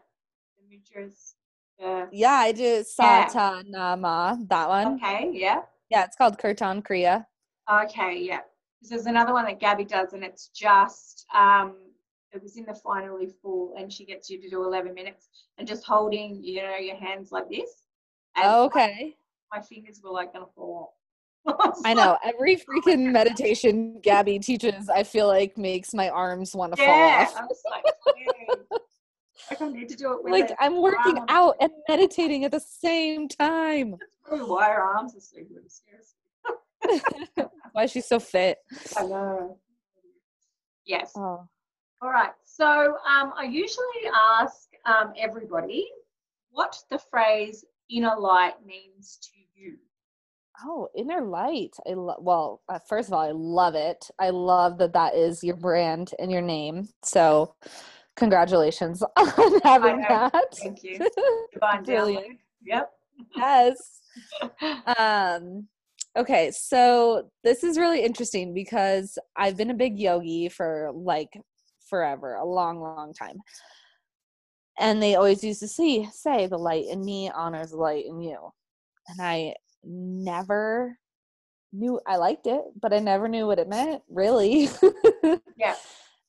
the 0.57 0.63
mudras? 0.69 1.35
The, 1.79 2.09
yeah 2.11 2.37
i 2.47 2.51
do 2.51 2.83
Yeah. 2.99 3.27
satanama 3.29 4.45
that 4.49 4.67
one 4.67 4.87
okay. 4.95 5.29
Yeah. 5.31 5.61
yeah 5.89 6.03
it's 6.03 6.17
called 6.17 6.37
kirtan 6.37 6.81
kriya 6.81 7.25
Okay, 7.83 8.13
yeah. 8.29 8.41
'Cause 8.41 8.89
There's 8.91 9.05
another 9.05 9.31
one 9.31 9.45
that 9.45 9.57
Gabby 9.65 9.85
does, 9.85 10.11
and 10.11 10.21
it's 10.29 10.49
just 10.49 11.25
um, 11.33 11.69
it 12.33 12.43
was 12.43 12.57
in 12.57 12.65
the 12.65 12.75
finally 12.75 13.27
full, 13.41 13.73
and 13.77 13.85
she 13.95 14.03
gets 14.11 14.29
you 14.29 14.37
to 14.41 14.49
do 14.49 14.59
11 14.65 14.93
minutes 14.93 15.29
and 15.57 15.65
just 15.65 15.85
holding, 15.85 16.43
you 16.43 16.61
know, 16.61 16.75
your 16.75 16.97
hands 16.97 17.31
like 17.31 17.47
this. 17.49 17.71
And 18.35 18.45
okay 18.65 19.15
My 19.53 19.61
fingers 19.61 20.01
were 20.03 20.09
like 20.11 20.33
gonna 20.33 20.47
fall 20.55 20.95
off. 21.47 21.77
i 21.85 21.93
know 21.93 22.17
every 22.23 22.55
freaking 22.55 23.11
meditation 23.11 23.99
gabby 24.01 24.39
teaches 24.39 24.87
i 24.89 25.03
feel 25.03 25.27
like 25.27 25.57
makes 25.57 25.93
my 25.93 26.07
arms 26.09 26.55
want 26.55 26.73
to 26.73 26.81
yeah, 26.81 27.25
fall 27.25 27.41
I 27.41 27.43
off 27.43 27.49
was 27.49 27.61
like, 27.69 27.83
"Dang." 28.15 28.57
like 29.51 29.61
I 29.61 29.67
need 29.67 29.89
to 29.89 29.95
do 29.97 30.13
it 30.13 30.23
with 30.23 30.31
like 30.31 30.51
it. 30.51 30.55
i'm 30.61 30.81
working 30.81 31.17
arm. 31.17 31.25
out 31.27 31.55
and 31.59 31.69
meditating 31.89 32.45
at 32.45 32.51
the 32.51 32.61
same 32.61 33.27
time 33.27 33.95
why 34.29 34.69
her 34.69 34.81
arms 34.81 35.15
are 35.15 35.19
so 35.19 35.37
good. 35.37 35.69
Seriously. 35.69 37.51
why 37.73 37.83
is 37.83 37.91
she 37.91 37.99
so 38.01 38.19
fit 38.19 38.57
I 38.97 39.03
know. 39.03 39.57
Yes. 40.85 41.11
oh 41.17 41.47
All 42.01 42.09
right. 42.09 42.31
So 42.43 42.65
um, 43.07 43.33
I 43.37 43.43
usually 43.49 44.09
ask 44.39 44.69
um, 44.85 45.13
everybody 45.17 45.87
what 46.51 46.81
the 46.89 46.97
phrase 46.99 47.63
inner 47.89 48.15
light 48.17 48.55
means 48.65 49.17
to 49.21 49.29
you. 49.55 49.77
Oh, 50.65 50.87
inner 50.95 51.21
light. 51.21 51.75
I 51.89 51.93
lo- 51.93 52.19
well, 52.19 52.61
uh, 52.69 52.79
first 52.87 53.09
of 53.09 53.13
all, 53.13 53.21
I 53.21 53.31
love 53.31 53.75
it. 53.75 54.05
I 54.19 54.29
love 54.29 54.77
that 54.77 54.93
that 54.93 55.15
is 55.15 55.43
your 55.43 55.55
brand 55.55 56.11
and 56.19 56.31
your 56.31 56.41
name. 56.41 56.89
So, 57.03 57.55
congratulations 58.15 59.01
on 59.17 59.59
having 59.63 60.03
that. 60.07 60.53
Thank 60.55 60.83
you. 60.83 60.99
Brilliant. 61.85 62.39
Yep. 62.65 62.91
yes. 63.35 64.01
Um 64.97 65.67
okay, 66.15 66.51
so 66.51 67.29
this 67.43 67.63
is 67.63 67.77
really 67.77 68.03
interesting 68.03 68.53
because 68.53 69.17
I've 69.35 69.57
been 69.57 69.71
a 69.71 69.75
big 69.75 69.97
yogi 69.99 70.49
for 70.49 70.91
like 70.93 71.29
forever, 71.89 72.35
a 72.35 72.45
long 72.45 72.79
long 72.79 73.13
time. 73.13 73.37
And 74.79 75.01
they 75.01 75.15
always 75.15 75.43
used 75.43 75.59
to 75.59 75.67
see 75.67 76.07
say 76.11 76.47
the 76.47 76.57
light 76.57 76.85
in 76.89 77.03
me 77.03 77.29
honors 77.33 77.71
the 77.71 77.77
light 77.77 78.05
in 78.05 78.21
you. 78.21 78.37
And 79.07 79.21
I 79.21 79.55
never 79.83 80.97
knew 81.71 81.99
I 82.07 82.17
liked 82.17 82.47
it, 82.47 82.61
but 82.79 82.93
I 82.93 82.99
never 82.99 83.27
knew 83.27 83.47
what 83.47 83.59
it 83.59 83.69
meant, 83.69 84.01
really. 84.09 84.69
Yeah. 85.55 85.75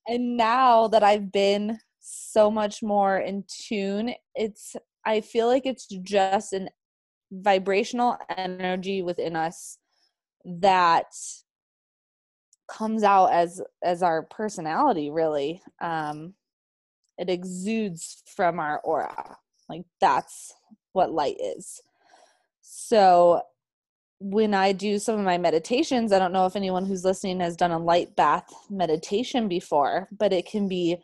and 0.06 0.36
now 0.36 0.86
that 0.88 1.02
I've 1.02 1.32
been 1.32 1.78
so 1.98 2.50
much 2.50 2.82
more 2.82 3.18
in 3.18 3.44
tune, 3.48 4.14
it's 4.34 4.76
I 5.04 5.22
feel 5.22 5.46
like 5.48 5.66
it's 5.66 5.86
just 5.86 6.52
an 6.52 6.68
vibrational 7.32 8.16
energy 8.36 9.02
within 9.02 9.34
us 9.34 9.78
that 10.44 11.06
comes 12.68 13.02
out 13.02 13.32
as 13.32 13.60
as 13.82 14.02
our 14.02 14.22
personality 14.22 15.10
really 15.10 15.60
um 15.82 16.34
it 17.18 17.28
exudes 17.28 18.22
from 18.36 18.58
our 18.58 18.80
aura 18.80 19.36
like 19.68 19.82
that's 20.00 20.54
what 20.92 21.12
light 21.12 21.36
is 21.40 21.80
so 22.88 23.40
when 24.20 24.54
i 24.54 24.72
do 24.72 24.98
some 24.98 25.18
of 25.18 25.24
my 25.24 25.38
meditations 25.38 26.12
i 26.12 26.18
don't 26.18 26.32
know 26.32 26.46
if 26.46 26.56
anyone 26.56 26.84
who's 26.84 27.04
listening 27.04 27.40
has 27.40 27.56
done 27.56 27.72
a 27.72 27.78
light 27.78 28.14
bath 28.16 28.46
meditation 28.70 29.48
before 29.48 30.08
but 30.18 30.32
it 30.32 30.46
can 30.46 30.68
be 30.68 30.96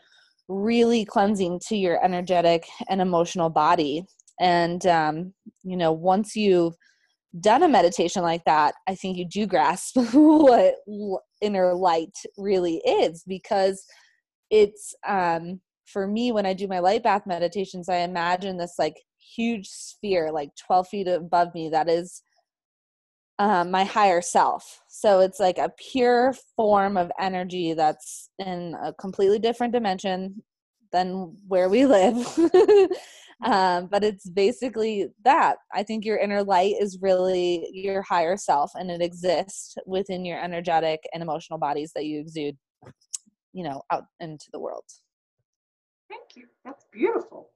really 0.49 1.05
cleansing 1.05 1.61
to 1.69 1.77
your 1.77 2.05
energetic 2.05 2.67
and 2.89 3.01
emotional 3.01 3.49
body. 3.49 4.03
And 4.41 4.85
um, 4.87 5.33
you 5.63 5.77
know 5.77 5.93
once 5.93 6.35
you've 6.35 6.75
done 7.39 7.63
a 7.63 7.69
meditation 7.69 8.23
like 8.23 8.45
that 8.45 8.75
i 8.89 8.95
think 8.95 9.17
you 9.17 9.25
do 9.25 9.47
grasp 9.47 9.97
what 10.13 10.75
inner 11.41 11.75
light 11.75 12.17
really 12.37 12.79
is 12.79 13.23
because 13.27 13.85
it's 14.51 14.95
um 15.07 15.61
for 15.87 16.09
me 16.09 16.33
when 16.33 16.45
i 16.45 16.53
do 16.53 16.67
my 16.67 16.81
light 16.81 17.05
bath 17.05 17.23
meditations 17.27 17.89
i 17.89 17.99
imagine 17.99 18.57
this 18.57 18.75
like 18.79 18.97
huge 19.21 19.69
sphere 19.69 20.31
like 20.33 20.51
12 20.67 20.89
feet 20.89 21.09
above 21.09 21.55
me 21.55 21.69
that 21.69 21.89
is 21.89 22.23
um, 23.39 23.71
my 23.71 23.85
higher 23.85 24.21
self 24.21 24.83
so 24.89 25.21
it's 25.21 25.41
like 25.41 25.59
a 25.59 25.73
pure 25.93 26.35
form 26.57 26.97
of 26.97 27.11
energy 27.19 27.73
that's 27.73 28.31
in 28.39 28.75
a 28.83 28.93
completely 28.95 29.39
different 29.39 29.73
dimension 29.73 30.43
than 30.93 31.37
where 31.47 31.69
we 31.69 31.87
live 31.87 32.17
um, 33.45 33.87
but 33.87 34.05
it's 34.05 34.29
basically 34.29 35.09
that 35.25 35.57
i 35.73 35.83
think 35.83 36.05
your 36.05 36.19
inner 36.19 36.43
light 36.43 36.75
is 36.81 36.99
really 37.01 37.67
your 37.73 38.03
higher 38.03 38.37
self 38.37 38.73
and 38.75 38.91
it 38.91 39.01
exists 39.01 39.75
within 39.87 40.25
your 40.25 40.43
energetic 40.43 41.01
and 41.15 41.23
emotional 41.23 41.59
bodies 41.59 41.93
that 41.95 42.05
you 42.05 42.21
exude 42.21 42.57
you 43.53 43.65
know 43.65 43.81
out 43.91 44.05
into 44.21 44.47
the 44.53 44.61
world 44.61 44.85
Thank 46.11 46.35
you. 46.35 46.47
That's 46.65 46.85
beautiful. 46.93 47.51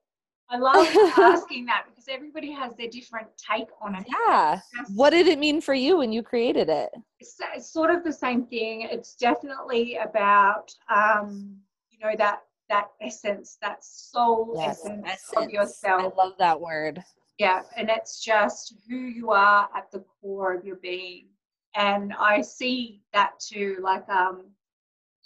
I 0.50 0.58
love 0.58 0.86
asking 1.18 1.66
that 1.66 1.84
because 1.88 2.06
everybody 2.08 2.52
has 2.52 2.74
their 2.76 2.88
different 2.88 3.28
take 3.38 3.68
on 3.80 3.94
it. 3.96 4.04
yeah 4.28 4.60
what 4.94 5.10
did 5.10 5.26
it 5.26 5.38
mean 5.38 5.60
for 5.60 5.74
you 5.74 5.96
when 5.98 6.12
you 6.12 6.22
created 6.22 6.68
it 6.68 6.90
it's, 7.18 7.36
it's 7.54 7.72
sort 7.72 7.90
of 7.90 8.04
the 8.04 8.12
same 8.12 8.46
thing. 8.46 8.82
It's 8.82 9.14
definitely 9.14 9.96
about 9.96 10.70
um, 10.94 11.56
you 11.90 11.98
know 11.98 12.14
that 12.18 12.42
that 12.68 12.88
essence, 13.00 13.56
that 13.62 13.84
soul 13.84 14.56
essence, 14.60 15.32
of 15.36 15.50
yourself. 15.50 16.14
i 16.16 16.22
love 16.22 16.34
that 16.38 16.60
word 16.60 17.02
Yeah, 17.38 17.62
and 17.76 17.90
it's 17.90 18.22
just 18.22 18.74
who 18.88 18.96
you 18.96 19.30
are 19.30 19.68
at 19.74 19.90
the 19.90 20.04
core 20.20 20.54
of 20.54 20.64
your 20.64 20.76
being. 20.76 21.28
And 21.74 22.12
I 22.12 22.40
see 22.42 23.02
that 23.12 23.38
too. 23.40 23.78
Like 23.82 24.08
um, 24.08 24.46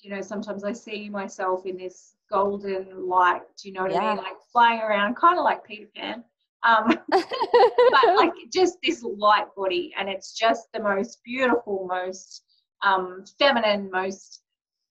you 0.03 0.11
know, 0.11 0.21
sometimes 0.21 0.65
I 0.65 0.73
see 0.73 1.09
myself 1.09 1.67
in 1.67 1.77
this 1.77 2.15
golden 2.31 3.09
light. 3.09 3.43
Do 3.61 3.69
you 3.69 3.75
know 3.75 3.83
what 3.83 3.97
I 3.97 4.15
mean? 4.15 4.17
Like 4.19 4.37
flying 4.53 4.81
around, 4.81 5.17
kind 5.17 5.39
of 5.39 5.45
like 5.45 5.65
Peter 5.65 5.89
Pan. 5.95 6.25
Um, 6.65 6.99
but 7.11 8.17
like 8.17 8.33
just 8.53 8.79
this 8.83 9.05
light 9.05 9.47
body 9.57 9.95
and 9.97 10.09
it's 10.09 10.33
just 10.33 10.67
the 10.73 10.83
most 10.83 11.21
beautiful 11.25 11.87
most 11.89 12.43
um, 12.83 13.25
feminine 13.39 13.89
most 13.93 14.43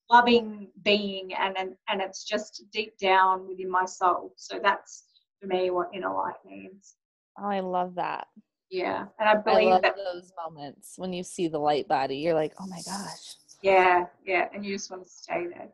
loving 0.10 0.70
being 0.84 1.34
and, 1.34 1.58
and 1.58 1.74
and 1.90 2.02
it's 2.02 2.24
just 2.24 2.64
deep 2.72 2.98
down 2.98 3.46
within 3.50 3.70
my 3.70 3.84
soul 3.84 4.32
so 4.38 4.58
that's 4.64 5.04
for 5.42 5.48
me 5.48 5.70
what 5.70 5.90
inner 5.94 6.14
light 6.14 6.36
means 6.46 6.96
oh 7.38 7.50
i 7.50 7.60
love 7.60 7.94
that 7.96 8.28
yeah 8.72 9.06
and 9.20 9.28
i 9.28 9.34
i 9.34 9.36
believe 9.36 9.68
love 9.68 9.82
that 9.82 9.98
those 9.98 10.32
moments 10.42 10.94
when 10.96 11.12
you 11.12 11.24
see 11.24 11.50
the 11.50 11.60
light 11.60 11.90
body 11.90 12.16
you're 12.16 12.34
like 12.34 12.54
oh 12.62 12.68
my 12.68 12.80
gosh 12.86 13.36
yeah 13.62 14.06
yeah 14.26 14.48
and 14.54 14.66
you 14.66 14.76
just 14.76 14.90
want 14.90 15.04
to 15.04 15.10
stay 15.10 15.46
there. 15.48 15.70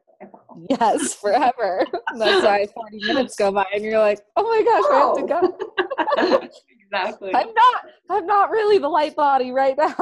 Yes, 0.70 1.14
forever. 1.22 1.86
That's 2.18 2.44
why 2.46 2.66
40 2.74 3.00
minutes 3.06 3.36
go 3.36 3.52
by 3.52 3.66
and 3.74 3.84
you're 3.84 4.00
like, 4.00 4.20
oh 4.36 4.44
my 4.44 4.64
gosh, 4.64 4.86
I 4.92 4.98
have 5.00 5.16
to 5.16 6.40
go. 6.40 6.50
exactly 6.86 7.32
I'm 7.34 7.48
not 7.54 7.84
I'm 8.10 8.26
not 8.28 8.52
really 8.52 8.78
the 8.78 8.88
light 8.88 9.16
body 9.16 9.52
right 9.52 9.76
now. 9.78 9.96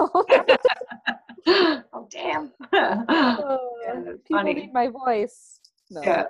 oh 1.48 2.08
damn 2.10 2.52
Oh, 2.74 3.70
that's 3.86 4.22
People 4.28 4.38
funny. 4.38 4.54
need 4.54 4.74
my 4.74 4.88
voice. 4.88 5.60
No. 5.90 6.02
Yeah. 6.04 6.24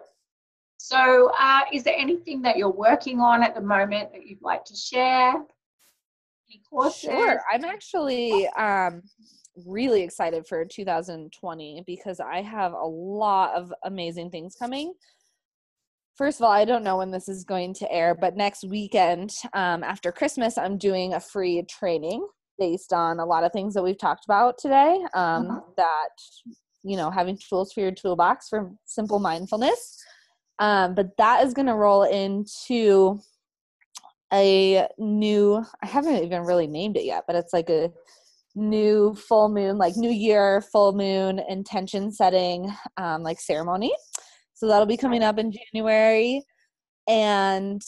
So, 0.78 1.32
uh, 1.40 1.62
is 1.72 1.84
there 1.84 1.96
anything 1.96 2.42
that 2.42 2.58
you're 2.58 2.72
working 2.72 3.20
on 3.20 3.44
at 3.44 3.54
the 3.54 3.62
moment 3.62 4.12
that 4.14 4.26
you'd 4.26 4.42
like 4.42 4.66
to 4.66 4.76
share? 4.76 5.34
Any 6.50 6.62
courses? 6.68 7.02
Sure. 7.02 7.40
I'm 7.52 7.64
actually 7.66 8.48
um 8.50 9.04
really 9.66 10.02
excited 10.02 10.48
for 10.48 10.66
2020 10.66 11.84
because 11.86 12.20
I 12.20 12.42
have 12.42 12.74
a 12.74 12.86
lot 12.86 13.56
of 13.56 13.74
amazing 13.84 14.30
things 14.32 14.56
coming. 14.56 14.94
first 16.16 16.40
of 16.40 16.46
all, 16.46 16.52
I 16.52 16.66
don't 16.66 16.84
know 16.84 16.98
when 16.98 17.12
this 17.12 17.28
is 17.28 17.44
going 17.44 17.74
to 17.76 17.92
air, 17.92 18.14
but 18.14 18.36
next 18.36 18.64
weekend 18.64 19.32
um, 19.54 19.84
after 19.84 20.12
Christmas, 20.12 20.58
I'm 20.58 20.78
doing 20.78 21.14
a 21.14 21.20
free 21.20 21.64
training 21.64 22.26
based 22.60 22.94
on 22.94 23.20
a 23.20 23.26
lot 23.26 23.44
of 23.44 23.52
things 23.52 23.74
that 23.74 23.84
we've 23.84 23.98
talked 23.98 24.26
about 24.26 24.58
today. 24.60 25.00
Um, 25.14 25.50
Uh-huh. 25.50 25.60
That, 25.78 26.10
you 26.84 26.96
know, 26.98 27.10
having 27.10 27.38
tools 27.38 27.74
for 27.74 27.80
your 27.80 27.92
toolbox 27.92 28.50
for 28.50 28.72
simple 28.86 29.20
mindfulness. 29.20 29.98
Um, 30.60 30.94
but 30.94 31.18
that 31.18 31.44
is 31.44 31.54
going 31.56 31.66
to 31.68 31.76
roll 31.76 32.04
into 32.04 33.20
a 34.32 34.88
new, 35.00 35.66
I 35.82 35.88
haven't 35.88 36.24
even 36.24 36.44
really 36.44 36.68
named 36.68 36.98
it 36.98 37.06
yet, 37.06 37.24
but 37.26 37.36
it's 37.36 37.52
like 37.52 37.70
a 37.70 37.92
new 38.56 39.16
full 39.16 39.50
moon, 39.50 39.78
like 39.78 39.96
new 39.96 40.10
year, 40.10 40.62
full 40.62 40.94
moon 40.94 41.40
intention 41.50 42.12
setting, 42.12 42.74
um, 42.98 43.24
like 43.24 43.40
ceremony. 43.40 43.94
So 44.54 44.68
that'll 44.68 44.86
be 44.86 44.98
coming 44.98 45.24
up 45.24 45.40
in 45.40 45.52
January. 45.52 46.44
And 47.08 47.82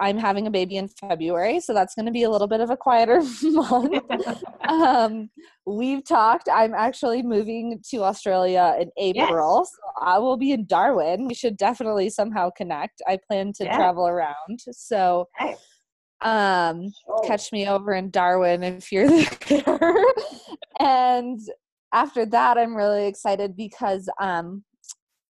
I'm 0.00 0.16
having 0.16 0.46
a 0.46 0.50
baby 0.50 0.76
in 0.76 0.88
February. 0.88 1.60
So 1.60 1.74
that's 1.74 1.94
going 1.94 2.06
to 2.06 2.12
be 2.12 2.22
a 2.22 2.30
little 2.30 2.46
bit 2.48 2.60
of 2.60 2.70
a 2.70 2.76
quieter 2.76 3.20
month. 3.42 4.02
um, 4.68 5.30
we've 5.66 6.04
talked. 6.04 6.48
I'm 6.50 6.72
actually 6.72 7.22
moving 7.22 7.82
to 7.90 8.04
Australia 8.04 8.76
in 8.80 8.90
April. 8.96 9.66
So 9.66 10.02
I 10.02 10.18
will 10.18 10.38
be 10.38 10.52
in 10.52 10.64
Darwin. 10.64 11.28
We 11.28 11.34
should 11.34 11.58
definitely 11.58 12.08
somehow 12.08 12.48
connect. 12.56 13.02
I 13.06 13.18
plan 13.28 13.52
to 13.54 13.66
travel 13.66 14.08
around. 14.08 14.60
So 14.72 15.28
Okay. 15.40 15.54
Um 16.22 16.92
Sure. 17.06 17.22
catch 17.24 17.50
me 17.52 17.66
over 17.68 17.92
in 17.94 18.10
Darwin 18.10 18.62
if 18.62 18.92
you're 18.92 19.08
there. 19.48 20.04
and 20.78 21.40
after 21.92 22.24
that, 22.26 22.56
I'm 22.58 22.76
really 22.76 23.06
excited 23.06 23.56
because 23.56 24.08
um, 24.20 24.64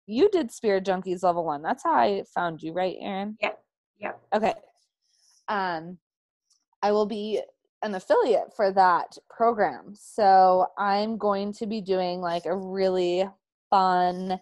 you 0.05 0.29
did 0.29 0.51
Spirit 0.51 0.85
Junkies 0.85 1.23
level 1.23 1.45
one. 1.45 1.61
That's 1.61 1.83
how 1.83 1.93
I 1.93 2.23
found 2.33 2.61
you, 2.61 2.73
right, 2.73 2.97
Erin? 2.99 3.37
Yep, 3.41 3.63
yep. 3.99 4.21
Okay. 4.33 4.53
Um, 5.47 5.97
I 6.81 6.91
will 6.91 7.05
be 7.05 7.41
an 7.83 7.95
affiliate 7.95 8.53
for 8.55 8.71
that 8.73 9.17
program. 9.29 9.93
So 9.95 10.67
I'm 10.77 11.17
going 11.17 11.53
to 11.53 11.65
be 11.65 11.81
doing 11.81 12.19
like 12.21 12.45
a 12.45 12.55
really 12.55 13.27
fun 13.69 14.39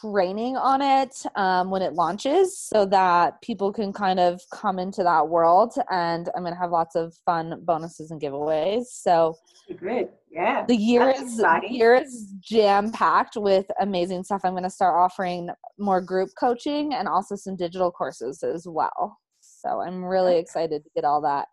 training 0.00 0.56
on 0.56 0.82
it 0.82 1.14
um, 1.36 1.70
when 1.70 1.80
it 1.82 1.92
launches 1.94 2.58
so 2.58 2.84
that 2.86 3.40
people 3.42 3.72
can 3.72 3.92
kind 3.92 4.18
of 4.18 4.40
come 4.52 4.78
into 4.78 5.02
that 5.04 5.28
world 5.28 5.72
and 5.90 6.28
i'm 6.36 6.42
going 6.42 6.52
to 6.52 6.58
have 6.58 6.70
lots 6.70 6.96
of 6.96 7.14
fun 7.24 7.54
bonuses 7.64 8.10
and 8.10 8.20
giveaways 8.20 8.84
so 8.90 9.34
Good. 9.78 10.08
Yeah. 10.30 10.64
the 10.66 10.74
year 10.76 11.06
That's 11.06 11.20
is 11.22 11.34
exciting. 11.38 11.74
year 11.74 11.94
is 11.94 12.32
jam 12.40 12.90
packed 12.90 13.36
with 13.36 13.66
amazing 13.80 14.24
stuff 14.24 14.40
i'm 14.44 14.52
going 14.52 14.64
to 14.64 14.70
start 14.70 14.96
offering 14.96 15.48
more 15.78 16.00
group 16.00 16.30
coaching 16.38 16.92
and 16.94 17.06
also 17.06 17.36
some 17.36 17.54
digital 17.56 17.92
courses 17.92 18.42
as 18.42 18.66
well 18.68 19.18
so 19.40 19.80
i'm 19.80 20.04
really 20.04 20.36
excited 20.38 20.82
to 20.82 20.90
get 20.96 21.04
all 21.04 21.20
that 21.20 21.46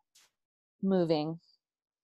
moving 0.81 1.39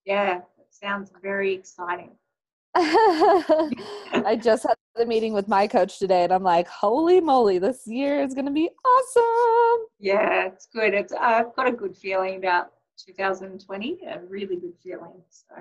Yeah. 0.04 0.26
That 0.34 0.48
sounds 0.70 1.10
very 1.22 1.54
exciting. 1.54 2.10
I 2.76 4.38
just 4.40 4.64
had 4.64 4.74
a 4.96 5.04
meeting 5.04 5.32
with 5.32 5.48
my 5.48 5.66
coach 5.66 5.98
today, 5.98 6.24
and 6.24 6.32
I'm 6.32 6.42
like, 6.42 6.68
holy 6.68 7.20
moly, 7.20 7.58
this 7.58 7.86
year 7.86 8.22
is 8.22 8.34
going 8.34 8.46
to 8.46 8.52
be 8.52 8.70
awesome. 8.84 9.86
Yeah, 9.98 10.46
it's 10.46 10.66
good. 10.66 10.94
It's 10.94 11.12
I've 11.12 11.54
got 11.56 11.66
a 11.66 11.72
good 11.72 11.96
feeling 11.96 12.36
about 12.36 12.72
2020. 13.06 14.00
A 14.08 14.20
really 14.28 14.56
good 14.56 14.74
feeling. 14.82 15.22
So 15.30 15.54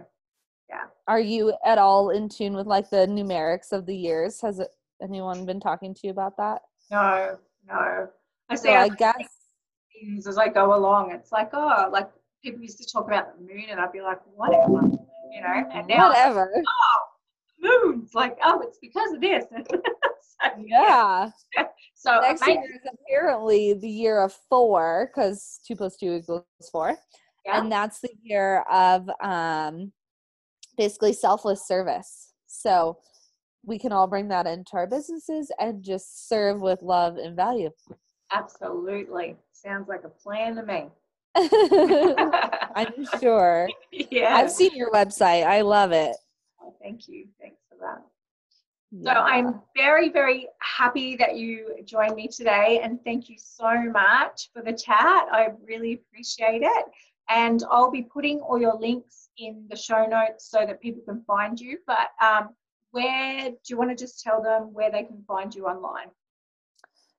yeah. 0.69 0.85
Are 1.07 1.19
you 1.19 1.53
at 1.65 1.77
all 1.77 2.09
in 2.11 2.29
tune 2.29 2.53
with 2.53 2.67
like 2.67 2.89
the 2.89 3.07
numerics 3.07 3.71
of 3.71 3.85
the 3.85 3.95
years? 3.95 4.41
Has 4.41 4.59
it, 4.59 4.69
anyone 5.01 5.45
been 5.45 5.59
talking 5.59 5.93
to 5.93 6.01
you 6.03 6.11
about 6.11 6.37
that? 6.37 6.61
no, 6.91 7.37
no. 7.67 8.07
I 8.49 8.55
So 8.55 8.63
see. 8.63 8.69
I 8.69 8.83
I 8.83 8.89
guess, 8.89 9.15
things 9.93 10.27
as 10.27 10.37
I 10.37 10.47
go 10.49 10.75
along. 10.75 11.11
It's 11.11 11.31
like 11.31 11.49
oh, 11.53 11.89
like 11.91 12.09
people 12.43 12.61
used 12.61 12.77
to 12.79 12.91
talk 12.91 13.07
about 13.07 13.37
the 13.37 13.41
moon, 13.43 13.65
and 13.69 13.79
I'd 13.79 13.91
be 13.91 14.01
like, 14.01 14.19
whatever, 14.35 14.81
you 15.31 15.41
know. 15.41 15.69
And 15.73 15.87
now, 15.87 16.09
whatever. 16.09 16.51
oh, 16.55 16.99
moons, 17.63 18.11
like 18.13 18.37
oh, 18.43 18.59
it's 18.61 18.77
because 18.79 19.13
of 19.13 19.21
this. 19.21 19.45
so, 19.65 20.49
Yeah. 20.59 21.29
So 21.95 22.19
Next 22.19 22.41
amazing. 22.41 22.63
year 22.63 22.75
is 22.83 22.91
apparently 23.07 23.73
the 23.75 23.89
year 23.89 24.21
of 24.21 24.33
four 24.49 25.09
because 25.09 25.61
two 25.65 25.73
plus 25.77 25.95
two 25.95 26.15
equals 26.15 26.43
four. 26.69 26.97
Yeah. 27.45 27.59
and 27.61 27.71
that's 27.71 28.01
the 28.01 28.09
year 28.21 28.61
of 28.71 29.09
um 29.21 29.91
basically 30.77 31.13
selfless 31.13 31.65
service 31.67 32.33
so 32.47 32.97
we 33.65 33.79
can 33.79 33.91
all 33.93 34.07
bring 34.07 34.27
that 34.29 34.47
into 34.47 34.71
our 34.75 34.85
businesses 34.87 35.49
and 35.59 35.81
just 35.83 36.27
serve 36.27 36.59
with 36.59 36.81
love 36.81 37.15
and 37.17 37.35
value 37.37 37.69
Absolutely. 38.33 39.37
Sounds 39.53 39.87
like 39.87 40.03
a 40.03 40.09
plan 40.09 40.55
to 40.55 40.63
me. 40.63 40.87
i'm 42.75 43.05
sure 43.19 43.67
yeah. 43.91 44.35
i've 44.35 44.51
seen 44.51 44.71
your 44.75 44.91
website 44.91 45.43
i 45.45 45.61
love 45.61 45.91
it 45.91 46.15
Oh, 46.63 46.73
thank 46.81 47.07
you. 47.07 47.27
Thanks 47.41 47.61
for 47.69 47.77
that. 47.81 48.01
Yeah. 48.91 49.13
So 49.13 49.19
I'm 49.19 49.61
very, 49.75 50.09
very 50.09 50.47
happy 50.59 51.15
that 51.17 51.35
you 51.35 51.75
joined 51.83 52.15
me 52.15 52.27
today, 52.27 52.79
and 52.83 53.03
thank 53.03 53.27
you 53.27 53.37
so 53.37 53.83
much 53.91 54.49
for 54.53 54.61
the 54.61 54.73
chat. 54.73 55.25
I 55.31 55.49
really 55.67 55.93
appreciate 55.93 56.61
it. 56.61 56.85
And 57.29 57.63
I'll 57.71 57.91
be 57.91 58.03
putting 58.03 58.39
all 58.39 58.59
your 58.59 58.75
links 58.75 59.29
in 59.37 59.65
the 59.69 59.75
show 59.75 60.05
notes 60.05 60.49
so 60.49 60.65
that 60.65 60.81
people 60.81 61.01
can 61.07 61.23
find 61.25 61.59
you. 61.59 61.79
But 61.87 62.09
um, 62.21 62.49
where 62.91 63.49
do 63.49 63.57
you 63.67 63.77
want 63.77 63.89
to 63.89 63.95
just 63.95 64.21
tell 64.21 64.41
them 64.43 64.73
where 64.73 64.91
they 64.91 65.03
can 65.03 65.23
find 65.27 65.53
you 65.55 65.65
online? 65.65 66.09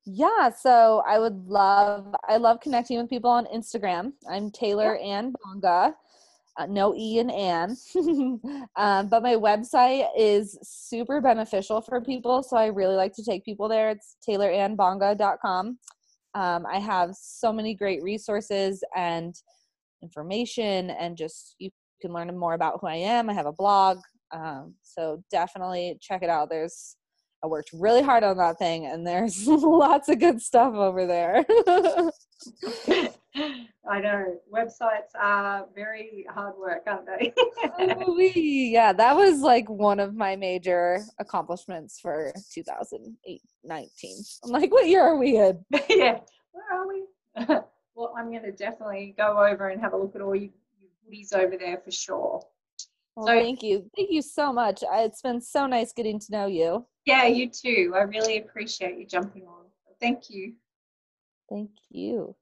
yeah 0.07 0.51
so 0.51 1.03
i 1.07 1.19
would 1.19 1.47
love 1.47 2.15
i 2.29 2.37
love 2.37 2.61
connecting 2.61 2.99
with 2.99 3.09
people 3.09 3.31
on 3.31 3.47
instagram 3.47 4.13
i'm 4.31 4.51
taylor 4.51 4.97
Ann 4.99 5.33
bonga 5.43 5.95
uh, 6.57 6.67
no 6.67 6.95
e 6.97 7.19
and 7.19 7.31
Ann. 7.33 7.77
um, 8.77 9.09
but 9.09 9.23
my 9.23 9.35
website 9.35 10.07
is 10.17 10.59
super 10.63 11.21
beneficial 11.21 11.81
for 11.81 12.01
people 12.01 12.43
so 12.43 12.57
i 12.57 12.67
really 12.67 12.95
like 12.95 13.13
to 13.15 13.25
take 13.25 13.45
people 13.45 13.69
there. 13.69 13.91
It's 13.91 14.17
taylorannbonga.com 14.29 15.79
um, 16.35 16.67
i 16.67 16.79
have 16.79 17.15
so 17.15 17.53
many 17.53 17.75
great 17.75 18.03
resources 18.03 18.83
and 18.97 19.35
information 20.03 20.91
and 20.91 21.17
just 21.17 21.57
you 21.59 21.71
can 22.01 22.13
learn 22.13 22.37
more 22.39 22.55
about 22.55 22.79
who 22.81 22.87
i 22.87 22.97
am. 22.97 23.31
I 23.31 23.33
have 23.33 23.47
a 23.47 23.53
blog 23.53 23.99
um, 24.35 24.75
so 24.83 25.23
definitely 25.31 25.97
check 26.01 26.23
it 26.23 26.29
out. 26.29 26.51
There's 26.51 26.97
i 27.45 27.47
worked 27.47 27.71
really 27.73 28.03
hard 28.03 28.25
on 28.25 28.37
that 28.39 28.59
thing 28.59 28.87
and 28.87 29.07
there's 29.07 29.47
lots 29.47 30.09
of 30.09 30.19
good 30.19 30.41
stuff 30.41 30.75
over 30.75 31.07
there 31.07 31.45
I 33.87 34.01
know 34.01 34.39
websites 34.53 35.11
are 35.19 35.67
very 35.75 36.25
hard 36.31 36.55
work, 36.57 36.85
aren't 36.87 37.07
they? 37.07 37.33
Yeah, 38.71 38.93
that 38.93 39.17
was 39.17 39.41
like 39.41 39.69
one 39.69 40.01
of 40.01 40.15
my 40.15 40.37
major 40.37 41.01
accomplishments 41.19 41.99
for 42.01 42.33
2008 42.53 43.43
19. 43.65 44.17
I'm 44.45 44.51
like, 44.51 44.71
what 44.73 44.89
year 44.89 45.03
are 45.03 45.17
we 45.17 45.39
in? 45.39 45.65
yeah. 45.89 46.21
Where 46.53 46.73
are 46.73 46.89
we? 46.89 47.05
well, 47.95 48.15
I'm 48.17 48.31
going 48.31 48.43
to 48.45 48.53
definitely 48.53 49.15
go 49.19 49.45
over 49.45 49.69
and 49.69 49.81
have 49.81 49.93
a 49.93 49.97
look 49.97 50.15
at 50.15 50.21
all 50.23 50.35
your, 50.35 50.51
your 50.81 50.91
goodies 51.05 51.33
over 51.33 51.57
there 51.57 51.81
for 51.85 51.91
sure. 51.91 52.43
Well, 53.17 53.27
So- 53.27 53.33
thank 53.33 53.63
you. 53.63 53.91
Thank 53.97 54.11
you 54.11 54.23
so 54.23 54.53
much. 54.53 54.83
It's 54.93 55.23
been 55.23 55.41
so 55.41 55.67
nice 55.67 55.93
getting 55.93 56.19
to 56.21 56.33
know 56.33 56.47
you. 56.47 56.87
Yeah, 57.05 57.27
you 57.27 57.49
too. 57.51 57.93
I 57.95 58.03
really 58.03 58.39
appreciate 58.39 58.99
you 58.99 59.07
jumping 59.07 59.47
on. 59.47 59.65
Thank 60.01 60.31
you. 60.31 60.55
Thank 61.49 61.71
you. 61.91 62.35